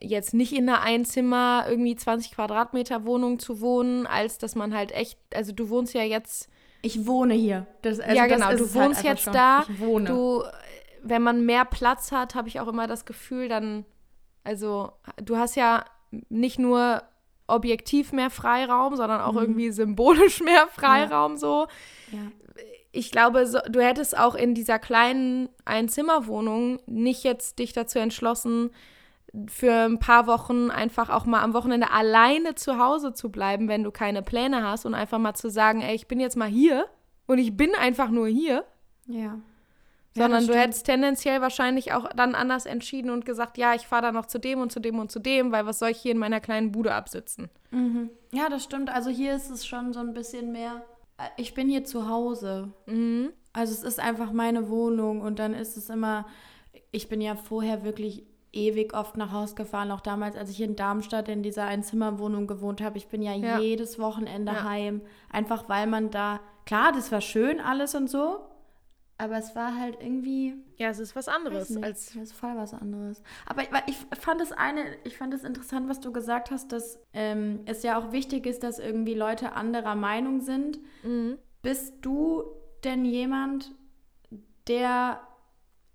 jetzt 0.00 0.34
nicht 0.34 0.52
in 0.52 0.68
einer 0.68 0.80
Einzimmer, 0.80 1.66
irgendwie 1.68 1.96
20 1.96 2.32
Quadratmeter 2.32 3.04
Wohnung 3.04 3.38
zu 3.38 3.60
wohnen, 3.60 4.06
als 4.06 4.38
dass 4.38 4.54
man 4.54 4.74
halt 4.74 4.92
echt, 4.92 5.18
also 5.34 5.52
du 5.52 5.68
wohnst 5.70 5.94
ja 5.94 6.02
jetzt. 6.02 6.48
Ich 6.82 7.06
wohne 7.06 7.34
hier. 7.34 7.66
Das, 7.82 7.98
also 7.98 8.16
ja, 8.16 8.26
genau, 8.26 8.50
du 8.52 8.58
halt 8.58 8.74
wohnst 8.74 8.96
halt 8.98 9.04
jetzt 9.04 9.24
schon. 9.24 9.32
da. 9.32 9.64
Ich 9.68 9.80
wohne. 9.80 10.06
Du 10.06 10.44
wenn 11.02 11.22
man 11.22 11.44
mehr 11.44 11.64
Platz 11.64 12.12
hat, 12.12 12.34
habe 12.34 12.48
ich 12.48 12.60
auch 12.60 12.68
immer 12.68 12.86
das 12.86 13.04
Gefühl, 13.04 13.48
dann, 13.48 13.84
also 14.44 14.92
du 15.22 15.36
hast 15.36 15.56
ja 15.56 15.84
nicht 16.28 16.58
nur 16.58 17.02
objektiv 17.46 18.12
mehr 18.12 18.30
Freiraum, 18.30 18.96
sondern 18.96 19.20
auch 19.20 19.32
mhm. 19.32 19.38
irgendwie 19.38 19.70
symbolisch 19.70 20.40
mehr 20.44 20.68
Freiraum 20.68 21.32
ja. 21.32 21.38
so. 21.38 21.66
Ja. 22.12 22.18
Ich 22.90 23.10
glaube, 23.10 23.46
so, 23.46 23.58
du 23.68 23.80
hättest 23.80 24.18
auch 24.18 24.34
in 24.34 24.54
dieser 24.54 24.78
kleinen 24.78 25.48
Einzimmerwohnung 25.64 26.80
nicht 26.86 27.22
jetzt 27.22 27.58
dich 27.58 27.72
dazu 27.72 27.98
entschlossen, 27.98 28.70
für 29.46 29.72
ein 29.72 29.98
paar 29.98 30.26
Wochen 30.26 30.70
einfach 30.70 31.10
auch 31.10 31.26
mal 31.26 31.42
am 31.42 31.54
Wochenende 31.54 31.90
alleine 31.90 32.54
zu 32.54 32.78
Hause 32.78 33.12
zu 33.12 33.30
bleiben, 33.30 33.68
wenn 33.68 33.84
du 33.84 33.90
keine 33.90 34.22
Pläne 34.22 34.62
hast 34.62 34.86
und 34.86 34.94
einfach 34.94 35.18
mal 35.18 35.34
zu 35.34 35.50
sagen, 35.50 35.82
ey, 35.82 35.94
ich 35.94 36.08
bin 36.08 36.20
jetzt 36.20 36.36
mal 36.36 36.48
hier 36.48 36.86
und 37.26 37.38
ich 37.38 37.56
bin 37.56 37.74
einfach 37.74 38.08
nur 38.08 38.26
hier. 38.26 38.64
Ja. 39.06 39.38
Sondern 40.14 40.44
ja, 40.44 40.52
du 40.52 40.58
hättest 40.58 40.86
tendenziell 40.86 41.40
wahrscheinlich 41.40 41.92
auch 41.92 42.08
dann 42.14 42.34
anders 42.34 42.66
entschieden 42.66 43.10
und 43.10 43.24
gesagt, 43.24 43.58
ja, 43.58 43.74
ich 43.74 43.86
fahre 43.86 44.02
da 44.02 44.12
noch 44.12 44.26
zu 44.26 44.38
dem 44.38 44.60
und 44.60 44.72
zu 44.72 44.80
dem 44.80 44.98
und 44.98 45.12
zu 45.12 45.20
dem, 45.20 45.52
weil 45.52 45.66
was 45.66 45.78
soll 45.78 45.90
ich 45.90 45.98
hier 45.98 46.12
in 46.12 46.18
meiner 46.18 46.40
kleinen 46.40 46.72
Bude 46.72 46.94
absitzen? 46.94 47.50
Mhm. 47.70 48.10
Ja, 48.32 48.48
das 48.48 48.64
stimmt. 48.64 48.90
Also 48.90 49.10
hier 49.10 49.34
ist 49.34 49.50
es 49.50 49.66
schon 49.66 49.92
so 49.92 50.00
ein 50.00 50.14
bisschen 50.14 50.50
mehr, 50.52 50.82
äh, 51.18 51.28
ich 51.36 51.54
bin 51.54 51.68
hier 51.68 51.84
zu 51.84 52.08
Hause. 52.08 52.72
Mhm. 52.86 53.30
Also 53.52 53.72
es 53.74 53.82
ist 53.82 54.00
einfach 54.00 54.32
meine 54.32 54.68
Wohnung 54.68 55.20
und 55.20 55.38
dann 55.38 55.54
ist 55.54 55.76
es 55.76 55.90
immer, 55.90 56.26
ich 56.90 57.08
bin 57.08 57.20
ja 57.20 57.36
vorher 57.36 57.84
wirklich 57.84 58.24
ewig 58.58 58.94
oft 58.94 59.16
nach 59.16 59.32
Hause 59.32 59.54
gefahren, 59.54 59.90
auch 59.90 60.00
damals, 60.00 60.36
als 60.36 60.50
ich 60.50 60.60
in 60.60 60.76
Darmstadt 60.76 61.28
in 61.28 61.42
dieser 61.42 61.64
Einzimmerwohnung 61.64 62.46
gewohnt 62.46 62.80
habe. 62.80 62.98
Ich 62.98 63.08
bin 63.08 63.22
ja, 63.22 63.34
ja. 63.34 63.58
jedes 63.58 63.98
Wochenende 63.98 64.52
ja. 64.52 64.64
heim, 64.64 65.02
einfach 65.30 65.68
weil 65.68 65.86
man 65.86 66.10
da, 66.10 66.40
klar, 66.66 66.92
das 66.92 67.12
war 67.12 67.20
schön 67.20 67.60
alles 67.60 67.94
und 67.94 68.10
so, 68.10 68.48
aber 69.20 69.36
es 69.36 69.56
war 69.56 69.76
halt 69.76 69.98
irgendwie. 70.00 70.54
Ja, 70.76 70.90
es 70.90 71.00
ist 71.00 71.16
was 71.16 71.26
anderes 71.26 71.70
nicht, 71.70 71.84
als. 71.84 72.10
Es 72.10 72.16
ist 72.16 72.32
voll 72.32 72.56
was 72.56 72.72
anderes. 72.72 73.20
Aber 73.46 73.62
ich, 73.62 73.68
ich, 73.86 74.18
fand 74.18 74.40
es 74.40 74.52
eine, 74.52 74.84
ich 75.02 75.16
fand 75.16 75.34
es 75.34 75.42
interessant, 75.42 75.88
was 75.88 75.98
du 75.98 76.12
gesagt 76.12 76.52
hast, 76.52 76.70
dass 76.70 77.00
ähm, 77.12 77.60
es 77.66 77.82
ja 77.82 77.98
auch 77.98 78.12
wichtig 78.12 78.46
ist, 78.46 78.62
dass 78.62 78.78
irgendwie 78.78 79.14
Leute 79.14 79.52
anderer 79.52 79.96
Meinung 79.96 80.40
sind. 80.40 80.78
Mhm. 81.02 81.36
Bist 81.62 81.94
du 82.02 82.44
denn 82.84 83.04
jemand, 83.04 83.74
der 84.68 85.20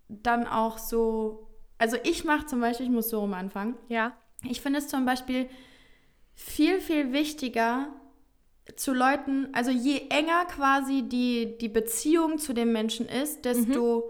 dann 0.09 0.45
auch 0.45 0.77
so. 0.77 1.42
Also 1.83 1.97
ich 2.03 2.23
mache 2.23 2.45
zum 2.45 2.61
Beispiel, 2.61 2.85
ich 2.85 2.91
muss 2.93 3.09
so 3.09 3.19
rum 3.19 3.33
anfangen. 3.33 3.75
Ja. 3.89 4.13
Ich 4.49 4.61
finde 4.61 4.79
es 4.79 4.87
zum 4.87 5.05
Beispiel 5.05 5.49
viel, 6.33 6.79
viel 6.79 7.11
wichtiger, 7.11 7.89
zu 8.77 8.93
Leuten, 8.93 9.49
also 9.51 9.69
je 9.69 10.03
enger 10.09 10.45
quasi 10.45 11.01
die, 11.01 11.57
die 11.57 11.67
Beziehung 11.67 12.37
zu 12.37 12.53
dem 12.53 12.71
Menschen 12.71 13.05
ist, 13.09 13.43
desto, 13.43 14.09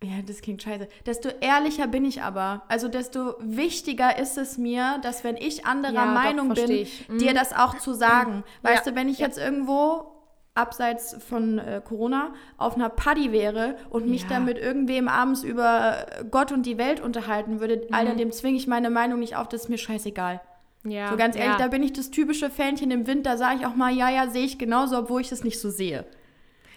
mhm. 0.00 0.08
ja, 0.08 0.22
das 0.26 0.40
klingt 0.40 0.62
scheiße, 0.62 0.88
desto 1.04 1.28
ehrlicher 1.42 1.86
bin 1.86 2.06
ich 2.06 2.22
aber. 2.22 2.62
Also 2.68 2.88
desto 2.88 3.34
wichtiger 3.40 4.18
ist 4.18 4.38
es 4.38 4.56
mir, 4.56 4.98
dass 5.02 5.22
wenn 5.22 5.36
ich 5.36 5.66
anderer 5.66 5.92
ja, 5.92 6.06
Meinung 6.06 6.54
doch, 6.54 6.66
bin, 6.66 6.86
mhm. 7.08 7.18
dir 7.18 7.34
das 7.34 7.52
auch 7.52 7.76
zu 7.76 7.92
sagen. 7.92 8.42
Weißt 8.62 8.86
ja. 8.86 8.92
du, 8.92 8.96
wenn 8.96 9.10
ich 9.10 9.18
ja. 9.18 9.26
jetzt 9.26 9.36
irgendwo 9.36 10.15
abseits 10.56 11.16
von 11.28 11.58
äh, 11.58 11.80
Corona 11.84 12.34
auf 12.56 12.74
einer 12.74 12.88
Party 12.88 13.32
wäre 13.32 13.76
und 13.90 14.08
mich 14.08 14.22
ja. 14.22 14.28
dann 14.30 14.44
mit 14.44 14.58
irgendwem 14.58 15.08
abends 15.08 15.42
über 15.42 16.06
Gott 16.30 16.52
und 16.52 16.64
die 16.64 16.78
Welt 16.78 17.00
unterhalten 17.00 17.60
würde, 17.60 17.76
mhm. 17.88 17.94
Alter, 17.94 18.14
dem 18.14 18.32
zwinge 18.32 18.56
ich 18.56 18.66
meine 18.66 18.90
Meinung 18.90 19.18
nicht 19.20 19.36
auf, 19.36 19.48
das 19.48 19.62
ist 19.62 19.68
mir 19.68 19.78
scheißegal. 19.78 20.40
Ja, 20.84 21.10
so 21.10 21.16
ganz 21.16 21.36
ehrlich, 21.36 21.58
ja. 21.58 21.58
da 21.58 21.68
bin 21.68 21.82
ich 21.82 21.92
das 21.92 22.10
typische 22.10 22.48
Fähnchen 22.48 22.90
im 22.90 23.06
Wind, 23.06 23.26
da 23.26 23.36
sage 23.36 23.58
ich 23.60 23.66
auch 23.66 23.74
mal, 23.74 23.92
ja, 23.92 24.08
ja, 24.08 24.28
sehe 24.28 24.44
ich 24.44 24.58
genauso, 24.58 24.96
obwohl 24.98 25.20
ich 25.20 25.28
das 25.28 25.42
nicht 25.42 25.60
so 25.60 25.70
sehe. 25.70 26.04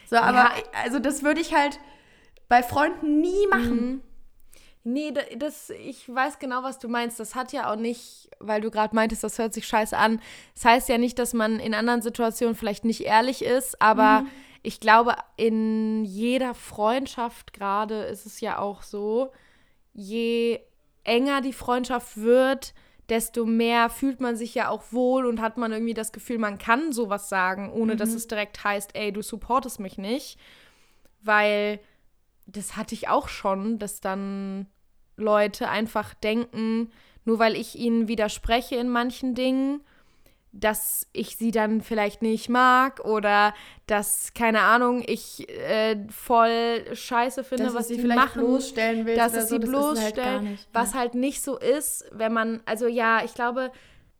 So, 0.09 0.17
aber 0.17 0.37
ja. 0.37 0.51
also 0.83 0.99
das 0.99 1.23
würde 1.23 1.39
ich 1.39 1.53
halt 1.53 1.79
bei 2.47 2.63
Freunden 2.63 3.21
nie 3.21 3.47
machen. 3.49 3.85
Mhm. 3.85 4.01
Nee, 4.83 5.13
das, 5.37 5.71
ich 5.71 6.13
weiß 6.13 6.39
genau, 6.39 6.63
was 6.63 6.79
du 6.79 6.87
meinst. 6.87 7.19
Das 7.19 7.35
hat 7.35 7.51
ja 7.51 7.71
auch 7.71 7.75
nicht, 7.75 8.29
weil 8.39 8.61
du 8.61 8.71
gerade 8.71 8.95
meintest, 8.95 9.23
das 9.23 9.37
hört 9.37 9.53
sich 9.53 9.67
scheiße 9.67 9.97
an. 9.97 10.21
Das 10.55 10.65
heißt 10.65 10.89
ja 10.89 10.97
nicht, 10.97 11.19
dass 11.19 11.33
man 11.33 11.59
in 11.59 11.73
anderen 11.73 12.01
Situationen 12.01 12.55
vielleicht 12.55 12.85
nicht 12.85 13.01
ehrlich 13.01 13.43
ist, 13.43 13.81
aber 13.81 14.21
mhm. 14.21 14.29
ich 14.63 14.79
glaube, 14.79 15.15
in 15.35 16.05
jeder 16.05 16.53
Freundschaft 16.53 17.53
gerade 17.53 18.03
ist 18.03 18.25
es 18.25 18.39
ja 18.39 18.57
auch 18.57 18.83
so, 18.83 19.31
je 19.93 20.61
enger 21.03 21.41
die 21.41 21.53
Freundschaft 21.53 22.17
wird, 22.17 22.73
desto 23.09 23.45
mehr 23.45 23.89
fühlt 23.89 24.21
man 24.21 24.37
sich 24.37 24.55
ja 24.55 24.69
auch 24.69 24.83
wohl 24.91 25.25
und 25.25 25.41
hat 25.41 25.57
man 25.57 25.71
irgendwie 25.71 25.93
das 25.93 26.11
Gefühl, 26.11 26.37
man 26.37 26.57
kann 26.57 26.93
sowas 26.93 27.27
sagen, 27.27 27.71
ohne 27.71 27.95
mhm. 27.95 27.97
dass 27.97 28.13
es 28.13 28.27
direkt 28.27 28.63
heißt, 28.63 28.95
ey, 28.95 29.11
du 29.11 29.21
supportest 29.21 29.79
mich 29.79 29.97
nicht. 29.97 30.39
Weil 31.21 31.79
das 32.51 32.75
hatte 32.75 32.95
ich 32.95 33.07
auch 33.07 33.27
schon, 33.27 33.79
dass 33.79 34.01
dann 34.01 34.67
Leute 35.17 35.69
einfach 35.69 36.13
denken, 36.13 36.91
nur 37.25 37.39
weil 37.39 37.55
ich 37.55 37.77
ihnen 37.77 38.07
widerspreche 38.07 38.75
in 38.75 38.89
manchen 38.89 39.35
Dingen, 39.35 39.81
dass 40.51 41.05
ich 41.13 41.35
sie 41.37 41.51
dann 41.51 41.81
vielleicht 41.81 42.21
nicht 42.23 42.49
mag 42.49 43.01
oder 43.01 43.53
dass, 43.85 44.33
keine 44.33 44.61
Ahnung, 44.61 45.03
ich 45.05 45.47
äh, 45.49 46.07
voll 46.09 46.85
scheiße 46.91 47.43
finde, 47.43 47.65
dass 47.65 47.75
was 47.75 47.87
sie 47.87 47.99
vielleicht 47.99 48.19
machen, 48.19 48.41
bloßstellen 48.41 49.05
will. 49.05 49.15
Dass 49.15 49.35
es 49.35 49.49
so, 49.49 49.55
sie 49.55 49.67
bloßstellen, 49.67 50.47
halt 50.47 50.67
was 50.73 50.93
ja. 50.93 50.99
halt 50.99 51.13
nicht 51.13 51.43
so 51.43 51.57
ist, 51.57 52.05
wenn 52.11 52.33
man, 52.33 52.61
also 52.65 52.87
ja, 52.87 53.23
ich 53.23 53.33
glaube, 53.35 53.71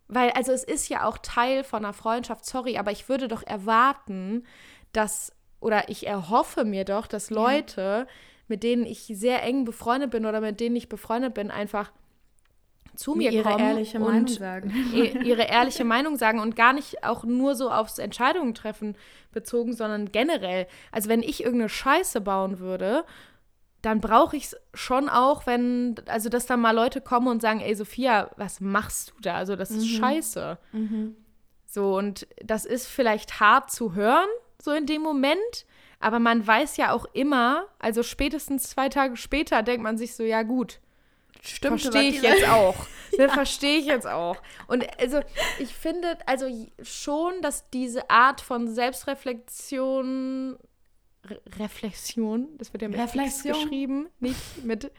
Weil, 0.08 0.32
also 0.32 0.52
es 0.52 0.64
ist 0.64 0.90
ja 0.90 1.06
auch 1.06 1.18
Teil 1.20 1.64
von 1.64 1.86
einer 1.86 1.94
Freundschaft, 1.94 2.46
sorry, 2.46 2.78
aber 2.78 2.92
ich 2.92 3.10
würde 3.10 3.28
doch 3.28 3.44
erwarten, 3.44 4.44
dass, 4.92 5.32
oder 5.60 5.90
ich 5.90 6.08
erhoffe 6.08 6.66
mir 6.66 6.86
doch, 6.86 7.08
dass 7.08 7.30
Leute, 7.30 7.82
ja. 7.82 8.08
mit 8.48 8.64
denen 8.64 8.86
ich 8.86 9.12
sehr 9.14 9.44
eng 9.44 9.66
befreundet 9.66 10.12
bin 10.12 10.26
oder 10.26 10.42
mit 10.42 10.60
denen 10.60 10.76
ich 10.76 10.90
befreundet 10.90 11.34
bin, 11.34 11.52
einfach 11.52 11.92
zu 12.96 13.16
mir 13.16 13.32
ihre 13.32 13.44
kommen 13.44 13.64
ehrliche 13.64 14.00
Meinung 14.00 14.28
sagen. 14.28 14.74
ihre 15.24 15.44
ehrliche 15.44 15.86
Meinung 15.86 16.18
sagen 16.18 16.40
und 16.40 16.56
gar 16.56 16.74
nicht 16.74 17.04
auch 17.04 17.24
nur 17.24 17.56
so 17.56 17.72
aufs 17.72 17.98
Entscheidungen 17.98 18.54
treffen 18.54 18.98
bezogen, 19.32 19.74
sondern 19.74 20.12
generell. 20.12 20.68
Also 20.92 21.08
wenn 21.08 21.24
ich 21.24 21.42
irgendeine 21.42 21.70
Scheiße 21.70 22.20
bauen 22.20 22.60
würde, 22.60 23.06
dann 23.82 24.02
brauche 24.02 24.36
ich 24.36 24.46
es 24.46 24.58
schon 24.74 25.08
auch, 25.08 25.46
wenn, 25.46 25.96
also 26.08 26.28
dass 26.28 26.46
dann 26.46 26.60
mal 26.60 26.76
Leute 26.76 27.00
kommen 27.00 27.28
und 27.28 27.42
sagen, 27.42 27.62
ey 27.62 27.74
Sophia, 27.74 28.32
was 28.36 28.60
machst 28.60 29.12
du 29.12 29.22
da? 29.22 29.36
Also 29.36 29.56
das 29.56 29.72
ist 29.72 29.86
mhm. 29.86 29.98
scheiße. 30.00 30.58
Mhm. 30.74 31.16
So, 31.66 31.96
und 31.98 32.28
das 32.44 32.66
ist 32.66 32.88
vielleicht 32.88 33.40
hart 33.40 33.72
zu 33.72 33.94
hören, 33.94 34.28
so 34.62 34.72
in 34.72 34.86
dem 34.86 35.02
Moment, 35.02 35.66
aber 36.00 36.20
man 36.20 36.46
weiß 36.46 36.78
ja 36.78 36.92
auch 36.92 37.06
immer, 37.14 37.68
also 37.80 38.04
spätestens 38.04 38.70
zwei 38.70 38.90
Tage 38.90 39.18
später 39.18 39.64
denkt 39.64 39.84
man 39.84 39.98
sich 39.98 40.16
so, 40.16 40.24
ja 40.24 40.44
gut, 40.44 40.80
Stimmt, 41.42 41.82
verstehe 41.82 42.10
ich 42.10 42.22
jetzt 42.22 42.48
auch. 42.48 42.76
Ne, 43.18 43.26
ja. 43.26 43.34
Verstehe 43.34 43.80
ich 43.80 43.88
jetzt 43.88 44.06
auch. 44.06 44.38
Und 44.68 44.86
also 45.00 45.20
ich 45.58 45.74
finde 45.74 46.16
also 46.28 46.46
schon, 46.84 47.42
dass 47.42 47.68
diese 47.72 48.08
Art 48.08 48.40
von 48.40 48.68
Selbstreflexion 48.68 50.60
Re 51.26 51.42
Reflexion, 51.58 52.50
das 52.60 52.72
wird 52.72 52.84
ja 52.84 52.88
mit 52.88 53.00
Reflexion. 53.00 53.56
X 53.56 53.64
geschrieben, 53.64 54.10
nicht 54.20 54.64
mit 54.64 54.92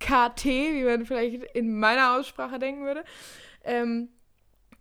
KT, 0.00 0.44
wie 0.44 0.84
man 0.84 1.06
vielleicht 1.06 1.44
in 1.54 1.78
meiner 1.78 2.14
Aussprache 2.18 2.58
denken 2.58 2.84
würde. 2.84 3.04
Ähm, 3.64 4.10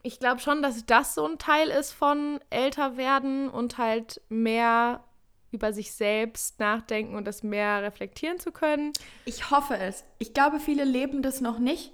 ich 0.05 0.19
glaube 0.19 0.39
schon, 0.39 0.61
dass 0.61 0.85
das 0.85 1.15
so 1.15 1.25
ein 1.27 1.39
Teil 1.39 1.69
ist 1.69 1.91
von 1.91 2.39
älter 2.51 2.95
werden 2.95 3.49
und 3.49 3.79
halt 3.79 4.21
mehr 4.29 5.03
über 5.51 5.73
sich 5.73 5.93
selbst 5.93 6.59
nachdenken 6.59 7.15
und 7.15 7.25
das 7.25 7.41
mehr 7.41 7.81
reflektieren 7.81 8.39
zu 8.39 8.51
können. 8.51 8.93
Ich 9.25 9.49
hoffe 9.49 9.77
es. 9.77 10.03
Ich 10.19 10.33
glaube, 10.33 10.59
viele 10.59 10.83
leben 10.83 11.23
das 11.23 11.41
noch 11.41 11.57
nicht. 11.57 11.91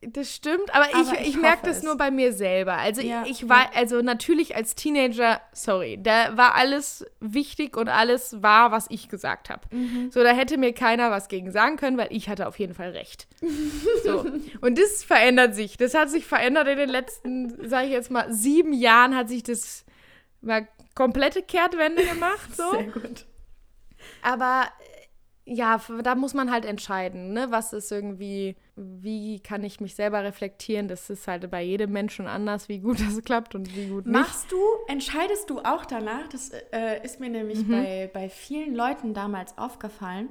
Das 0.00 0.32
stimmt, 0.32 0.72
aber, 0.72 0.86
aber 0.94 1.14
ich, 1.14 1.20
ich, 1.20 1.28
ich 1.30 1.36
merke 1.36 1.66
das 1.66 1.78
es. 1.78 1.82
nur 1.82 1.96
bei 1.96 2.12
mir 2.12 2.32
selber. 2.32 2.74
Also 2.74 3.00
ja, 3.00 3.24
ich, 3.24 3.42
ich, 3.42 3.48
war, 3.48 3.62
ja. 3.62 3.70
also 3.74 4.00
natürlich 4.00 4.54
als 4.54 4.76
Teenager, 4.76 5.40
sorry, 5.52 5.98
da 6.00 6.36
war 6.36 6.54
alles 6.54 7.04
wichtig 7.18 7.76
und 7.76 7.88
alles 7.88 8.40
wahr, 8.40 8.70
was 8.70 8.86
ich 8.90 9.08
gesagt 9.08 9.50
habe. 9.50 9.62
Mhm. 9.74 10.12
So, 10.12 10.22
da 10.22 10.30
hätte 10.30 10.56
mir 10.56 10.72
keiner 10.72 11.10
was 11.10 11.26
gegen 11.26 11.50
sagen 11.50 11.76
können, 11.76 11.98
weil 11.98 12.08
ich 12.10 12.28
hatte 12.28 12.46
auf 12.46 12.60
jeden 12.60 12.74
Fall 12.74 12.90
recht. 12.90 13.26
so. 14.04 14.24
Und 14.60 14.78
das 14.78 15.02
verändert 15.02 15.56
sich. 15.56 15.76
Das 15.76 15.94
hat 15.94 16.10
sich 16.10 16.26
verändert 16.26 16.68
in 16.68 16.78
den 16.78 16.90
letzten, 16.90 17.68
sage 17.68 17.86
ich 17.86 17.92
jetzt 17.92 18.10
mal, 18.10 18.32
sieben 18.32 18.72
Jahren 18.72 19.16
hat 19.16 19.28
sich 19.28 19.42
das 19.42 19.84
mal 20.40 20.68
komplette 20.94 21.42
Kehrtwende 21.42 22.04
gemacht. 22.04 22.54
So. 22.56 22.70
Sehr 22.70 22.84
gut. 22.84 23.26
Aber 24.22 24.68
ja, 25.48 25.80
da 26.02 26.14
muss 26.14 26.34
man 26.34 26.50
halt 26.50 26.64
entscheiden, 26.64 27.32
ne? 27.32 27.46
Was 27.50 27.72
ist 27.72 27.90
irgendwie, 27.90 28.56
wie 28.76 29.40
kann 29.40 29.64
ich 29.64 29.80
mich 29.80 29.94
selber 29.94 30.22
reflektieren? 30.22 30.88
Das 30.88 31.08
ist 31.08 31.26
halt 31.26 31.50
bei 31.50 31.62
jedem 31.62 31.92
Menschen 31.92 32.26
anders, 32.26 32.68
wie 32.68 32.80
gut 32.80 33.00
das 33.06 33.22
klappt 33.22 33.54
und 33.54 33.74
wie 33.74 33.86
gut 33.86 34.06
nicht. 34.06 34.12
Machst 34.12 34.52
du, 34.52 34.58
entscheidest 34.86 35.48
du 35.50 35.60
auch 35.60 35.86
danach? 35.86 36.28
Das 36.28 36.50
äh, 36.72 37.02
ist 37.02 37.18
mir 37.18 37.30
nämlich 37.30 37.64
mhm. 37.66 37.70
bei, 37.70 38.10
bei 38.12 38.28
vielen 38.28 38.74
Leuten 38.74 39.14
damals 39.14 39.56
aufgefallen. 39.56 40.28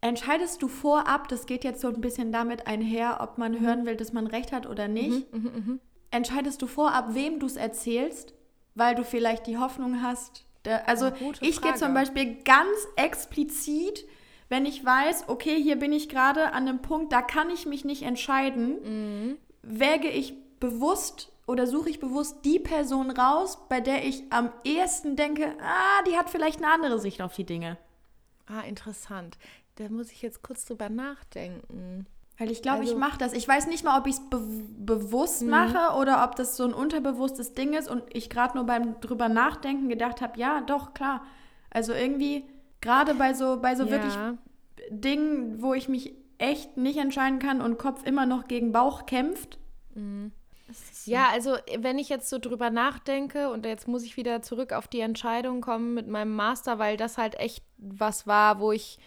Entscheidest 0.00 0.62
du 0.62 0.68
vorab, 0.68 1.28
das 1.28 1.46
geht 1.46 1.64
jetzt 1.64 1.80
so 1.80 1.88
ein 1.88 2.00
bisschen 2.00 2.32
damit 2.32 2.66
einher, 2.66 3.18
ob 3.20 3.36
man 3.36 3.52
mhm. 3.52 3.60
hören 3.60 3.86
will, 3.86 3.96
dass 3.96 4.12
man 4.12 4.26
recht 4.26 4.52
hat 4.52 4.66
oder 4.66 4.88
nicht. 4.88 5.32
Mhm, 5.34 5.42
mh, 5.42 5.50
mh. 5.50 5.78
Entscheidest 6.10 6.62
du 6.62 6.66
vorab, 6.66 7.14
wem 7.14 7.40
du 7.40 7.46
es 7.46 7.56
erzählst, 7.56 8.32
weil 8.74 8.94
du 8.94 9.04
vielleicht 9.04 9.46
die 9.46 9.58
Hoffnung 9.58 10.00
hast, 10.02 10.46
also 10.86 11.12
ich 11.40 11.60
gehe 11.60 11.74
zum 11.74 11.94
Beispiel 11.94 12.42
ganz 12.42 12.76
explizit, 12.96 14.06
wenn 14.48 14.66
ich 14.66 14.84
weiß, 14.84 15.28
okay, 15.28 15.62
hier 15.62 15.76
bin 15.76 15.92
ich 15.92 16.08
gerade 16.08 16.52
an 16.52 16.68
einem 16.68 16.80
Punkt, 16.80 17.12
da 17.12 17.22
kann 17.22 17.50
ich 17.50 17.66
mich 17.66 17.84
nicht 17.84 18.02
entscheiden, 18.02 19.28
mhm. 19.28 19.38
wäge 19.62 20.08
ich 20.08 20.34
bewusst 20.58 21.32
oder 21.46 21.66
suche 21.66 21.90
ich 21.90 22.00
bewusst 22.00 22.44
die 22.44 22.58
Person 22.58 23.10
raus, 23.10 23.58
bei 23.68 23.80
der 23.80 24.04
ich 24.04 24.22
am 24.30 24.52
ehesten 24.64 25.16
denke, 25.16 25.54
ah, 25.62 26.02
die 26.06 26.16
hat 26.16 26.30
vielleicht 26.30 26.62
eine 26.62 26.72
andere 26.72 26.98
Sicht 26.98 27.22
auf 27.22 27.34
die 27.34 27.44
Dinge. 27.44 27.78
Ah, 28.46 28.60
interessant. 28.60 29.38
Da 29.76 29.88
muss 29.88 30.10
ich 30.10 30.22
jetzt 30.22 30.42
kurz 30.42 30.64
drüber 30.64 30.88
nachdenken. 30.88 32.06
Weil 32.38 32.52
ich 32.52 32.62
glaube, 32.62 32.80
also, 32.80 32.92
ich 32.92 32.98
mache 32.98 33.18
das. 33.18 33.32
Ich 33.32 33.46
weiß 33.46 33.66
nicht 33.66 33.84
mal, 33.84 33.98
ob 33.98 34.06
ich 34.06 34.14
es 34.14 34.30
be 34.30 34.40
bewusst 34.78 35.42
mhm. 35.42 35.50
mache 35.50 35.96
oder 35.98 36.24
ob 36.24 36.36
das 36.36 36.56
so 36.56 36.64
ein 36.64 36.72
unterbewusstes 36.72 37.52
Ding 37.52 37.74
ist 37.74 37.90
und 37.90 38.02
ich 38.10 38.30
gerade 38.30 38.56
nur 38.56 38.64
beim 38.64 39.00
drüber 39.00 39.28
nachdenken 39.28 39.88
gedacht 39.88 40.22
habe, 40.22 40.38
ja, 40.40 40.62
doch, 40.62 40.94
klar. 40.94 41.26
Also 41.68 41.92
irgendwie, 41.92 42.48
gerade 42.80 43.14
bei 43.14 43.34
so, 43.34 43.58
bei 43.60 43.74
so 43.74 43.84
ja. 43.84 43.90
wirklich 43.90 44.14
Dingen, 44.90 45.60
wo 45.60 45.74
ich 45.74 45.88
mich 45.88 46.14
echt 46.38 46.76
nicht 46.76 46.98
entscheiden 46.98 47.38
kann 47.38 47.60
und 47.60 47.78
Kopf 47.78 48.06
immer 48.06 48.24
noch 48.24 48.48
gegen 48.48 48.72
Bauch 48.72 49.04
kämpft. 49.04 49.58
Mhm. 49.94 50.32
Ja, 51.04 51.28
also 51.32 51.56
wenn 51.78 51.98
ich 51.98 52.08
jetzt 52.08 52.28
so 52.28 52.38
drüber 52.38 52.70
nachdenke 52.70 53.50
und 53.50 53.64
jetzt 53.64 53.88
muss 53.88 54.04
ich 54.04 54.16
wieder 54.16 54.42
zurück 54.42 54.72
auf 54.72 54.86
die 54.86 55.00
Entscheidung 55.00 55.60
kommen 55.60 55.94
mit 55.94 56.08
meinem 56.08 56.34
Master, 56.34 56.78
weil 56.78 56.96
das 56.96 57.18
halt 57.18 57.34
echt 57.36 57.64
was 57.78 58.26
war, 58.26 58.60
wo 58.60 58.72
ich 58.72 58.98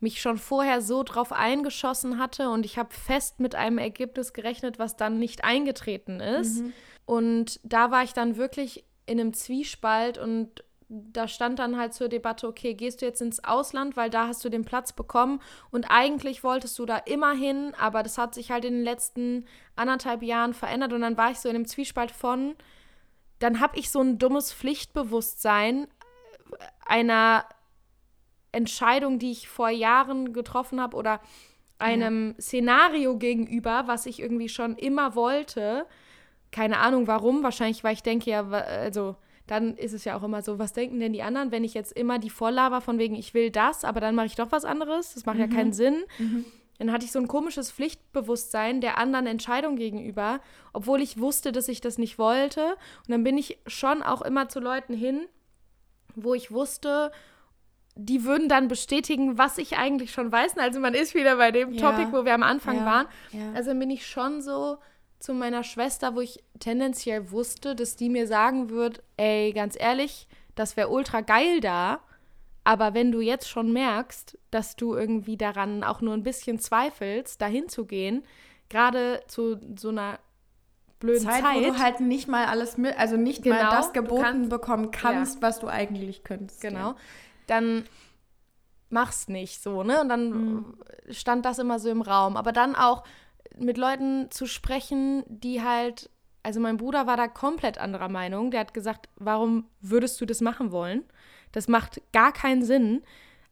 mich 0.00 0.20
schon 0.20 0.38
vorher 0.38 0.82
so 0.82 1.02
drauf 1.02 1.32
eingeschossen 1.32 2.18
hatte 2.18 2.50
und 2.50 2.66
ich 2.66 2.78
habe 2.78 2.92
fest 2.92 3.40
mit 3.40 3.54
einem 3.54 3.78
Ergebnis 3.78 4.32
gerechnet, 4.32 4.78
was 4.78 4.96
dann 4.96 5.18
nicht 5.18 5.44
eingetreten 5.44 6.20
ist. 6.20 6.60
Mhm. 6.62 6.72
Und 7.06 7.60
da 7.62 7.90
war 7.90 8.02
ich 8.02 8.12
dann 8.12 8.36
wirklich 8.36 8.84
in 9.06 9.20
einem 9.20 9.32
Zwiespalt 9.32 10.18
und 10.18 10.62
da 10.88 11.26
stand 11.26 11.58
dann 11.58 11.76
halt 11.76 11.94
zur 11.94 12.08
Debatte, 12.08 12.46
okay, 12.46 12.74
gehst 12.74 13.02
du 13.02 13.06
jetzt 13.06 13.20
ins 13.20 13.42
Ausland, 13.42 13.96
weil 13.96 14.10
da 14.10 14.28
hast 14.28 14.44
du 14.44 14.48
den 14.48 14.64
Platz 14.64 14.92
bekommen 14.92 15.40
und 15.70 15.86
eigentlich 15.90 16.44
wolltest 16.44 16.78
du 16.78 16.86
da 16.86 16.98
immer 16.98 17.32
hin, 17.32 17.72
aber 17.78 18.02
das 18.02 18.18
hat 18.18 18.34
sich 18.34 18.50
halt 18.50 18.64
in 18.64 18.74
den 18.74 18.84
letzten 18.84 19.46
anderthalb 19.74 20.22
Jahren 20.22 20.54
verändert 20.54 20.92
und 20.92 21.00
dann 21.00 21.16
war 21.16 21.30
ich 21.30 21.40
so 21.40 21.48
in 21.48 21.56
einem 21.56 21.66
Zwiespalt 21.66 22.12
von, 22.12 22.54
dann 23.40 23.60
habe 23.60 23.78
ich 23.78 23.90
so 23.90 24.00
ein 24.00 24.18
dummes 24.18 24.52
Pflichtbewusstsein 24.52 25.88
einer 26.86 27.44
Entscheidung, 28.52 29.18
die 29.18 29.32
ich 29.32 29.48
vor 29.48 29.68
Jahren 29.68 30.32
getroffen 30.32 30.80
habe 30.80 30.96
oder 30.96 31.20
einem 31.78 32.34
ja. 32.36 32.40
Szenario 32.40 33.18
gegenüber, 33.18 33.84
was 33.86 34.06
ich 34.06 34.20
irgendwie 34.20 34.48
schon 34.48 34.76
immer 34.76 35.14
wollte. 35.14 35.86
Keine 36.50 36.78
Ahnung 36.78 37.06
warum, 37.06 37.42
wahrscheinlich, 37.42 37.84
weil 37.84 37.94
ich 37.94 38.02
denke 38.02 38.30
ja, 38.30 38.48
also 38.48 39.16
dann 39.46 39.76
ist 39.76 39.92
es 39.92 40.04
ja 40.04 40.16
auch 40.16 40.22
immer 40.22 40.42
so, 40.42 40.58
was 40.58 40.72
denken 40.72 40.98
denn 40.98 41.12
die 41.12 41.22
anderen, 41.22 41.52
wenn 41.52 41.64
ich 41.64 41.74
jetzt 41.74 41.92
immer 41.92 42.18
die 42.18 42.30
Vorlaber 42.30 42.80
von 42.80 42.98
wegen, 42.98 43.14
ich 43.14 43.34
will 43.34 43.50
das, 43.50 43.84
aber 43.84 44.00
dann 44.00 44.14
mache 44.14 44.26
ich 44.26 44.34
doch 44.34 44.50
was 44.50 44.64
anderes, 44.64 45.14
das 45.14 45.24
macht 45.26 45.36
mhm. 45.36 45.42
ja 45.42 45.48
keinen 45.48 45.72
Sinn. 45.72 46.04
Mhm. 46.18 46.44
Dann 46.78 46.92
hatte 46.92 47.06
ich 47.06 47.12
so 47.12 47.18
ein 47.18 47.28
komisches 47.28 47.70
Pflichtbewusstsein 47.70 48.80
der 48.80 48.98
anderen 48.98 49.26
Entscheidung 49.26 49.76
gegenüber, 49.76 50.40
obwohl 50.72 51.00
ich 51.00 51.18
wusste, 51.18 51.52
dass 51.52 51.68
ich 51.68 51.80
das 51.80 51.96
nicht 51.96 52.18
wollte. 52.18 52.72
Und 52.72 53.08
dann 53.08 53.24
bin 53.24 53.38
ich 53.38 53.58
schon 53.66 54.02
auch 54.02 54.20
immer 54.20 54.48
zu 54.48 54.60
Leuten 54.60 54.92
hin, 54.92 55.26
wo 56.14 56.34
ich 56.34 56.50
wusste, 56.50 57.12
die 57.96 58.24
würden 58.24 58.48
dann 58.48 58.68
bestätigen, 58.68 59.38
was 59.38 59.56
ich 59.56 59.78
eigentlich 59.78 60.12
schon 60.12 60.30
weiß. 60.30 60.58
Also 60.58 60.80
man 60.80 60.94
ist 60.94 61.14
wieder 61.14 61.36
bei 61.36 61.50
dem 61.50 61.72
ja. 61.72 61.80
Topic, 61.80 62.12
wo 62.12 62.24
wir 62.24 62.34
am 62.34 62.42
Anfang 62.42 62.76
ja. 62.76 62.84
waren. 62.84 63.06
Ja. 63.32 63.52
Also 63.54 63.74
bin 63.74 63.90
ich 63.90 64.06
schon 64.06 64.42
so 64.42 64.76
zu 65.18 65.32
meiner 65.32 65.64
Schwester, 65.64 66.14
wo 66.14 66.20
ich 66.20 66.44
tendenziell 66.60 67.30
wusste, 67.30 67.74
dass 67.74 67.96
die 67.96 68.10
mir 68.10 68.26
sagen 68.26 68.68
wird, 68.68 69.02
ey, 69.16 69.52
ganz 69.54 69.76
ehrlich, 69.80 70.28
das 70.54 70.76
wäre 70.76 70.90
ultra 70.90 71.22
geil 71.22 71.60
da. 71.60 72.00
Aber 72.64 72.92
wenn 72.92 73.12
du 73.12 73.20
jetzt 73.20 73.48
schon 73.48 73.72
merkst, 73.72 74.38
dass 74.50 74.76
du 74.76 74.94
irgendwie 74.94 75.38
daran 75.38 75.82
auch 75.82 76.02
nur 76.02 76.12
ein 76.12 76.22
bisschen 76.22 76.58
zweifelst, 76.58 77.40
dahin 77.40 77.68
zu 77.68 77.86
gehen, 77.86 78.24
gerade 78.68 79.22
zu 79.26 79.58
so 79.76 79.88
einer 79.88 80.18
blöden 80.98 81.22
Zeit, 81.22 81.42
Zeit, 81.42 81.56
wo 81.56 81.72
du 81.72 81.78
halt 81.78 82.00
nicht 82.00 82.28
mal 82.28 82.46
alles 82.46 82.76
mit, 82.76 82.98
also 82.98 83.16
nicht 83.16 83.42
genau, 83.42 83.56
mal 83.56 83.70
das 83.70 83.92
geboten 83.92 84.22
kannst, 84.22 84.50
bekommen 84.50 84.90
kannst, 84.90 85.36
ja. 85.36 85.42
was 85.42 85.60
du 85.60 85.68
eigentlich 85.68 86.24
könntest. 86.24 86.60
Genau. 86.60 86.90
Ja 86.90 86.96
dann 87.46 87.84
mach's 88.88 89.28
nicht 89.28 89.62
so, 89.62 89.82
ne? 89.82 90.00
Und 90.00 90.08
dann 90.08 90.30
mhm. 90.30 90.74
stand 91.10 91.44
das 91.44 91.58
immer 91.58 91.78
so 91.78 91.90
im 91.90 92.02
Raum. 92.02 92.36
Aber 92.36 92.52
dann 92.52 92.76
auch 92.76 93.04
mit 93.58 93.78
Leuten 93.78 94.30
zu 94.30 94.46
sprechen, 94.46 95.24
die 95.28 95.62
halt, 95.62 96.10
also 96.42 96.60
mein 96.60 96.76
Bruder 96.76 97.06
war 97.06 97.16
da 97.16 97.28
komplett 97.28 97.78
anderer 97.78 98.08
Meinung. 98.08 98.50
Der 98.50 98.60
hat 98.60 98.74
gesagt, 98.74 99.08
warum 99.16 99.66
würdest 99.80 100.20
du 100.20 100.26
das 100.26 100.40
machen 100.40 100.70
wollen? 100.72 101.04
Das 101.52 101.68
macht 101.68 102.00
gar 102.12 102.32
keinen 102.32 102.62
Sinn. 102.62 103.02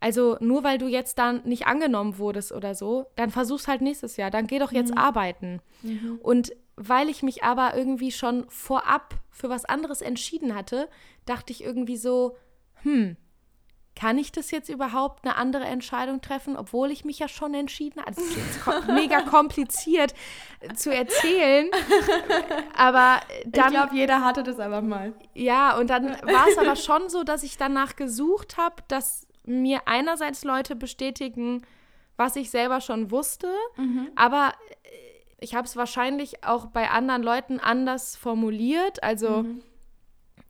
Also 0.01 0.37
nur 0.41 0.65
weil 0.65 0.79
du 0.79 0.87
jetzt 0.87 1.19
dann 1.19 1.43
nicht 1.45 1.67
angenommen 1.67 2.19
wurdest 2.19 2.53
oder 2.53 2.75
so, 2.75 3.07
dann 3.17 3.31
versuch's 3.31 3.69
halt 3.69 3.81
nächstes 3.81 4.17
Jahr. 4.17 4.31
Dann 4.31 4.47
geh 4.47 4.59
doch 4.59 4.73
jetzt 4.73 4.91
mhm. 4.91 4.99
arbeiten. 4.99 5.61
Mhm. 5.83 6.19
Und 6.23 6.53
weil 6.77 7.09
ich 7.09 7.23
mich 7.23 7.43
aber 7.43 7.75
irgendwie 7.75 8.13
schon 8.13 8.45
vorab 8.49 9.15
für 9.31 9.49
was 9.49 9.65
anderes 9.65 10.03
entschieden 10.03 10.55
hatte, 10.55 10.89
dachte 11.25 11.53
ich 11.53 11.65
irgendwie 11.65 11.97
so, 11.97 12.37
hm, 12.83 13.17
kann 13.97 14.19
ich 14.19 14.33
das 14.33 14.51
jetzt 14.51 14.69
überhaupt 14.69 15.25
eine 15.25 15.37
andere 15.37 15.65
Entscheidung 15.65 16.21
treffen, 16.21 16.57
obwohl 16.57 16.91
ich 16.91 17.05
mich 17.05 17.21
ja 17.21 17.29
schon 17.29 17.55
entschieden 17.55 18.01
habe? 18.01 18.09
Also, 18.09 18.23
das 18.23 18.31
ist 18.31 18.67
jetzt 18.67 18.89
mega 18.89 19.23
kompliziert 19.23 20.15
zu 20.75 20.93
erzählen. 20.95 21.71
Aber 22.77 23.21
dann. 23.47 23.67
Ich 23.67 23.71
glaube, 23.71 23.95
jeder 23.95 24.25
hatte 24.25 24.43
das 24.43 24.59
aber 24.59 24.83
mal. 24.83 25.13
Ja, 25.35 25.79
und 25.79 25.91
dann 25.91 26.11
war 26.23 26.49
es 26.49 26.59
aber 26.59 26.77
schon 26.77 27.09
so, 27.09 27.23
dass 27.23 27.43
ich 27.43 27.57
danach 27.57 27.95
gesucht 27.97 28.57
habe, 28.57 28.77
dass 28.89 29.27
mir 29.45 29.83
einerseits 29.87 30.45
Leute 30.45 30.75
bestätigen, 30.75 31.63
was 32.17 32.37
ich 32.37 32.51
selber 32.51 32.81
schon 32.81 33.11
wusste, 33.11 33.53
mhm. 33.77 34.09
aber 34.17 34.55
äh, 34.85 34.89
ich 35.41 35.55
habe 35.55 35.67
es 35.67 35.77
wahrscheinlich 35.77 36.45
auch 36.45 36.67
bei 36.67 36.91
anderen 36.91 37.23
Leuten 37.23 37.61
anders 37.61 38.17
formuliert. 38.17 39.03
Also. 39.03 39.43
Mhm 39.43 39.63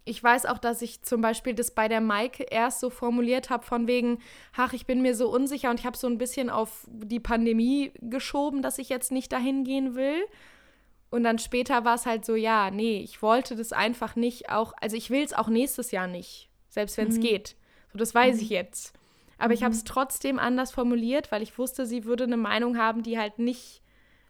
ich 0.06 0.22
weiß 0.22 0.46
auch, 0.46 0.58
dass 0.58 0.82
ich 0.82 1.02
zum 1.02 1.20
Beispiel 1.20 1.54
das 1.54 1.70
bei 1.70 1.88
der 1.88 2.00
Maike 2.00 2.44
erst 2.44 2.80
so 2.80 2.90
formuliert 2.90 3.48
habe, 3.48 3.64
von 3.64 3.86
wegen, 3.86 4.18
ach, 4.54 4.74
ich 4.74 4.86
bin 4.86 5.00
mir 5.00 5.14
so 5.14 5.30
unsicher 5.30 5.70
und 5.70 5.80
ich 5.80 5.86
habe 5.86 5.96
so 5.96 6.06
ein 6.06 6.18
bisschen 6.18 6.50
auf 6.50 6.86
die 6.90 7.20
Pandemie 7.20 7.92
geschoben, 8.00 8.60
dass 8.60 8.78
ich 8.78 8.90
jetzt 8.90 9.12
nicht 9.12 9.32
dahin 9.32 9.64
gehen 9.64 9.94
will. 9.94 10.22
Und 11.10 11.24
dann 11.24 11.38
später 11.38 11.84
war 11.84 11.94
es 11.94 12.06
halt 12.06 12.24
so, 12.24 12.34
ja, 12.34 12.70
nee, 12.70 13.00
ich 13.00 13.22
wollte 13.22 13.56
das 13.56 13.72
einfach 13.72 14.14
nicht 14.14 14.50
auch, 14.50 14.74
also 14.80 14.96
ich 14.96 15.10
will 15.10 15.22
es 15.22 15.32
auch 15.32 15.48
nächstes 15.48 15.90
Jahr 15.90 16.06
nicht, 16.06 16.50
selbst 16.68 16.98
wenn 16.98 17.08
es 17.08 17.16
mhm. 17.16 17.22
geht. 17.22 17.56
So, 17.92 17.98
das 17.98 18.14
weiß 18.14 18.36
mhm. 18.36 18.42
ich 18.42 18.48
jetzt. 18.50 18.92
Aber 19.38 19.48
mhm. 19.48 19.54
ich 19.54 19.62
habe 19.62 19.74
es 19.74 19.84
trotzdem 19.84 20.38
anders 20.38 20.70
formuliert, 20.72 21.32
weil 21.32 21.42
ich 21.42 21.56
wusste, 21.56 21.86
sie 21.86 22.04
würde 22.04 22.24
eine 22.24 22.36
Meinung 22.36 22.76
haben, 22.76 23.02
die 23.02 23.18
halt 23.18 23.38
nicht 23.38 23.80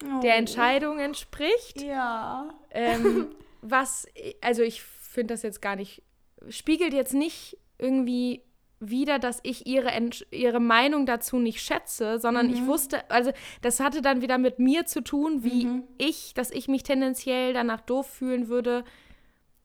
oh. 0.04 0.20
der 0.20 0.36
Entscheidung 0.36 1.00
entspricht. 1.00 1.82
Ja. 1.82 2.54
Ähm, 2.70 3.28
was, 3.62 4.06
also 4.40 4.62
ich 4.62 4.82
finde 5.14 5.34
das 5.34 5.42
jetzt 5.42 5.62
gar 5.62 5.76
nicht, 5.76 6.02
spiegelt 6.48 6.92
jetzt 6.92 7.14
nicht 7.14 7.56
irgendwie 7.78 8.42
wieder, 8.80 9.18
dass 9.18 9.40
ich 9.42 9.66
ihre, 9.66 9.90
ihre 10.30 10.60
Meinung 10.60 11.06
dazu 11.06 11.38
nicht 11.38 11.62
schätze, 11.62 12.18
sondern 12.18 12.48
mhm. 12.48 12.54
ich 12.54 12.66
wusste, 12.66 13.08
also 13.10 13.32
das 13.62 13.80
hatte 13.80 14.02
dann 14.02 14.20
wieder 14.20 14.36
mit 14.36 14.58
mir 14.58 14.84
zu 14.84 15.00
tun, 15.02 15.44
wie 15.44 15.66
mhm. 15.66 15.84
ich, 15.96 16.34
dass 16.34 16.50
ich 16.50 16.68
mich 16.68 16.82
tendenziell 16.82 17.54
danach 17.54 17.80
doof 17.80 18.06
fühlen 18.06 18.48
würde, 18.48 18.84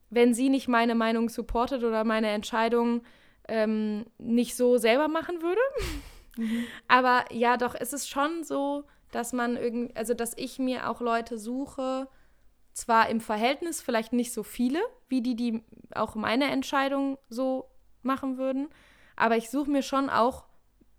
wenn 0.09 0.33
sie 0.33 0.49
nicht 0.49 0.67
meine 0.67 0.95
Meinung 0.95 1.29
supportet 1.29 1.83
oder 1.83 2.03
meine 2.03 2.29
Entscheidung 2.29 3.01
ähm, 3.47 4.05
nicht 4.17 4.55
so 4.55 4.77
selber 4.77 5.07
machen 5.07 5.41
würde. 5.41 5.61
Mhm. 6.37 6.65
Aber 6.87 7.25
ja, 7.31 7.57
doch, 7.57 7.75
es 7.77 7.93
ist 7.93 8.09
schon 8.09 8.43
so, 8.43 8.85
dass 9.11 9.33
man 9.33 9.57
irgendwie, 9.57 9.95
also 9.95 10.13
dass 10.13 10.37
ich 10.37 10.59
mir 10.59 10.89
auch 10.89 11.01
Leute 11.01 11.37
suche, 11.37 12.07
zwar 12.79 13.09
im 13.09 13.21
Verhältnis 13.21 13.81
vielleicht 13.81 14.13
nicht 14.13 14.33
so 14.33 14.43
viele, 14.43 14.79
wie 15.07 15.21
die, 15.21 15.35
die 15.35 15.63
auch 15.93 16.15
meine 16.15 16.45
Entscheidung 16.45 17.17
so 17.29 17.65
machen 18.01 18.37
würden, 18.37 18.69
aber 19.15 19.37
ich 19.37 19.49
suche 19.49 19.69
mir 19.69 19.83
schon 19.83 20.09
auch 20.09 20.45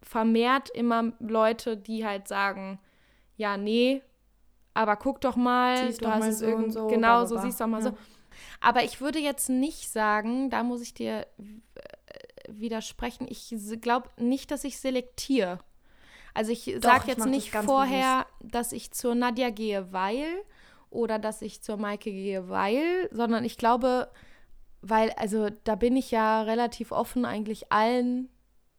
vermehrt 0.02 0.70
immer 0.70 1.12
Leute, 1.20 1.76
die 1.76 2.06
halt 2.06 2.28
sagen, 2.28 2.78
ja, 3.36 3.56
nee, 3.56 4.02
aber 4.74 4.96
guck 4.96 5.20
doch 5.20 5.36
mal, 5.36 5.86
siehst 5.86 6.04
du 6.04 6.08
hast 6.08 6.26
es 6.26 6.38
so 6.40 6.46
irgend 6.46 6.72
so, 6.72 6.86
genau 6.86 7.24
so 7.24 7.38
siehst 7.38 7.60
doch 7.60 7.66
mal 7.66 7.82
ja. 7.82 7.90
so. 7.90 7.98
Aber 8.60 8.84
ich 8.84 9.00
würde 9.00 9.18
jetzt 9.18 9.48
nicht 9.48 9.90
sagen, 9.90 10.50
da 10.50 10.62
muss 10.62 10.80
ich 10.80 10.94
dir 10.94 11.26
äh, 11.38 11.44
widersprechen. 12.48 13.26
Ich 13.28 13.54
glaube 13.80 14.08
nicht, 14.16 14.50
dass 14.50 14.64
ich 14.64 14.78
selektiere. 14.78 15.58
Also 16.32 16.52
ich 16.52 16.76
sage 16.80 17.08
jetzt 17.08 17.26
nicht 17.26 17.50
vorher, 17.50 18.26
bewusst. 18.38 18.54
dass 18.54 18.72
ich 18.72 18.92
zur 18.92 19.14
Nadja 19.14 19.50
gehe, 19.50 19.92
weil 19.92 20.26
oder 20.90 21.18
dass 21.18 21.42
ich 21.42 21.62
zur 21.62 21.76
Maike 21.76 22.10
gehe, 22.10 22.48
weil, 22.48 23.08
sondern 23.12 23.44
ich 23.44 23.56
glaube, 23.56 24.10
weil, 24.82 25.10
also 25.16 25.48
da 25.64 25.74
bin 25.76 25.96
ich 25.96 26.10
ja 26.10 26.42
relativ 26.42 26.92
offen 26.92 27.24
eigentlich 27.24 27.72
allen 27.72 28.28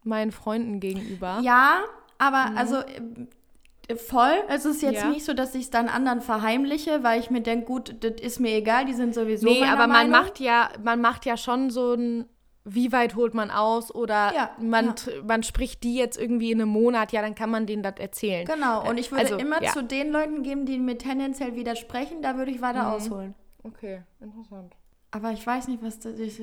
meinen 0.04 0.32
Freunden 0.32 0.80
gegenüber. 0.80 1.40
Ja, 1.44 1.84
aber 2.18 2.52
mhm. 2.52 2.58
also 2.58 2.78
äh, 3.88 3.96
voll. 3.96 4.44
Es 4.48 4.66
ist 4.66 4.82
jetzt 4.82 5.04
ja. 5.04 5.10
nicht 5.10 5.26
so, 5.26 5.34
dass 5.34 5.56
ich 5.56 5.64
es 5.64 5.70
dann 5.70 5.88
anderen 5.88 6.22
verheimliche, 6.22 7.04
weil 7.04 7.20
ich 7.20 7.30
mir 7.30 7.42
denke, 7.42 7.66
gut, 7.66 7.96
das 8.04 8.14
ist 8.22 8.40
mir 8.40 8.56
egal, 8.56 8.86
die 8.86 8.94
sind 8.94 9.14
sowieso. 9.14 9.48
Nee, 9.48 9.64
aber 9.64 9.88
man 9.88 10.10
Meinung. 10.10 10.12
macht 10.12 10.40
ja, 10.40 10.70
man 10.84 11.02
macht 11.02 11.26
ja 11.26 11.38
schon 11.38 11.70
so 11.70 11.94
ein 11.94 12.26
wie 12.64 12.92
weit 12.92 13.16
holt 13.16 13.34
man 13.34 13.50
aus 13.50 13.94
oder 13.94 14.34
ja, 14.36 14.52
man, 14.60 14.88
ja. 14.88 14.94
man 15.26 15.44
spricht 15.44 15.84
die 15.84 15.96
jetzt 15.96 16.18
irgendwie 16.18 16.52
in 16.52 16.62
einem 16.62 16.70
Monat, 16.70 17.12
ja, 17.12 17.22
dann 17.22 17.36
kann 17.36 17.50
man 17.50 17.66
denen 17.66 17.84
das 17.84 17.96
erzählen. 17.98 18.46
Genau, 18.46 18.88
und 18.88 18.98
ich 18.98 19.12
würde 19.12 19.24
also, 19.24 19.38
immer 19.38 19.62
ja. 19.62 19.72
zu 19.72 19.84
den 19.84 20.12
Leuten 20.12 20.44
geben, 20.44 20.66
die 20.66 20.78
mir 20.78 20.98
tendenziell 20.98 21.56
widersprechen, 21.56 22.22
da 22.22 22.38
würde 22.38 22.52
ich 22.52 22.62
weiter 22.62 22.84
mhm. 22.84 22.90
ausholen. 22.90 23.36
Okay, 23.64 24.04
interessant. 24.20 24.76
Aber 25.12 25.32
ich 25.32 25.46
weiß 25.46 25.68
nicht, 25.68 25.84
was 25.84 26.00
das 26.00 26.20
ist. 26.20 26.40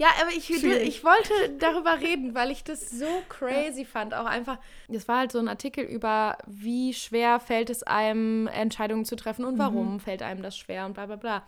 Ja, 0.00 0.08
aber 0.22 0.30
ich, 0.30 0.50
ich 0.50 1.04
wollte 1.04 1.58
darüber 1.58 2.00
reden, 2.00 2.34
weil 2.34 2.50
ich 2.50 2.64
das 2.64 2.88
so 2.88 3.04
crazy 3.28 3.84
fand. 3.84 4.14
Auch 4.14 4.24
einfach, 4.24 4.58
das 4.88 5.06
war 5.08 5.18
halt 5.18 5.32
so 5.32 5.38
ein 5.38 5.46
Artikel 5.46 5.84
über, 5.84 6.38
wie 6.46 6.94
schwer 6.94 7.38
fällt 7.38 7.68
es 7.68 7.82
einem, 7.82 8.46
Entscheidungen 8.46 9.04
zu 9.04 9.14
treffen 9.14 9.44
und 9.44 9.58
warum 9.58 9.94
mhm. 9.94 10.00
fällt 10.00 10.22
einem 10.22 10.40
das 10.40 10.56
schwer 10.56 10.86
und 10.86 10.94
bla 10.94 11.04
bla 11.04 11.16
bla. 11.16 11.42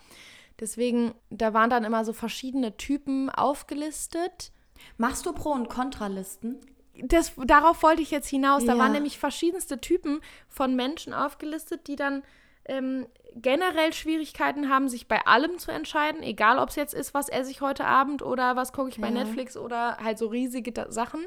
Deswegen, 0.61 1.14
da 1.30 1.55
waren 1.55 1.70
dann 1.70 1.84
immer 1.84 2.05
so 2.05 2.12
verschiedene 2.12 2.76
Typen 2.76 3.30
aufgelistet. 3.30 4.53
Machst 4.96 5.26
du 5.26 5.32
Pro- 5.32 5.53
und 5.53 5.68
Kontralisten? 5.68 6.61
Das, 6.94 7.32
darauf 7.46 7.82
wollte 7.82 8.03
ich 8.03 8.11
jetzt 8.11 8.28
hinaus. 8.28 8.64
Da 8.64 8.76
waren 8.76 8.92
nämlich 8.92 9.18
verschiedenste 9.18 9.80
Typen 9.80 10.20
von 10.48 10.76
Menschen 10.76 11.14
aufgelistet, 11.14 11.88
die 11.88 11.96
dann 11.96 12.22
ähm, 12.66 13.07
generell 13.34 13.92
Schwierigkeiten 13.92 14.68
haben, 14.68 14.88
sich 14.88 15.09
bei 15.09 15.24
allem 15.26 15.59
zu 15.59 15.70
entscheiden, 15.70 16.22
egal 16.22 16.59
ob 16.59 16.68
es 16.68 16.76
jetzt 16.76 16.94
ist, 16.94 17.14
was 17.14 17.28
esse 17.28 17.50
ich 17.50 17.61
heute 17.61 17.86
Abend 17.86 18.22
oder 18.22 18.57
was 18.57 18.72
gucke 18.72 18.90
ich 18.90 18.96
ja. 18.96 19.03
bei 19.03 19.11
Netflix 19.11 19.57
oder 19.57 19.96
halt 19.98 20.18
so 20.18 20.28
riesige 20.28 20.72
Sachen, 20.90 21.26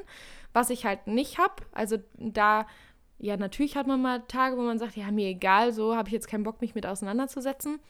was 0.52 0.70
ich 0.70 0.86
halt 0.86 1.06
nicht 1.06 1.38
habe. 1.38 1.54
Also 1.72 1.98
da, 2.14 2.66
ja, 3.18 3.36
natürlich 3.36 3.76
hat 3.76 3.86
man 3.86 4.00
mal 4.00 4.22
Tage, 4.28 4.56
wo 4.56 4.62
man 4.62 4.78
sagt, 4.78 4.96
ja, 4.96 5.10
mir 5.10 5.28
egal, 5.28 5.72
so 5.72 5.96
habe 5.96 6.08
ich 6.08 6.12
jetzt 6.12 6.28
keinen 6.28 6.44
Bock, 6.44 6.60
mich 6.60 6.74
mit 6.74 6.86
auseinanderzusetzen. 6.86 7.80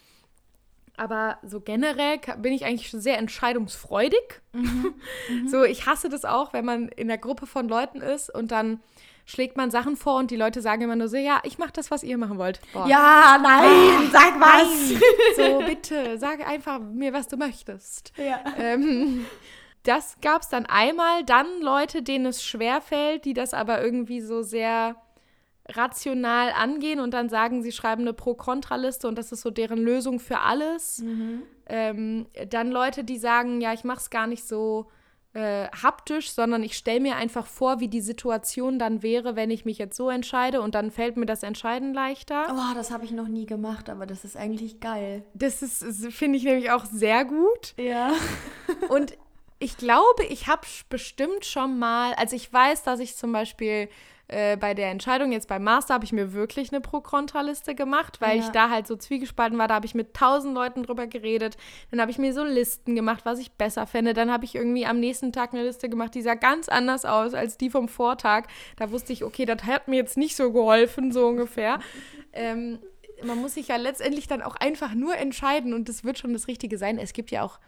Aber 0.96 1.38
so 1.42 1.60
generell 1.60 2.18
bin 2.38 2.52
ich 2.52 2.64
eigentlich 2.64 2.88
schon 2.88 3.00
sehr 3.00 3.18
entscheidungsfreudig. 3.18 4.42
Mhm. 4.52 4.94
Mhm. 5.28 5.48
So, 5.48 5.64
ich 5.64 5.86
hasse 5.86 6.08
das 6.08 6.24
auch, 6.24 6.52
wenn 6.52 6.64
man 6.64 6.88
in 6.88 7.08
der 7.08 7.18
Gruppe 7.18 7.46
von 7.46 7.68
Leuten 7.68 8.00
ist 8.00 8.32
und 8.32 8.52
dann 8.52 8.80
schlägt 9.24 9.56
man 9.56 9.70
Sachen 9.70 9.96
vor 9.96 10.18
und 10.18 10.30
die 10.30 10.36
Leute 10.36 10.62
sagen 10.62 10.82
immer 10.82 10.96
nur 10.96 11.08
so, 11.08 11.16
ja, 11.16 11.40
ich 11.42 11.58
mache 11.58 11.72
das, 11.72 11.90
was 11.90 12.02
ihr 12.04 12.16
machen 12.16 12.38
wollt. 12.38 12.60
Boah. 12.72 12.86
Ja, 12.86 13.38
nein, 13.42 14.08
sag 14.12 14.40
was. 14.40 14.92
Nein. 14.92 15.00
So, 15.36 15.58
bitte, 15.66 16.18
sag 16.18 16.46
einfach 16.46 16.78
mir, 16.78 17.12
was 17.12 17.26
du 17.26 17.36
möchtest. 17.36 18.12
Ja. 18.16 18.40
Ähm, 18.56 19.26
das 19.82 20.16
gab 20.20 20.42
es 20.42 20.48
dann 20.48 20.66
einmal, 20.66 21.24
dann 21.24 21.60
Leute, 21.60 22.02
denen 22.02 22.26
es 22.26 22.42
schwerfällt, 22.44 23.24
die 23.24 23.34
das 23.34 23.52
aber 23.52 23.82
irgendwie 23.82 24.20
so 24.20 24.42
sehr 24.42 24.96
rational 25.68 26.50
angehen 26.50 27.00
und 27.00 27.12
dann 27.12 27.28
sagen, 27.28 27.62
sie 27.62 27.72
schreiben 27.72 28.02
eine 28.02 28.12
Pro-Kontra-Liste 28.12 29.08
und 29.08 29.16
das 29.16 29.32
ist 29.32 29.42
so 29.42 29.50
deren 29.50 29.78
Lösung 29.78 30.20
für 30.20 30.40
alles. 30.40 30.98
Mhm. 30.98 31.42
Ähm, 31.68 32.26
dann 32.50 32.70
Leute, 32.70 33.04
die 33.04 33.18
sagen, 33.18 33.60
ja, 33.60 33.72
ich 33.72 33.84
mache 33.84 33.98
es 33.98 34.10
gar 34.10 34.26
nicht 34.26 34.46
so 34.46 34.86
äh, 35.36 35.68
haptisch, 35.82 36.30
sondern 36.30 36.62
ich 36.62 36.76
stelle 36.76 37.00
mir 37.00 37.16
einfach 37.16 37.46
vor, 37.46 37.80
wie 37.80 37.88
die 37.88 38.00
Situation 38.00 38.78
dann 38.78 39.02
wäre, 39.02 39.36
wenn 39.36 39.50
ich 39.50 39.64
mich 39.64 39.76
jetzt 39.76 39.96
so 39.96 40.08
entscheide 40.08 40.62
und 40.62 40.74
dann 40.74 40.90
fällt 40.90 41.16
mir 41.16 41.26
das 41.26 41.42
Entscheiden 41.42 41.92
leichter. 41.92 42.46
Oh, 42.50 42.74
das 42.74 42.90
habe 42.90 43.04
ich 43.04 43.10
noch 43.10 43.28
nie 43.28 43.44
gemacht, 43.44 43.90
aber 43.90 44.06
das 44.06 44.24
ist 44.24 44.36
eigentlich 44.36 44.80
geil. 44.80 45.24
Das 45.34 45.62
ist, 45.62 45.84
finde 46.14 46.38
ich 46.38 46.44
nämlich 46.44 46.70
auch 46.70 46.86
sehr 46.86 47.24
gut. 47.24 47.74
Ja. 47.76 48.12
und 48.88 49.18
ich 49.58 49.76
glaube, 49.76 50.24
ich 50.28 50.46
habe 50.46 50.66
bestimmt 50.88 51.44
schon 51.44 51.78
mal, 51.78 52.14
also 52.14 52.36
ich 52.36 52.50
weiß, 52.50 52.82
dass 52.84 53.00
ich 53.00 53.16
zum 53.16 53.32
Beispiel 53.32 53.88
äh, 54.28 54.56
bei 54.56 54.74
der 54.74 54.90
Entscheidung 54.90 55.30
jetzt 55.30 55.46
beim 55.46 55.62
Master 55.62 55.94
habe 55.94 56.04
ich 56.04 56.12
mir 56.12 56.32
wirklich 56.32 56.72
eine 56.72 56.80
Pro-Kontra-Liste 56.80 57.76
gemacht, 57.76 58.20
weil 58.20 58.38
ja. 58.38 58.42
ich 58.42 58.48
da 58.50 58.70
halt 58.70 58.86
so 58.88 58.96
zwiegespalten 58.96 59.56
war. 59.56 59.68
Da 59.68 59.74
habe 59.74 59.86
ich 59.86 59.94
mit 59.94 60.14
tausend 60.14 60.54
Leuten 60.54 60.82
drüber 60.82 61.06
geredet. 61.06 61.56
Dann 61.90 62.00
habe 62.00 62.10
ich 62.10 62.18
mir 62.18 62.32
so 62.32 62.42
Listen 62.42 62.96
gemacht, 62.96 63.24
was 63.24 63.38
ich 63.38 63.52
besser 63.52 63.86
fände. 63.86 64.14
Dann 64.14 64.32
habe 64.32 64.44
ich 64.44 64.56
irgendwie 64.56 64.84
am 64.84 64.98
nächsten 64.98 65.32
Tag 65.32 65.54
eine 65.54 65.62
Liste 65.62 65.88
gemacht, 65.88 66.14
die 66.14 66.22
sah 66.22 66.34
ganz 66.34 66.68
anders 66.68 67.04
aus 67.04 67.34
als 67.34 67.56
die 67.56 67.70
vom 67.70 67.88
Vortag. 67.88 68.46
Da 68.76 68.90
wusste 68.90 69.12
ich, 69.12 69.22
okay, 69.22 69.44
das 69.44 69.62
hat 69.62 69.86
mir 69.86 69.96
jetzt 69.96 70.16
nicht 70.16 70.34
so 70.34 70.52
geholfen, 70.52 71.12
so 71.12 71.28
ungefähr. 71.28 71.78
ähm, 72.32 72.80
man 73.22 73.40
muss 73.40 73.54
sich 73.54 73.68
ja 73.68 73.76
letztendlich 73.76 74.26
dann 74.26 74.42
auch 74.42 74.56
einfach 74.56 74.94
nur 74.94 75.16
entscheiden 75.16 75.72
und 75.72 75.88
das 75.88 76.04
wird 76.04 76.18
schon 76.18 76.32
das 76.32 76.48
Richtige 76.48 76.78
sein. 76.78 76.98
Es 76.98 77.12
gibt 77.12 77.30
ja 77.30 77.42
auch 77.42 77.58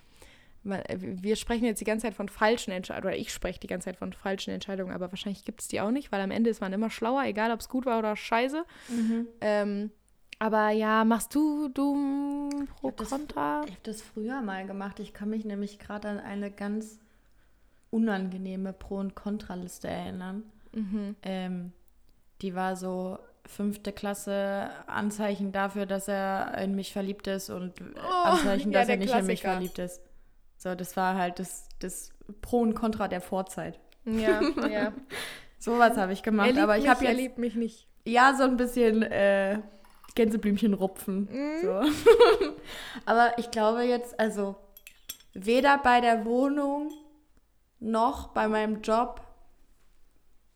wir 0.69 1.37
sprechen 1.37 1.65
jetzt 1.65 1.81
die 1.81 1.85
ganze 1.85 2.07
Zeit 2.07 2.15
von 2.15 2.29
falschen 2.29 2.71
Entscheidungen, 2.71 3.07
oder 3.07 3.17
ich 3.17 3.33
spreche 3.33 3.61
die 3.61 3.67
ganze 3.67 3.87
Zeit 3.87 3.97
von 3.97 4.13
falschen 4.13 4.53
Entscheidungen, 4.53 4.93
aber 4.93 5.11
wahrscheinlich 5.11 5.45
gibt 5.45 5.61
es 5.61 5.69
die 5.69 5.81
auch 5.81 5.91
nicht, 5.91 6.13
weil 6.13 6.21
am 6.21 6.31
Ende 6.31 6.51
ist 6.51 6.61
man 6.61 6.73
immer 6.73 6.91
schlauer, 6.91 7.25
egal 7.25 7.53
ob 7.53 7.61
es 7.61 7.69
gut 7.69 7.87
war 7.87 7.99
oder 7.99 8.17
scheiße. 8.17 8.65
Mhm. 8.89 9.27
Ähm, 9.41 9.91
aber 10.39 10.71
ja, 10.71 11.05
machst 11.05 11.35
du 11.35 11.69
du 11.69 12.51
pro 12.77 12.91
ich 12.91 13.09
Kontra? 13.09 13.63
ich 13.65 13.73
habe 13.73 13.81
das 13.83 14.03
früher 14.03 14.41
mal 14.41 14.67
gemacht. 14.67 15.01
Ich 15.01 15.13
kann 15.13 15.31
mich 15.31 15.45
nämlich 15.45 15.79
gerade 15.79 16.09
an 16.09 16.21
eine 16.21 16.51
ganz 16.51 17.01
unangenehme 17.91 18.73
Pro- 18.73 18.99
und 18.99 19.15
Kontraliste 19.15 19.89
erinnern. 19.89 20.45
Mhm. 20.73 21.17
Ähm, 21.23 21.73
die 22.41 22.55
war 22.55 22.77
so 22.77 23.19
fünfte 23.47 23.93
Klasse 23.93 24.71
Anzeichen 24.87 25.53
dafür, 25.53 25.87
dass 25.87 26.07
er 26.07 26.57
in 26.59 26.75
mich 26.75 26.93
verliebt 26.93 27.27
ist 27.27 27.51
und 27.51 27.73
oh, 27.81 28.25
Anzeichen, 28.25 28.71
dass 28.73 28.87
ja, 28.87 28.95
er 28.95 28.99
nicht 28.99 29.09
Klassiker. 29.09 29.21
in 29.21 29.27
mich 29.27 29.41
verliebt 29.41 29.79
ist. 29.79 30.03
So, 30.59 30.75
das 30.75 30.97
war 30.97 31.15
halt 31.15 31.39
das 31.39 31.69
das 31.79 32.11
Pro 32.43 32.61
und 32.61 32.75
Contra 32.75 33.09
der 33.09 33.21
Vorzeit. 33.21 33.79
Ja, 34.05 34.41
ja. 34.69 34.93
Sowas 35.59 35.97
habe 35.97 36.13
ich 36.13 36.23
gemacht, 36.23 36.57
aber 36.59 36.79
ich 36.79 36.89
habe 36.89 37.05
jetzt... 37.05 37.13
jetzt 37.13 37.21
liebt 37.21 37.39
mich 37.39 37.55
nicht. 37.55 37.89
ja 38.05 38.35
so 38.37 38.45
ein 38.45 38.57
bisschen 38.57 39.03
äh, 39.03 39.61
Gänseblümchen 40.15 40.75
rupfen. 40.75 41.29
Mhm. 41.31 41.63
So. 41.63 41.81
aber 43.07 43.39
ich 43.39 43.51
glaube 43.51 43.83
jetzt, 43.83 44.19
also 44.21 44.57
weder 45.35 45.79
bei 45.79 46.01
der 46.01 46.25
Wohnung 46.25 46.91
noch 47.81 48.29
bei 48.29 48.49
meinem 48.49 48.83
Job 48.83 49.23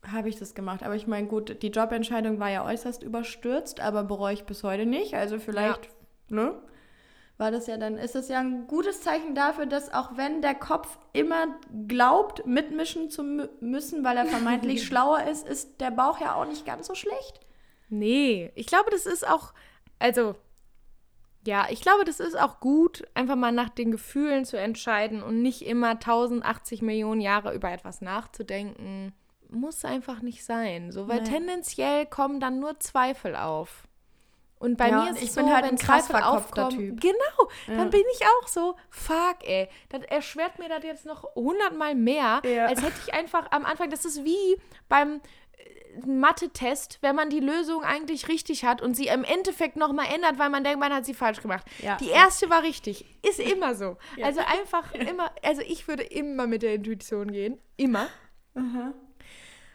habe 0.05 0.27
ich 0.29 0.37
das 0.37 0.53
gemacht. 0.53 0.83
Aber 0.83 0.95
ich 0.95 1.07
meine, 1.07 1.27
gut, 1.27 1.61
die 1.61 1.69
Jobentscheidung 1.69 2.39
war 2.39 2.49
ja 2.49 2.65
äußerst 2.65 3.03
überstürzt, 3.03 3.79
aber 3.79 4.03
bereue 4.03 4.33
ich 4.33 4.43
bis 4.43 4.63
heute 4.63 4.85
nicht. 4.85 5.13
Also 5.13 5.39
vielleicht, 5.39 5.89
ne? 6.27 6.55
War 7.37 7.49
das 7.49 7.65
ja 7.67 7.77
dann, 7.77 7.97
ist 7.97 8.13
das 8.15 8.29
ja 8.29 8.39
ein 8.39 8.67
gutes 8.67 9.01
Zeichen 9.01 9.33
dafür, 9.33 9.65
dass 9.65 9.91
auch 9.91 10.15
wenn 10.17 10.41
der 10.43 10.53
Kopf 10.55 10.99
immer 11.13 11.47
glaubt, 11.87 12.45
mitmischen 12.45 13.09
zu 13.09 13.23
mü- 13.23 13.49
müssen, 13.59 14.03
weil 14.03 14.17
er 14.17 14.25
vermeintlich 14.25 14.83
schlauer 14.87 15.23
ist, 15.23 15.47
ist 15.47 15.81
der 15.81 15.91
Bauch 15.91 16.21
ja 16.21 16.35
auch 16.35 16.45
nicht 16.45 16.65
ganz 16.65 16.85
so 16.87 16.93
schlecht. 16.95 17.39
Nee, 17.89 18.51
ich 18.55 18.67
glaube, 18.67 18.91
das 18.91 19.05
ist 19.07 19.27
auch, 19.27 19.53
also, 19.99 20.35
ja, 21.45 21.67
ich 21.69 21.81
glaube, 21.81 22.05
das 22.05 22.19
ist 22.19 22.39
auch 22.39 22.59
gut, 22.59 23.03
einfach 23.15 23.35
mal 23.35 23.51
nach 23.51 23.69
den 23.69 23.91
Gefühlen 23.91 24.45
zu 24.45 24.57
entscheiden 24.57 25.21
und 25.23 25.41
nicht 25.41 25.63
immer 25.65 25.89
1080 25.89 26.81
Millionen 26.83 27.19
Jahre 27.19 27.53
über 27.53 27.71
etwas 27.71 27.99
nachzudenken. 28.01 29.13
Muss 29.49 29.83
einfach 29.85 30.21
nicht 30.21 30.45
sein. 30.45 30.91
So, 30.91 31.07
weil 31.07 31.21
Nee. 31.23 31.29
tendenziell 31.29 32.05
kommen 32.05 32.39
dann 32.39 32.59
nur 32.59 32.79
Zweifel 32.79 33.35
auf. 33.35 33.83
Und 34.63 34.77
bei 34.77 34.89
Ja, 34.89 35.03
mir 35.03 35.11
ist 35.11 35.21
ich 35.21 35.29
es 35.29 35.35
bin 35.35 35.47
so, 35.47 35.53
halt 35.53 35.65
ein 35.65 35.77
krass 35.77 36.07
verkopfter 36.07 36.69
Typ. 36.69 37.01
Genau, 37.01 37.49
Ja. 37.67 37.75
dann 37.75 37.89
bin 37.89 38.03
ich 38.13 38.21
auch 38.25 38.47
so, 38.47 38.75
fuck, 38.89 39.37
ey, 39.43 39.67
das 39.89 40.03
erschwert 40.03 40.57
mir 40.57 40.69
das 40.69 40.83
jetzt 40.85 41.05
noch 41.05 41.23
hundertmal 41.35 41.95
mehr, 41.95 42.41
Ja. 42.45 42.67
als 42.67 42.81
hätte 42.81 42.93
ich 43.05 43.13
einfach 43.13 43.51
am 43.51 43.65
Anfang, 43.65 43.89
das 43.89 44.05
ist 44.05 44.23
wie 44.23 44.55
beim 44.87 45.19
äh, 45.57 46.07
Mathe-Test, 46.07 46.99
wenn 47.01 47.13
man 47.13 47.29
die 47.29 47.41
Lösung 47.41 47.83
eigentlich 47.83 48.29
richtig 48.29 48.63
hat 48.63 48.81
und 48.81 48.95
sie 48.95 49.07
im 49.07 49.25
Endeffekt 49.25 49.75
nochmal 49.75 50.05
ändert, 50.15 50.39
weil 50.39 50.49
man 50.49 50.63
denkt, 50.63 50.79
man 50.79 50.93
hat 50.93 51.05
sie 51.05 51.13
falsch 51.13 51.41
gemacht. 51.41 51.65
Ja. 51.79 51.97
Die 51.97 52.09
erste 52.09 52.49
war 52.49 52.63
richtig. 52.63 53.05
Ist 53.21 53.39
immer 53.41 53.75
so. 53.75 53.97
Also 54.23 54.39
einfach 54.39 54.93
immer, 54.93 55.29
also 55.43 55.61
ich 55.61 55.89
würde 55.89 56.03
immer 56.03 56.47
mit 56.47 56.61
der 56.63 56.75
Intuition 56.75 57.33
gehen. 57.33 57.59
Immer. 57.75 58.07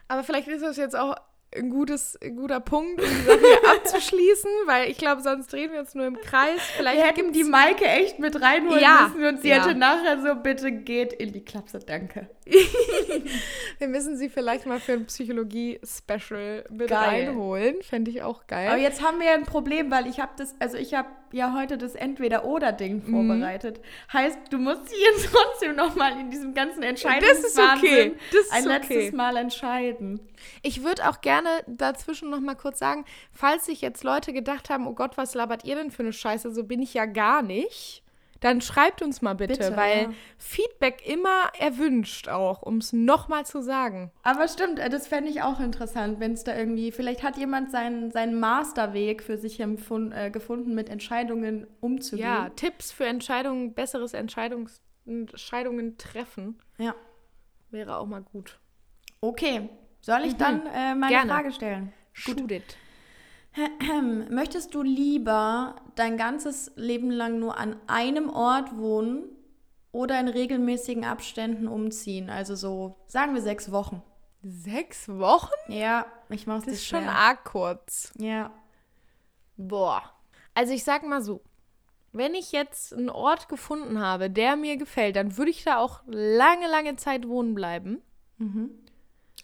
Aber 0.08 0.22
vielleicht 0.24 0.48
ist 0.48 0.62
das 0.62 0.76
jetzt 0.78 0.96
auch 0.96 1.14
ein, 1.56 1.70
gutes, 1.70 2.18
ein 2.22 2.36
guter 2.36 2.60
Punkt, 2.60 3.00
um 3.00 3.08
die 3.08 3.22
Sache 3.26 3.38
hier 3.38 3.70
abzuschließen, 3.76 4.50
weil 4.66 4.90
ich 4.90 4.98
glaube, 4.98 5.22
sonst 5.22 5.50
drehen 5.52 5.72
wir 5.72 5.80
uns 5.80 5.94
nur 5.94 6.06
im 6.06 6.16
Kreis. 6.20 6.60
Vielleicht 6.76 6.98
Wir 6.98 7.06
hätten 7.06 7.32
die 7.32 7.44
Maike 7.44 7.86
echt 7.86 8.18
mit 8.18 8.40
reinholen 8.40 8.80
Ja. 8.82 9.10
müssen 9.14 9.26
und 9.26 9.42
sie 9.42 9.48
Ja. 9.48 9.64
hätte 9.64 9.74
nachher 9.76 10.20
so, 10.20 10.34
bitte 10.34 10.70
geht 10.70 11.12
in 11.14 11.32
die 11.32 11.44
Klapse, 11.44 11.78
danke. 11.78 12.28
Wir 13.78 13.88
müssen 13.88 14.16
sie 14.16 14.28
vielleicht 14.28 14.66
mal 14.66 14.80
für 14.80 14.92
ein 14.94 15.06
Psychologie-Special 15.06 16.64
mit 16.70 16.88
Geil. 16.88 16.98
reinholen. 17.26 17.82
Fände 17.82 18.10
ich 18.10 18.22
auch 18.22 18.46
geil. 18.46 18.68
Aber 18.68 18.78
jetzt 18.78 19.02
haben 19.02 19.18
wir 19.20 19.26
ja 19.28 19.34
ein 19.34 19.44
Problem, 19.44 19.90
weil 19.90 20.06
ich 20.06 20.20
habe 20.20 20.32
das, 20.36 20.54
also 20.58 20.76
ich 20.76 20.94
habe 20.94 21.08
ja 21.32 21.54
heute 21.56 21.78
das 21.78 21.94
Entweder-Oder-Ding 21.94 23.02
Mhm. 23.06 23.10
vorbereitet. 23.10 23.80
Heißt, 24.12 24.38
du 24.50 24.58
musst 24.58 24.88
hier 24.90 25.08
trotzdem 25.32 25.76
nochmal 25.76 26.18
in 26.20 26.30
diesem 26.30 26.54
ganzen 26.54 26.82
Entscheidungswahnsinn 26.82 27.42
Das 27.42 27.50
ist 27.50 27.58
okay. 27.58 28.14
Das 28.32 28.40
ist 28.40 28.52
ein 28.52 28.64
okay. 28.64 28.94
letztes 28.94 29.12
Mal 29.12 29.36
entscheiden. 29.36 30.20
Ich 30.62 30.82
würde 30.84 31.08
auch 31.08 31.20
gerne 31.20 31.48
dazwischen 31.66 32.30
noch 32.30 32.40
mal 32.40 32.54
kurz 32.54 32.78
sagen, 32.78 33.04
falls 33.32 33.66
sich 33.66 33.80
jetzt 33.80 34.04
Leute 34.04 34.32
gedacht 34.32 34.70
haben, 34.70 34.86
oh 34.86 34.94
Gott, 34.94 35.16
was 35.16 35.34
labert 35.34 35.64
ihr 35.64 35.74
denn 35.76 35.90
für 35.90 36.02
eine 36.02 36.12
Scheiße, 36.12 36.52
so 36.52 36.64
bin 36.64 36.80
ich 36.82 36.94
ja 36.94 37.06
gar 37.06 37.42
nicht, 37.42 38.02
dann 38.40 38.60
schreibt 38.60 39.02
uns 39.02 39.22
mal 39.22 39.34
bitte, 39.34 39.58
Bitte, 39.58 39.76
weil 39.76 40.02
ja. 40.02 40.12
Feedback 40.36 41.06
immer 41.06 41.50
erwünscht 41.58 42.28
auch, 42.28 42.62
um 42.62 42.78
es 42.78 42.92
noch 42.92 43.28
mal 43.28 43.44
zu 43.44 43.60
sagen. 43.62 44.10
Aber 44.22 44.46
stimmt, 44.48 44.78
äh, 44.78 44.88
das 44.88 45.08
fände 45.08 45.30
ich 45.30 45.42
auch 45.42 45.60
interessant, 45.60 46.20
wenn 46.20 46.32
es 46.32 46.44
da 46.44 46.56
irgendwie, 46.56 46.92
vielleicht 46.92 47.22
hat 47.22 47.36
jemand 47.36 47.70
seinen, 47.70 48.10
seinen 48.10 48.38
Masterweg 48.38 49.22
für 49.22 49.38
sich 49.38 49.58
empfund, 49.60 50.12
äh, 50.14 50.30
gefunden, 50.30 50.74
mit 50.74 50.88
Entscheidungen 50.88 51.66
umzugehen. 51.80 52.26
Ja, 52.26 52.48
Tipps 52.50 52.92
für 52.92 53.06
Entscheidungen, 53.06 53.74
besseres 53.74 54.14
Entscheidungs 54.14 54.80
Entscheidungen 55.06 55.96
treffen 55.96 56.58
ja. 56.76 56.94
wäre 57.70 57.96
auch 57.96 58.06
mal 58.06 58.20
gut. 58.20 58.58
Okay, 59.20 59.68
soll 60.00 60.20
ich 60.26 60.36
dann 60.36 60.66
äh, 60.66 60.94
meine 60.94 61.06
Mhm. 61.06 61.08
Gerne. 61.08 61.32
Frage 61.32 61.52
stellen? 61.52 61.92
It. 62.48 62.76
Möchtest 64.30 64.74
du 64.74 64.82
lieber 64.82 65.76
dein 65.98 66.16
ganzes 66.16 66.72
Leben 66.76 67.10
lang 67.10 67.38
nur 67.38 67.58
an 67.58 67.76
einem 67.86 68.30
Ort 68.30 68.76
wohnen 68.76 69.24
oder 69.92 70.18
in 70.20 70.28
regelmäßigen 70.28 71.04
Abständen 71.04 71.66
umziehen? 71.68 72.30
Also 72.30 72.54
so, 72.54 72.96
sagen 73.06 73.34
wir 73.34 73.42
sechs 73.42 73.70
Wochen. 73.72 74.02
Sechs 74.42 75.08
Wochen? 75.08 75.72
Ja, 75.72 76.06
ich 76.28 76.46
mach's 76.46 76.64
Das 76.64 76.74
ist 76.74 76.86
schon 76.86 77.02
schwer. 77.02 77.12
arg 77.12 77.44
kurz. 77.44 78.12
Ja. 78.18 78.50
Boah. 79.56 80.02
Also 80.54 80.72
ich 80.72 80.84
sag 80.84 81.04
mal 81.04 81.22
so, 81.22 81.40
wenn 82.12 82.34
ich 82.34 82.52
jetzt 82.52 82.94
einen 82.94 83.10
Ort 83.10 83.48
gefunden 83.48 84.00
habe, 84.00 84.30
der 84.30 84.56
mir 84.56 84.76
gefällt, 84.76 85.16
dann 85.16 85.36
würde 85.36 85.50
ich 85.50 85.64
da 85.64 85.78
auch 85.78 86.02
lange, 86.06 86.68
lange 86.68 86.96
Zeit 86.96 87.26
wohnen 87.28 87.54
bleiben. 87.54 88.00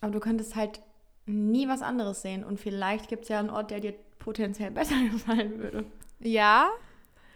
Aber 0.01 0.13
du 0.13 0.21
könntest 0.21 0.55
halt 0.57 0.81
nie 1.27 1.69
was 1.69 1.83
anderes 1.83 2.23
sehen. 2.23 2.45
Und 2.45 2.61
vielleicht 2.61 3.09
gibt 3.09 3.25
es 3.25 3.29
ja 3.29 3.39
einen 3.41 3.51
Ort, 3.51 3.71
der 3.71 3.81
dir 3.81 3.95
potenziell 4.19 4.71
besser 4.73 4.95
gefallen 5.11 5.59
würde. 5.59 5.85
Ja, 6.21 6.69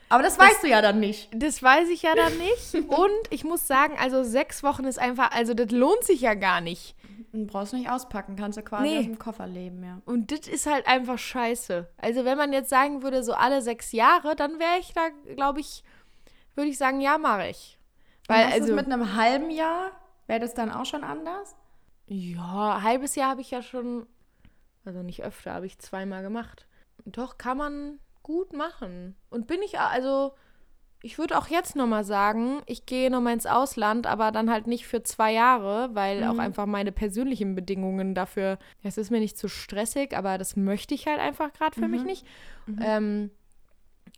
Aber 0.09 0.23
das, 0.23 0.39
weißt 0.39 0.63
du 0.63 0.69
ja 0.69 0.81
dann 0.81 1.01
nicht. 1.01 1.29
das 1.35 1.63
weiß 1.63 1.89
ich 1.91 2.03
ja 2.03 2.15
dann 2.15 2.37
nicht. 2.39 2.75
Und 2.89 3.11
ich 3.31 3.45
muss 3.45 3.67
sagen, 3.67 3.97
also 3.99 4.25
sechs 4.25 4.63
Wochen 4.63 4.85
ist 4.85 4.99
einfach, 4.99 5.31
also 5.33 5.55
das 5.55 5.71
lohnt 5.71 6.05
sich 6.05 6.21
ja 6.23 6.35
gar 6.35 6.61
nicht. 6.61 6.95
Du 7.33 7.45
brauchst 7.47 7.75
nicht 7.75 7.91
auspacken, 7.91 8.37
kannst 8.37 8.57
du 8.57 8.63
quasi 8.63 8.85
Nee. 8.89 8.99
aus 9.01 9.05
dem 9.05 9.19
Koffer 9.19 9.47
leben, 9.47 9.85
ja. 9.85 10.01
Und 10.07 10.33
das 10.33 10.49
ist 10.49 10.67
halt 10.67 10.87
einfach 10.87 11.19
scheiße. 11.19 11.87
Also 11.99 12.25
wenn 12.25 12.39
man 12.39 12.53
jetzt 12.55 12.71
sagen 12.71 13.03
würde, 13.03 13.23
so 13.23 13.35
alle 13.35 13.61
sechs 13.61 13.93
Jahre, 13.93 14.35
dann 14.35 14.59
wäre 14.59 14.79
ich 14.81 14.95
da, 14.95 15.09
glaube 15.35 15.61
ich, 15.61 15.85
würde 16.55 16.71
ich 16.71 16.79
sagen, 16.79 17.01
ja, 17.03 17.19
mache 17.19 17.49
ich. 17.49 17.79
Weil, 18.29 18.47
Und 18.47 18.53
also, 18.53 18.75
mit 18.75 18.87
einem 18.87 19.15
halben 19.15 19.51
Jahr? 19.51 19.91
Wäre 20.27 20.41
das 20.41 20.55
dann 20.55 20.71
auch 20.73 20.85
schon 20.87 21.05
anders? 21.05 21.55
Ja, 22.07 22.81
halbes 22.83 23.15
Jahr 23.15 23.31
habe 23.31 23.43
ich 23.43 23.51
ja 23.51 23.61
schon, 23.63 24.07
also 24.87 25.03
nicht 25.03 25.23
öfter, 25.23 25.53
habe 25.53 25.67
ich 25.67 25.79
zweimal 25.79 26.23
gemacht. 26.23 26.67
Doch, 27.05 27.37
kann 27.37 27.59
man 27.59 27.99
gut 28.29 28.53
machen. 28.53 29.17
Und 29.31 29.47
bin 29.47 29.63
ich, 29.63 29.81
also, 29.81 30.33
ich 31.03 31.19
würde 31.19 31.39
auch 31.39 31.49
jetzt 31.49 31.77
nochmal 31.77 32.05
sagen, 32.05 32.61
ich 32.67 32.85
gehe 32.85 33.11
nochmal 33.11 33.33
ins 33.33 33.47
Ausland, 33.47 34.07
aber 34.07 34.31
dann 34.33 34.51
halt 34.51 34.67
nicht 34.67 34.87
für 34.87 35.03
zwei 35.03 35.33
Jahre, 35.33 35.91
weil 35.95 36.23
auch 36.25 36.39
einfach 36.39 36.67
meine 36.67 36.93
persönlichen 36.93 37.55
Bedingungen 37.55 38.15
dafür, 38.15 38.59
es 38.83 38.99
ist 38.99 39.11
mir 39.11 39.21
nicht 39.21 39.39
zu 39.39 39.49
stressig, 39.49 40.15
aber 40.17 40.37
das 40.37 40.57
möchte 40.57 40.95
ich 40.95 41.07
halt 41.07 41.21
einfach 41.21 41.53
gerade 41.55 41.75
für 41.81 41.89
mich 41.89 42.03
nicht. 42.05 42.27
Ähm, 42.81 43.31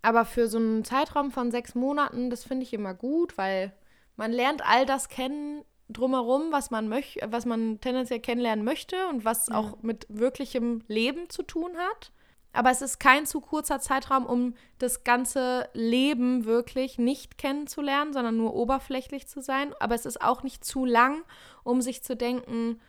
aber 0.03 0.25
für 0.25 0.49
so 0.49 0.59
einen 0.59 0.85
Zeitraum 0.85 1.31
von 1.31 1.51
sechs 1.53 1.75
Monaten, 1.75 2.31
das 2.31 2.45
finde 2.45 2.65
ich 2.65 2.73
immer 2.73 2.95
gut, 2.95 3.39
weil 3.39 3.73
man 4.17 4.33
lernt 4.33 4.67
all 4.67 4.87
das 4.87 5.09
kennen 5.09 5.65
drumherum, 5.89 6.51
was 6.51 6.71
man 6.71 6.89
möchte, 6.89 7.21
was 7.31 7.47
man 7.47 7.81
tendenziell 7.81 8.21
kennenlernen 8.21 8.65
möchte 8.65 8.97
und 9.09 9.25
was 9.25 9.51
auch 9.51 9.83
mit 9.83 10.07
wirklichem 10.09 10.83
Leben 10.89 11.29
zu 11.29 11.43
tun 11.43 11.77
hat. 11.77 12.13
Aber 12.53 12.71
es 12.71 12.83
ist 12.83 12.99
kein 12.99 13.27
zu 13.27 13.41
kurzer 13.41 13.81
Zeitraum, 13.81 14.27
um 14.27 14.55
das 14.79 15.05
ganze 15.05 15.69
Leben 15.73 16.45
wirklich 16.45 16.99
nicht 16.99 17.39
kennenzulernen, 17.39 18.13
sondern 18.13 18.37
nur 18.37 18.55
oberflächlich 18.55 19.29
zu 19.29 19.41
sein. 19.41 19.73
Aber 19.79 19.95
es 19.95 20.05
ist 20.05 20.21
auch 20.21 20.43
nicht 20.43 20.65
zu 20.65 20.85
lang, 20.85 21.23
um 21.63 21.81
sich 21.81 22.03
zu 22.03 22.17
denken, 22.17 22.81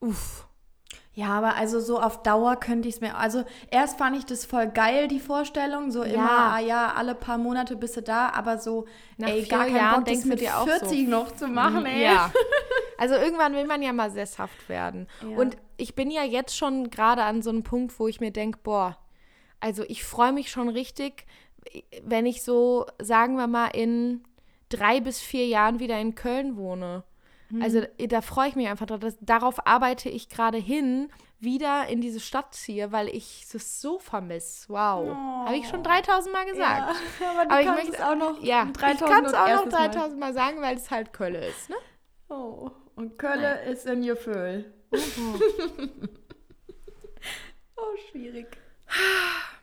uff, 0.00 0.48
Ja, 1.12 1.30
aber 1.30 1.56
also 1.56 1.80
so 1.80 2.00
auf 2.00 2.22
Dauer 2.22 2.56
könnte 2.56 2.88
ich 2.88 2.94
es 2.96 3.00
mir. 3.00 3.16
Also 3.16 3.44
erst 3.70 3.98
fand 3.98 4.16
ich 4.16 4.24
das 4.26 4.44
voll 4.44 4.68
geil, 4.68 5.08
die 5.08 5.18
Vorstellung. 5.18 5.90
So 5.90 6.02
immer, 6.02 6.14
Ja. 6.14 6.52
ah 6.54 6.58
ja, 6.60 6.92
alle 6.96 7.14
paar 7.14 7.36
Monate 7.36 7.74
bist 7.76 7.96
du 7.96 8.02
da, 8.02 8.28
aber 8.30 8.58
so, 8.58 8.86
Nach 9.16 9.28
ey, 9.28 9.42
vier 9.42 9.48
gar 9.48 9.64
keinen 9.66 9.76
Jahren 9.76 9.94
Bock, 9.96 10.04
das 10.04 10.12
denkst 10.12 10.22
du 10.22 10.28
mit 10.28 10.40
dir 10.40 10.56
auch 10.56 10.68
so, 10.68 10.86
40 10.86 11.08
noch 11.08 11.34
zu 11.34 11.48
machen, 11.48 11.86
ey. 11.86 12.02
Ja. 12.02 12.30
Also 12.98 13.14
irgendwann 13.14 13.54
will 13.54 13.66
man 13.66 13.80
ja 13.80 13.94
mal 13.94 14.10
sesshaft 14.10 14.68
werden. 14.68 15.08
Ja. 15.22 15.38
Und 15.38 15.56
ich 15.78 15.94
bin 15.94 16.10
ja 16.10 16.22
jetzt 16.22 16.54
schon 16.54 16.90
gerade 16.90 17.22
an 17.22 17.40
so 17.40 17.48
einem 17.48 17.62
Punkt, 17.62 17.98
wo 17.98 18.08
ich 18.08 18.20
mir 18.20 18.30
denke, 18.30 18.58
boah, 18.62 18.98
also 19.58 19.84
ich 19.88 20.04
freue 20.04 20.32
mich 20.32 20.50
schon 20.50 20.68
richtig, 20.68 21.24
wenn 22.04 22.26
ich 22.26 22.42
so, 22.42 22.84
sagen 23.00 23.36
wir 23.36 23.46
mal, 23.46 23.68
in 23.68 24.22
drei 24.68 25.00
bis 25.00 25.18
vier 25.18 25.46
Jahren 25.46 25.80
wieder 25.80 25.98
in 25.98 26.14
Köln 26.14 26.58
wohne. 26.58 27.02
Mhm. 27.50 27.62
Also 27.62 27.82
da 28.08 28.20
freue 28.20 28.48
ich 28.48 28.56
mich 28.56 28.68
einfach 28.68 28.86
drauf. 28.86 29.00
Das, 29.00 29.16
darauf 29.20 29.66
arbeite 29.66 30.08
ich 30.08 30.28
gerade 30.28 30.58
hin, 30.58 31.10
wieder 31.38 31.86
in 31.88 32.00
diese 32.00 32.20
Stadt 32.20 32.54
ziehe, 32.54 32.92
weil 32.92 33.08
ich 33.08 33.46
es 33.52 33.80
so 33.80 33.98
vermisse. 33.98 34.68
Wow. 34.68 35.16
Habe 35.46 35.56
ich 35.56 35.68
schon 35.68 35.82
3000 35.82 36.34
Mal 36.34 36.46
gesagt. 36.46 36.94
Ja, 37.20 37.30
aber 37.30 37.44
du 37.44 37.50
Aber 37.50 37.60
ich 37.60 37.66
kannst 37.66 37.82
möchte 37.84 37.96
es 37.96 38.08
auch 38.08 38.14
noch 38.14 38.42
Ja, 38.42 38.64
ich 38.66 38.72
3000 38.72 39.10
kann 39.10 39.24
es 39.24 39.32
und 39.32 39.38
auch 39.38 39.42
noch 39.42 39.48
erstes 39.48 39.72
Mal. 39.72 39.88
3000 39.88 40.20
Mal 40.20 40.32
sagen, 40.34 40.60
weil 40.60 40.76
es 40.76 40.90
halt 40.90 41.12
Köln 41.12 41.34
ist. 41.34 41.70
Ne? 41.70 41.76
Oh, 42.28 42.70
und 42.94 43.18
Kölle 43.18 43.62
ist 43.64 43.86
in 43.86 44.02
Gefühl. 44.02 44.72
oh, 47.76 47.96
schwierig. 48.10 48.46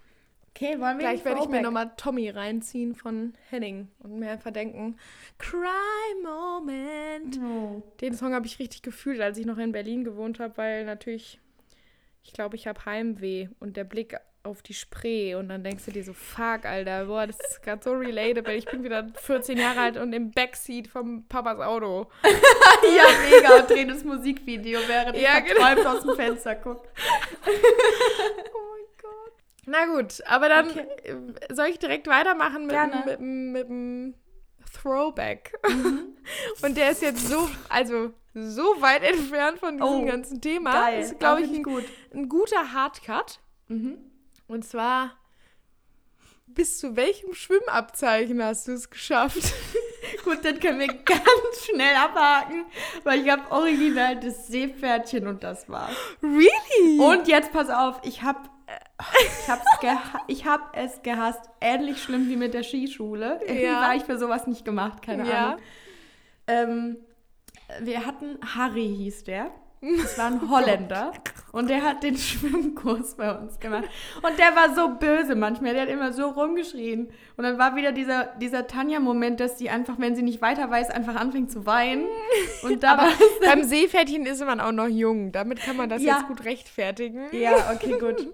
Okay, 0.57 0.79
wollen 0.79 0.97
wir 0.97 1.05
Gleich 1.05 1.23
werde 1.23 1.41
ich 1.43 1.49
mir 1.49 1.61
nochmal 1.61 1.91
Tommy 1.97 2.31
reinziehen 2.31 2.95
von 2.95 3.33
Henning 3.51 3.89
und 3.99 4.17
mir 4.17 4.31
einfach 4.31 4.49
denken, 4.49 4.97
Cry 5.37 5.67
Moment. 6.23 7.39
Oh. 7.43 7.83
Den 8.01 8.15
Song 8.15 8.33
habe 8.33 8.47
ich 8.47 8.57
richtig 8.57 8.81
gefühlt, 8.81 9.21
als 9.21 9.37
ich 9.37 9.45
noch 9.45 9.59
in 9.59 9.71
Berlin 9.71 10.03
gewohnt 10.03 10.39
habe, 10.39 10.57
weil 10.57 10.83
natürlich, 10.83 11.39
ich 12.23 12.33
glaube, 12.33 12.55
ich 12.55 12.65
habe 12.65 12.83
Heimweh 12.85 13.49
und 13.59 13.77
der 13.77 13.83
Blick 13.83 14.17
auf 14.41 14.63
die 14.63 14.73
Spree 14.73 15.35
und 15.35 15.49
dann 15.49 15.63
denkst 15.63 15.85
du 15.85 15.91
dir 15.91 16.03
so, 16.03 16.13
fuck, 16.13 16.65
Alter, 16.65 17.05
boah, 17.05 17.27
das 17.27 17.39
ist 17.39 17.61
gerade 17.61 17.83
so 17.83 17.91
relatable. 17.91 18.55
Ich 18.55 18.65
bin 18.65 18.83
wieder 18.83 19.07
14 19.13 19.59
Jahre 19.59 19.81
alt 19.81 19.97
und 19.97 20.11
im 20.11 20.31
Backseat 20.31 20.87
vom 20.87 21.27
Papas 21.27 21.59
Auto. 21.59 22.07
ja, 22.23 23.03
mega. 23.29 23.59
Und 23.59 23.69
drehen 23.69 23.89
das 23.89 24.03
Musikvideo, 24.03 24.79
während 24.87 25.17
Ja, 25.17 25.37
ich 25.37 25.53
genau. 25.53 25.87
aus 25.87 26.01
dem 26.01 26.15
Fenster 26.15 26.55
gucke. 26.55 26.89
Oh. 27.45 28.67
Na 29.69 29.85
gut, 29.85 30.23
aber 30.25 30.47
dann 30.49 30.69
Okay. 30.69 30.85
äh, 31.03 31.53
soll 31.53 31.67
ich 31.67 31.77
direkt 31.77 32.07
weitermachen 32.07 32.61
mit, 32.67 32.71
Gerne. 32.71 33.03
dem- 33.17 33.51
mit, 33.51 33.59
mit 33.61 33.69
dem 33.69 34.13
Throwback. 34.73 35.53
Und 36.63 36.77
der 36.77 36.91
ist 36.91 37.01
jetzt 37.01 37.27
so, 37.27 37.49
also 37.69 38.13
so 38.33 38.63
weit 38.81 39.03
entfernt 39.03 39.59
von 39.59 39.77
diesem 39.77 39.87
Oh, 39.87 40.05
ganzen 40.05 40.39
Thema. 40.41 40.71
Geil. 40.73 41.01
Ist, 41.01 41.19
glaube 41.19 41.41
ich, 41.41 41.49
ein, 41.53 41.63
gut. 41.63 41.83
ein 42.13 42.29
guter 42.29 42.71
Hardcut. 42.71 43.39
Mhm. 43.67 43.97
Und 44.47 44.63
zwar, 44.65 45.11
bis 46.45 46.79
zu 46.79 46.95
welchem 46.95 47.33
Schwimmabzeichen 47.33 48.41
hast 48.43 48.67
du 48.67 48.71
es 48.71 48.89
geschafft? 48.89 49.37
Gut, 50.23 50.39
dann 50.43 50.59
können 50.59 50.79
wir 50.79 50.87
ganz 50.87 51.65
schnell 51.65 51.95
abhaken, 51.95 52.65
weil 53.03 53.21
ich 53.25 53.29
habe 53.29 53.49
original 53.51 54.17
das 54.19 54.47
Seepferdchen 54.47 55.27
und 55.27 55.43
das 55.43 55.67
war's. 55.67 55.91
really? 56.23 56.99
Und 56.99 57.27
jetzt 57.27 57.51
pass 57.51 57.69
auf, 57.69 57.99
ich 58.03 58.21
habe 58.23 58.39
ich 58.67 59.79
geha 59.81 59.99
ich 60.27 60.45
hab 60.45 60.75
es 60.75 61.01
gehasst. 61.01 61.41
Ähnlich 61.61 62.01
schlimm 62.01 62.27
wie 62.29 62.35
mit 62.35 62.53
der 62.53 62.63
Skischule. 62.63 63.39
Irgendwie 63.41 63.63
Ja. 63.65 63.81
war 63.81 63.95
ich 63.95 64.03
für 64.03 64.17
sowas 64.17 64.47
nicht 64.47 64.65
gemacht, 64.65 65.01
keine 65.01 65.27
Ja. 65.27 65.45
Ahnung. 65.47 65.59
Ähm, 66.47 66.97
wir 67.81 68.05
hatten 68.05 68.37
Harry 68.55 68.93
hieß 68.97 69.23
der. 69.25 69.51
Das 70.01 70.17
war 70.17 70.25
ein 70.25 70.49
Holländer. 70.49 71.11
Und 71.51 71.69
der 71.69 71.83
hat 71.83 72.01
den 72.01 72.17
Schwimmkurs 72.17 73.15
bei 73.15 73.31
uns 73.31 73.59
gemacht. 73.59 73.83
Und 74.23 74.39
der 74.39 74.55
war 74.55 74.73
so 74.73 74.95
böse 74.95 75.35
manchmal. 75.35 75.73
Der 75.73 75.83
hat 75.83 75.89
immer 75.89 76.11
so 76.13 76.29
rumgeschrien. 76.29 77.09
Und 77.37 77.43
dann 77.43 77.59
war 77.59 77.75
wieder 77.75 77.91
dieser, 77.91 78.25
dieser 78.41 78.65
Tanja-Moment, 78.65 79.39
dass 79.39 79.59
sie 79.59 79.69
einfach, 79.69 79.99
wenn 79.99 80.15
sie 80.15 80.23
nicht 80.23 80.41
weiter 80.41 80.69
weiß, 80.71 80.89
einfach 80.89 81.15
anfängt 81.15 81.51
zu 81.51 81.67
weinen. 81.67 82.07
Und 82.63 82.81
da 82.81 82.97
war 82.97 83.09
Beim 83.45 83.63
Seepferdchen 83.63 84.25
ist 84.25 84.43
man 84.43 84.59
auch 84.59 84.71
noch 84.71 84.87
jung. 84.87 85.31
Damit 85.31 85.59
kann 85.61 85.77
man 85.77 85.89
das 85.89 86.01
Ja. 86.01 86.17
jetzt 86.17 86.27
gut 86.27 86.43
rechtfertigen. 86.43 87.27
Ja, 87.31 87.71
okay, 87.73 87.99
gut. 87.99 88.33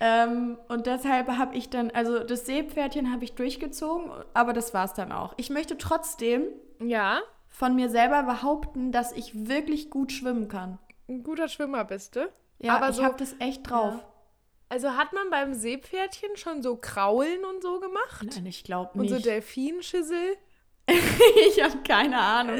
Ähm, 0.00 0.58
und 0.68 0.86
deshalb 0.86 1.28
habe 1.28 1.54
ich 1.56 1.70
dann, 1.70 1.90
also 1.90 2.20
das 2.24 2.46
Seepferdchen 2.46 3.12
habe 3.12 3.24
ich 3.24 3.34
durchgezogen, 3.34 4.10
aber 4.34 4.52
das 4.52 4.74
war 4.74 4.84
es 4.84 4.92
dann 4.94 5.12
auch. 5.12 5.34
Ich 5.36 5.50
möchte 5.50 5.78
trotzdem 5.78 6.46
Ja, 6.80 7.20
von 7.48 7.74
mir 7.74 7.88
selber 7.88 8.22
behaupten, 8.24 8.90
dass 8.92 9.12
ich 9.12 9.48
wirklich 9.48 9.90
gut 9.90 10.12
schwimmen 10.12 10.48
kann. 10.48 10.78
ein 11.08 11.22
guter 11.22 11.48
Schwimmer 11.48 11.84
bist 11.84 12.16
du. 12.16 12.28
Ja, 12.58 12.76
Aber 12.76 12.88
ich 12.88 12.96
so- 12.96 13.04
habe 13.04 13.16
das 13.18 13.36
echt 13.38 13.68
drauf. 13.70 13.94
Also 14.70 14.96
hat 14.96 15.12
man 15.12 15.28
beim 15.30 15.52
Seepferdchen 15.54 16.36
schon 16.36 16.62
so 16.62 16.76
Kraulen 16.76 17.44
und 17.44 17.62
so 17.62 17.78
gemacht? 17.78 18.26
Nein, 18.34 18.46
ich 18.46 18.64
glaube 18.64 18.90
Und 18.94 19.02
nicht. 19.02 19.12
so 19.14 19.18
Delfinschüssel? 19.20 20.36
ich 21.48 21.62
habe 21.62 21.78
keine 21.86 22.18
Ahnung. 22.18 22.56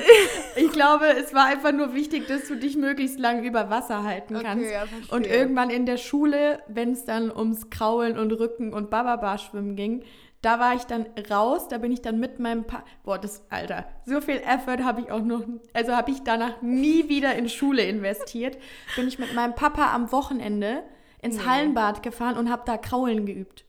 Ich 0.57 0.71
glaube, 0.73 1.07
es 1.09 1.35
war 1.35 1.45
einfach 1.47 1.73
nur 1.73 1.95
wichtig, 1.95 2.27
dass 2.27 2.49
du 2.49 2.57
dich 2.57 2.77
möglichst 2.77 3.19
lang 3.19 3.45
über 3.45 3.69
Wasser 3.71 4.03
halten 4.03 4.37
Okay, 4.37 4.45
kannst. 4.45 4.71
ja, 4.71 4.87
verstehe. 4.87 5.15
und 5.15 5.27
irgendwann 5.27 5.69
in 5.71 5.85
der 5.85 5.99
Schule, 5.99 6.61
wenn 6.67 6.93
es 6.93 7.05
dann 7.05 7.31
ums 7.31 7.69
Kraulen 7.71 8.19
und 8.19 8.33
Rücken 8.33 8.73
und 8.73 8.89
Bababa-Schwimmen 8.91 9.77
ging, 9.77 10.05
da 10.41 10.59
war 10.61 10.75
ich 10.75 10.85
dann 10.85 11.07
raus, 11.31 11.69
da 11.69 11.79
bin 11.79 11.91
ich 11.93 12.03
dann 12.03 12.19
mit 12.21 12.39
meinem 12.39 12.65
pa 12.65 12.85
Boah, 13.03 13.19
das, 13.19 13.45
Alter, 13.51 13.87
so 14.05 14.21
viel 14.21 14.37
Effort 14.37 14.85
habe 14.85 15.01
ich 15.03 15.11
auch 15.11 15.23
noch, 15.23 15.43
also 15.73 15.97
habe 15.97 16.11
ich 16.11 16.23
danach 16.23 16.61
nie 16.63 17.09
wieder 17.09 17.35
in 17.35 17.49
Schule 17.49 17.83
investiert. 17.83 18.59
Bin 18.97 19.09
ich 19.09 19.19
mit 19.19 19.35
meinem 19.35 19.55
Papa 19.55 19.95
am 19.95 20.13
Wochenende 20.13 20.83
ins 21.23 21.47
Hallenbad 21.47 22.03
gefahren 22.03 22.37
und 22.37 22.51
habe 22.51 22.63
da 22.67 22.77
Kraulen 22.77 23.25
geübt. 23.25 23.65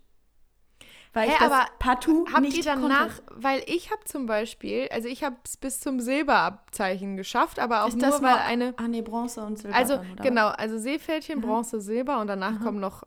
Weil 1.16 1.30
ich 1.30 1.39
Hä, 1.39 1.47
das 1.47 1.66
partout 1.80 2.26
Habt 2.32 2.41
nicht 2.41 2.57
ihr 2.57 2.63
danach, 2.63 3.22
weil 3.32 3.63
ich 3.68 3.89
habe 3.89 4.03
zum 4.03 4.26
Beispiel, 4.26 4.89
also 4.91 5.07
ich 5.07 5.24
habe 5.24 5.38
es 5.45 5.55
bis 5.55 5.80
zum 5.80 6.01
Silberabzeichen 6.01 7.16
geschafft, 7.16 7.57
aber 7.57 7.84
auch 7.86 7.88
Ist 7.88 7.95
nur, 7.97 8.05
das 8.09 8.22
weil 8.22 8.36
eine, 8.36 8.74
Ah, 8.78 8.88
nee, 8.89 9.01
Bronze 9.01 9.41
und 9.43 9.57
Silber. 9.57 9.78
also 9.78 9.95
dann, 9.95 10.16
genau, 10.18 10.49
also 10.49 10.78
Seepferdchen, 10.78 11.39
Mhm. 11.39 11.43
Bronze, 11.43 11.80
Silber 11.80 12.20
und 12.20 12.28
danach 12.28 12.59
kommen 12.59 12.82
noch 12.82 13.03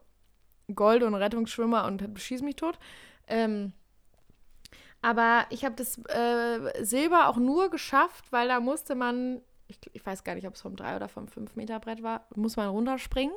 Gold 0.74 1.02
und 1.02 1.14
Rettungsschwimmer 1.14 1.84
und 1.84 2.02
schieß 2.18 2.40
mich 2.40 2.56
tot. 2.56 2.78
Ähm, 3.26 3.72
aber 5.02 5.44
ich 5.50 5.64
habe 5.64 5.74
das 5.76 5.98
äh, 6.08 6.82
Silber 6.84 7.28
auch 7.28 7.36
nur 7.36 7.70
geschafft, 7.70 8.32
weil 8.32 8.48
da 8.48 8.58
musste 8.58 8.94
man, 8.94 9.42
ich, 9.66 9.78
ich 9.92 10.04
weiß 10.04 10.24
gar 10.24 10.34
nicht, 10.34 10.46
ob 10.48 10.54
es 10.54 10.62
vom 10.62 10.76
3 10.76 10.96
oder 10.96 11.08
vom 11.08 11.28
5 11.28 11.56
Meter 11.56 11.78
Brett 11.78 12.02
war, 12.02 12.26
muss 12.34 12.56
man 12.56 12.68
runterspringen. 12.68 13.34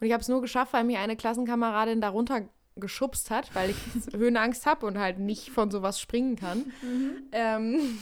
Und 0.00 0.06
ich 0.06 0.12
habe 0.12 0.20
es 0.20 0.28
nur 0.28 0.40
geschafft, 0.42 0.72
weil 0.72 0.82
mir 0.84 0.98
eine 0.98 1.16
Klassenkameradin 1.16 2.00
da 2.00 2.08
runter 2.08 2.42
geschubst 2.76 3.30
hat, 3.30 3.54
weil 3.54 3.70
ich 3.70 3.76
Höhenangst 4.16 4.66
habe 4.66 4.86
und 4.86 4.98
halt 4.98 5.18
nicht 5.18 5.50
von 5.50 5.70
sowas 5.70 6.00
springen 6.00 6.36
kann. 6.36 6.72
Ähm, 7.32 7.98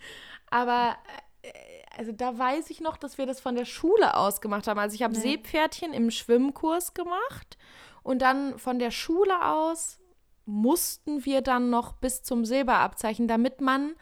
aber 0.50 0.96
äh, 1.42 1.50
also 1.96 2.12
da 2.12 2.38
weiß 2.38 2.70
ich 2.70 2.80
noch, 2.80 2.96
dass 2.96 3.18
wir 3.18 3.26
das 3.26 3.40
von 3.40 3.54
der 3.54 3.64
Schule 3.64 4.16
aus 4.16 4.40
gemacht 4.40 4.66
haben. 4.66 4.78
Also 4.78 4.94
ich 4.94 5.02
habe 5.02 5.14
Nee. 5.14 5.20
Seepferdchen 5.20 5.92
im 5.92 6.10
Schwimmkurs 6.10 6.92
gemacht 6.94 7.56
und 8.02 8.20
dann 8.22 8.58
von 8.58 8.78
der 8.78 8.90
Schule 8.90 9.44
aus 9.44 9.98
mussten 10.44 11.24
wir 11.24 11.40
dann 11.40 11.70
noch 11.70 11.92
bis 11.94 12.22
zum 12.22 12.44
Silberabzeichen, 12.44 13.26
damit 13.26 13.60
man 13.60 13.94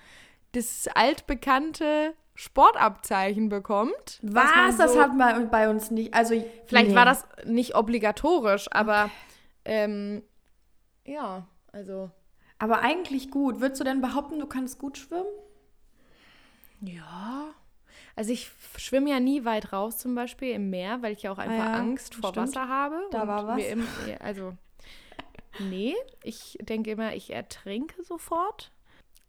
das 0.52 0.88
altbekannte 0.94 2.14
Sportabzeichen 2.34 3.48
bekommt. 3.48 4.18
Was? 4.22 4.50
man 4.54 4.76
das 4.76 4.92
so- 4.92 5.00
hat 5.00 5.16
bei, 5.16 5.38
bei 5.44 5.68
uns 5.70 5.90
nicht. 5.90 6.12
Also 6.14 6.34
Vielleicht 6.66 6.90
nee. 6.90 6.96
war 6.96 7.04
das 7.04 7.24
nicht 7.44 7.74
obligatorisch, 7.76 8.66
aber 8.72 9.10
ähm, 9.64 10.22
ja, 11.04 11.46
also 11.72 12.10
Aber 12.58 12.80
eigentlich 12.80 13.30
gut. 13.30 13.60
Würdest 13.60 13.80
du 13.80 13.84
denn 13.84 14.00
behaupten, 14.00 14.38
du 14.38 14.46
kannst 14.46 14.78
gut 14.78 14.98
schwimmen? 14.98 15.26
ja. 16.80 17.54
Also 18.16 18.32
ich 18.32 18.52
schwimme 18.76 19.10
ja 19.10 19.18
nie 19.18 19.44
weit 19.44 19.72
raus, 19.72 19.98
zum 19.98 20.14
Beispiel 20.14 20.50
im 20.50 20.70
Meer, 20.70 21.02
weil 21.02 21.12
ich 21.12 21.22
ja 21.22 21.32
auch 21.32 21.38
einfach 21.38 21.56
ja, 21.56 21.72
Angst 21.74 22.14
vor 22.14 22.30
stimmt. 22.30 22.48
Wasser 22.48 22.68
habe. 22.68 23.00
Da 23.10 23.22
und 23.22 23.28
war 23.28 23.46
was. 23.48 23.56
Mir 23.56 23.68
im, 23.70 23.86
also 24.20 24.56
nee, 25.58 25.94
ich 26.22 26.56
denke 26.60 26.92
immer, 26.92 27.14
ich 27.14 27.32
ertrinke 27.32 28.04
sofort. 28.04 28.70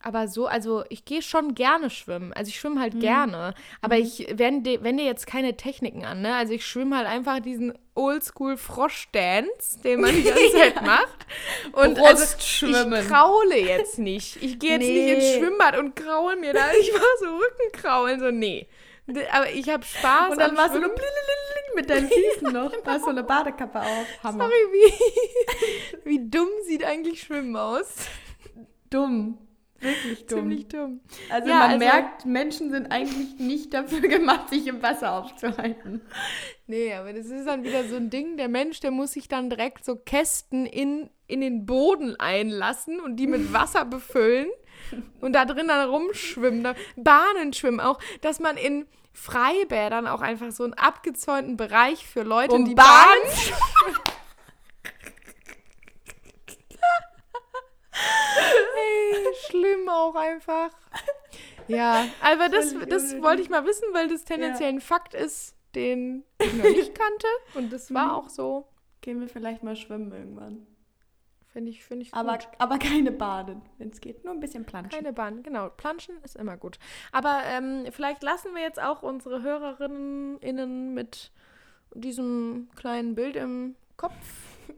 Aber 0.01 0.27
so, 0.27 0.45
also 0.45 0.83
ich 0.89 1.03
gehe 1.03 1.23
schon 1.23 1.55
gerne 1.55 1.89
schwimmen. 1.89 2.31
Also 2.33 2.49
ich 2.49 2.59
schwimme 2.59 2.75
Mhm. 2.75 2.79
halt 2.81 2.99
gerne. 2.99 3.53
Aber 3.81 3.97
ich 3.97 4.27
wende, 4.31 4.83
wende 4.83 5.03
jetzt 5.03 5.25
keine 5.25 5.57
Techniken 5.57 6.05
an, 6.05 6.21
ne? 6.21 6.35
Also 6.35 6.53
ich 6.53 6.63
schwimme 6.65 6.95
halt 6.97 7.07
einfach 7.07 7.39
diesen 7.39 7.73
Oldschool 7.95 8.55
Frosch-Dance, 8.57 9.79
den 9.83 10.01
man 10.01 10.13
die 10.15 10.21
ganze 10.29 10.51
Zeit 10.51 10.81
macht. 10.83 11.25
Und 11.71 11.97
also 11.99 12.23
ich 12.37 13.07
kraule 13.07 13.57
jetzt 13.57 13.97
nicht. 13.97 14.35
Ich 14.43 14.59
gehe 14.59 14.71
jetzt 14.71 14.81
nicht 14.81 15.07
ins 15.09 15.23
Nee. 15.23 15.39
Schwimmbad 15.39 15.77
und 15.79 15.95
kraul 15.95 16.35
mir 16.35 16.53
da. 16.53 16.65
Ich 16.79 16.93
war 16.93 17.01
so 17.19 17.37
Rückenkraulen, 17.37 18.19
so 18.19 18.29
nee. 18.31 18.67
Aber 19.31 19.49
ich 19.51 19.69
habe 19.69 19.83
Spaß. 19.83 20.31
Und 20.31 20.39
dann 20.39 20.55
warst 20.57 20.75
du 20.75 20.79
blilililil 20.79 21.75
mit 21.75 21.89
deinen 21.89 22.09
Füßen 22.09 22.51
noch. 22.53 22.71
Hast 22.85 23.03
so 23.05 23.09
eine 23.09 23.23
Badekappe 23.23 23.79
auf. 23.79 24.05
Hammer. 24.23 24.43
Sorry, 24.45 24.53
wie, 24.71 26.09
wie 26.09 26.29
dumm 26.29 26.49
sieht 26.65 26.83
eigentlich 26.83 27.21
Schwimmen 27.21 27.55
aus? 27.55 27.95
Dumm. 28.89 29.37
Wirklich 29.85 30.25
dumm. 30.27 30.39
Ziemlich 30.39 30.67
dumm. 30.67 30.99
also 31.29 31.47
Ja, 31.49 31.55
man 31.59 31.69
also- 31.71 31.79
merkt, 31.85 32.25
Menschen 32.25 32.71
sind 32.71 32.91
eigentlich 32.91 33.37
nicht 33.39 33.73
dafür 33.73 33.99
gemacht, 34.07 34.49
sich 34.49 34.67
im 34.67 34.81
Wasser 34.81 35.13
aufzuhalten. 35.13 36.01
Nee, 36.67 36.93
aber 36.93 37.13
das 37.13 37.27
ist 37.27 37.45
dann 37.45 37.63
wieder 37.63 37.83
so 37.85 37.95
ein 37.95 38.09
Ding. 38.09 38.37
Der 38.37 38.49
Mensch, 38.49 38.79
der 38.79 38.91
muss 38.91 39.11
sich 39.13 39.27
dann 39.27 39.49
direkt 39.49 39.85
so 39.85 39.95
Kästen 39.95 40.65
in, 40.65 41.09
in 41.27 41.41
den 41.41 41.65
Boden 41.65 42.15
einlassen 42.19 42.99
und 42.99 43.17
die 43.17 43.27
mit 43.27 43.53
Wasser 43.53 43.85
befüllen 43.85 44.47
und 45.21 45.33
da 45.33 45.45
drin 45.45 45.67
dann 45.67 45.89
rumschwimmen. 45.89 46.63
Da, 46.63 46.75
Bahnen 46.95 47.53
schwimmen 47.53 47.79
auch, 47.79 47.99
dass 48.21 48.39
man 48.39 48.57
in 48.57 48.85
Freibädern 49.13 50.07
auch 50.07 50.21
einfach 50.21 50.51
so 50.51 50.63
einen 50.65 50.73
abgezäunten 50.73 51.55
Bereich 51.55 52.05
für 52.05 52.23
Leute, 52.23 52.53
Um 52.55 52.65
die 52.65 52.75
Bahn- 52.75 52.85
Bahnen 52.85 53.95
Ey, 58.77 59.04
schlimm 59.47 59.89
auch 59.89 60.15
einfach. 60.15 60.69
Ja, 61.67 62.05
aber 62.21 62.49
das, 62.49 62.71
Völlig 62.73 62.89
das 62.89 63.03
unnötig. 63.03 63.23
wollte 63.23 63.41
ich 63.41 63.49
mal 63.49 63.65
wissen, 63.65 63.85
weil 63.93 64.07
das 64.07 64.23
tendenziell 64.23 64.69
ein 64.69 64.81
Fakt 64.81 65.13
ist, 65.13 65.55
den 65.73 66.23
ich 66.41 66.53
noch 66.53 66.63
nicht 66.63 66.93
kannte. 66.97 67.27
Und 67.55 67.73
das 67.73 67.93
war 67.93 68.05
Mhm. 68.05 68.11
auch 68.11 68.29
so. 68.29 68.67
Gehen 69.01 69.19
wir 69.19 69.27
vielleicht 69.27 69.63
mal 69.63 69.75
schwimmen 69.75 70.11
irgendwann. 70.11 70.65
Finde 71.51 71.71
ich, 71.71 71.85
finde 71.85 72.03
ich 72.03 72.13
Aber, 72.13 72.33
gut. 72.37 72.47
aber 72.59 72.77
keine 72.79 73.11
Baden, 73.11 73.61
wenn 73.77 73.89
es 73.89 74.01
geht. 74.01 74.25
Nur 74.25 74.33
ein 74.33 74.39
bisschen 74.41 74.65
planschen. 74.65 74.91
Keine 74.91 75.13
Bahn, 75.13 75.41
genau. 75.41 75.69
Planschen 75.69 76.15
ist 76.23 76.35
immer 76.35 76.57
gut. 76.57 76.77
Aber 77.13 77.41
ähm, 77.45 77.85
vielleicht 77.91 78.23
lassen 78.23 78.53
wir 78.53 78.61
jetzt 78.61 78.81
auch 78.81 79.03
unsere 79.03 79.41
Hörerinnen 79.41 80.37
innen 80.39 80.93
mit 80.93 81.31
diesem 81.93 82.67
kleinen 82.75 83.15
Bild 83.15 83.37
im 83.37 83.75
Kopf 83.95 84.13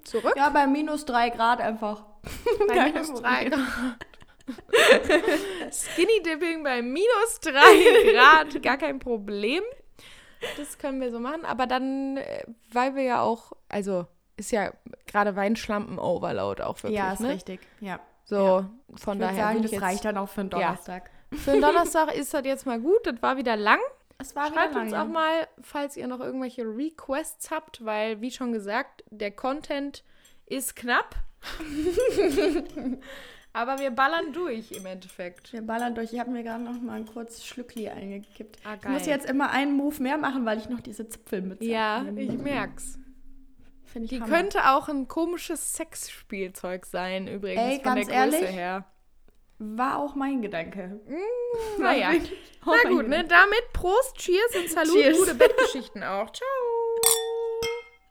zurück. 0.04 0.34
Ja, 0.38 0.50
bei 0.50 0.68
minus 0.68 1.06
drei 1.06 1.30
Grad 1.32 1.60
einfach. 1.62 2.04
Bei 2.68 2.86
minus 2.92 3.12
drei 3.22 3.46
Grad. 3.46 3.66
Skinny 5.72 6.22
Dipping 6.24 6.64
bei 6.64 6.82
minus 6.82 7.40
drei 7.42 8.14
Grad, 8.14 8.62
gar 8.64 8.78
kein 8.78 9.00
Problem. 9.00 9.64
Das 10.58 10.78
können 10.78 11.02
wir 11.02 11.12
so 11.12 11.20
machen. 11.20 11.46
Aber 11.46 11.68
dann, 11.68 12.18
äh, 12.18 12.44
weil 12.72 12.96
wir 12.96 13.04
ja 13.04 13.22
auch, 13.22 13.54
also 13.70 14.06
ist 14.38 14.52
ja 14.52 14.72
gerade 15.08 15.36
Weinschlampen-Overload 15.36 16.64
auch 16.64 16.78
wirklich. 16.84 17.00
Ja, 17.00 17.14
ist 17.14 17.22
ne? 17.22 17.30
richtig. 17.30 17.60
Ja. 17.82 18.00
So, 18.24 18.66
von 18.96 18.98
Ich 18.98 19.06
würde 19.06 19.20
daher 19.20 19.44
sagen, 19.46 19.62
das 19.64 19.72
jetzt, 19.72 19.82
reicht 19.82 20.06
dann 20.06 20.18
auch 20.18 20.30
für 20.30 20.42
einen 20.42 20.50
Donnerstag. 20.50 21.10
Für 21.34 21.52
den 21.52 21.62
Donnerstag 21.62 22.14
ist 22.14 22.34
das 22.34 22.46
jetzt 22.46 22.66
mal 22.66 22.80
gut. 22.80 23.06
Das 23.06 23.22
war 23.22 23.38
wieder 23.38 23.56
lang. 23.56 23.80
Es 24.20 24.36
war 24.36 24.48
Schreibt 24.48 24.76
uns 24.76 24.94
auch 24.94 25.08
mal, 25.08 25.48
falls 25.62 25.96
ihr 25.96 26.08
noch 26.08 26.20
irgendwelche 26.20 26.64
Requests 26.64 27.52
habt, 27.52 27.86
weil, 27.86 28.20
wie 28.22 28.32
schon 28.32 28.52
gesagt, 28.52 29.04
der 29.10 29.32
Content 29.32 30.04
ist 30.46 30.76
knapp. 30.76 31.16
Aber 33.58 33.80
wir 33.80 33.90
ballern 33.90 34.34
durch 34.34 34.72
im 34.72 34.86
Endeffekt. 34.86 35.52
Wir 35.52 35.62
ballern 35.64 35.96
durch. 35.96 36.14
Ich 36.14 36.20
habe 36.20 36.30
mir 36.30 36.44
gerade 36.44 36.64
noch 36.64 36.80
mal 36.80 36.94
ein 36.94 37.06
kurzes 37.08 37.44
Schlückli 37.44 37.90
eingekippt. 37.90 38.60
Ah, 38.64 38.76
Ich 38.82 38.88
muss 38.88 39.06
jetzt 39.08 39.28
immer 39.28 39.50
einen 39.50 39.74
Move 39.76 40.02
mehr 40.04 40.18
machen, 40.20 40.46
weil 40.46 40.60
ich 40.60 40.70
noch 40.70 40.80
diese 40.80 41.10
Zipfelmütze 41.10 41.66
Ja, 41.66 42.06
ich 42.16 42.38
merk's. 42.38 43.00
Finde 43.86 44.06
ich 44.06 44.10
Die 44.12 44.22
Hammer. 44.22 44.36
könnte 44.38 44.70
auch 44.70 44.90
ein 44.90 45.08
komisches 45.08 45.74
Sexspielzeug 45.74 46.86
sein, 46.86 47.28
übrigens, 47.28 47.62
Ey, 47.62 47.76
von 47.82 47.96
ganz 47.96 48.08
der 48.08 48.24
Größe 48.26 48.36
ehrlich? 48.38 48.56
her. 48.56 48.86
War 49.60 49.98
auch 49.98 50.14
mein 50.14 50.44
Gedanke. 50.44 51.00
Naja. 51.80 52.12
Wirklich 52.12 52.34
auch 52.64 52.76
Na 52.84 52.90
gut, 52.92 53.08
ne? 53.08 53.24
Damit 53.26 53.74
Prost, 53.74 54.18
Cheers 54.18 54.56
und 54.56 54.70
Salut, 54.70 54.94
Cheers. 55.02 55.18
gute 55.18 55.34
Bettgeschichten 55.36 56.04
auch. 56.04 56.30
Ciao. 56.32 56.48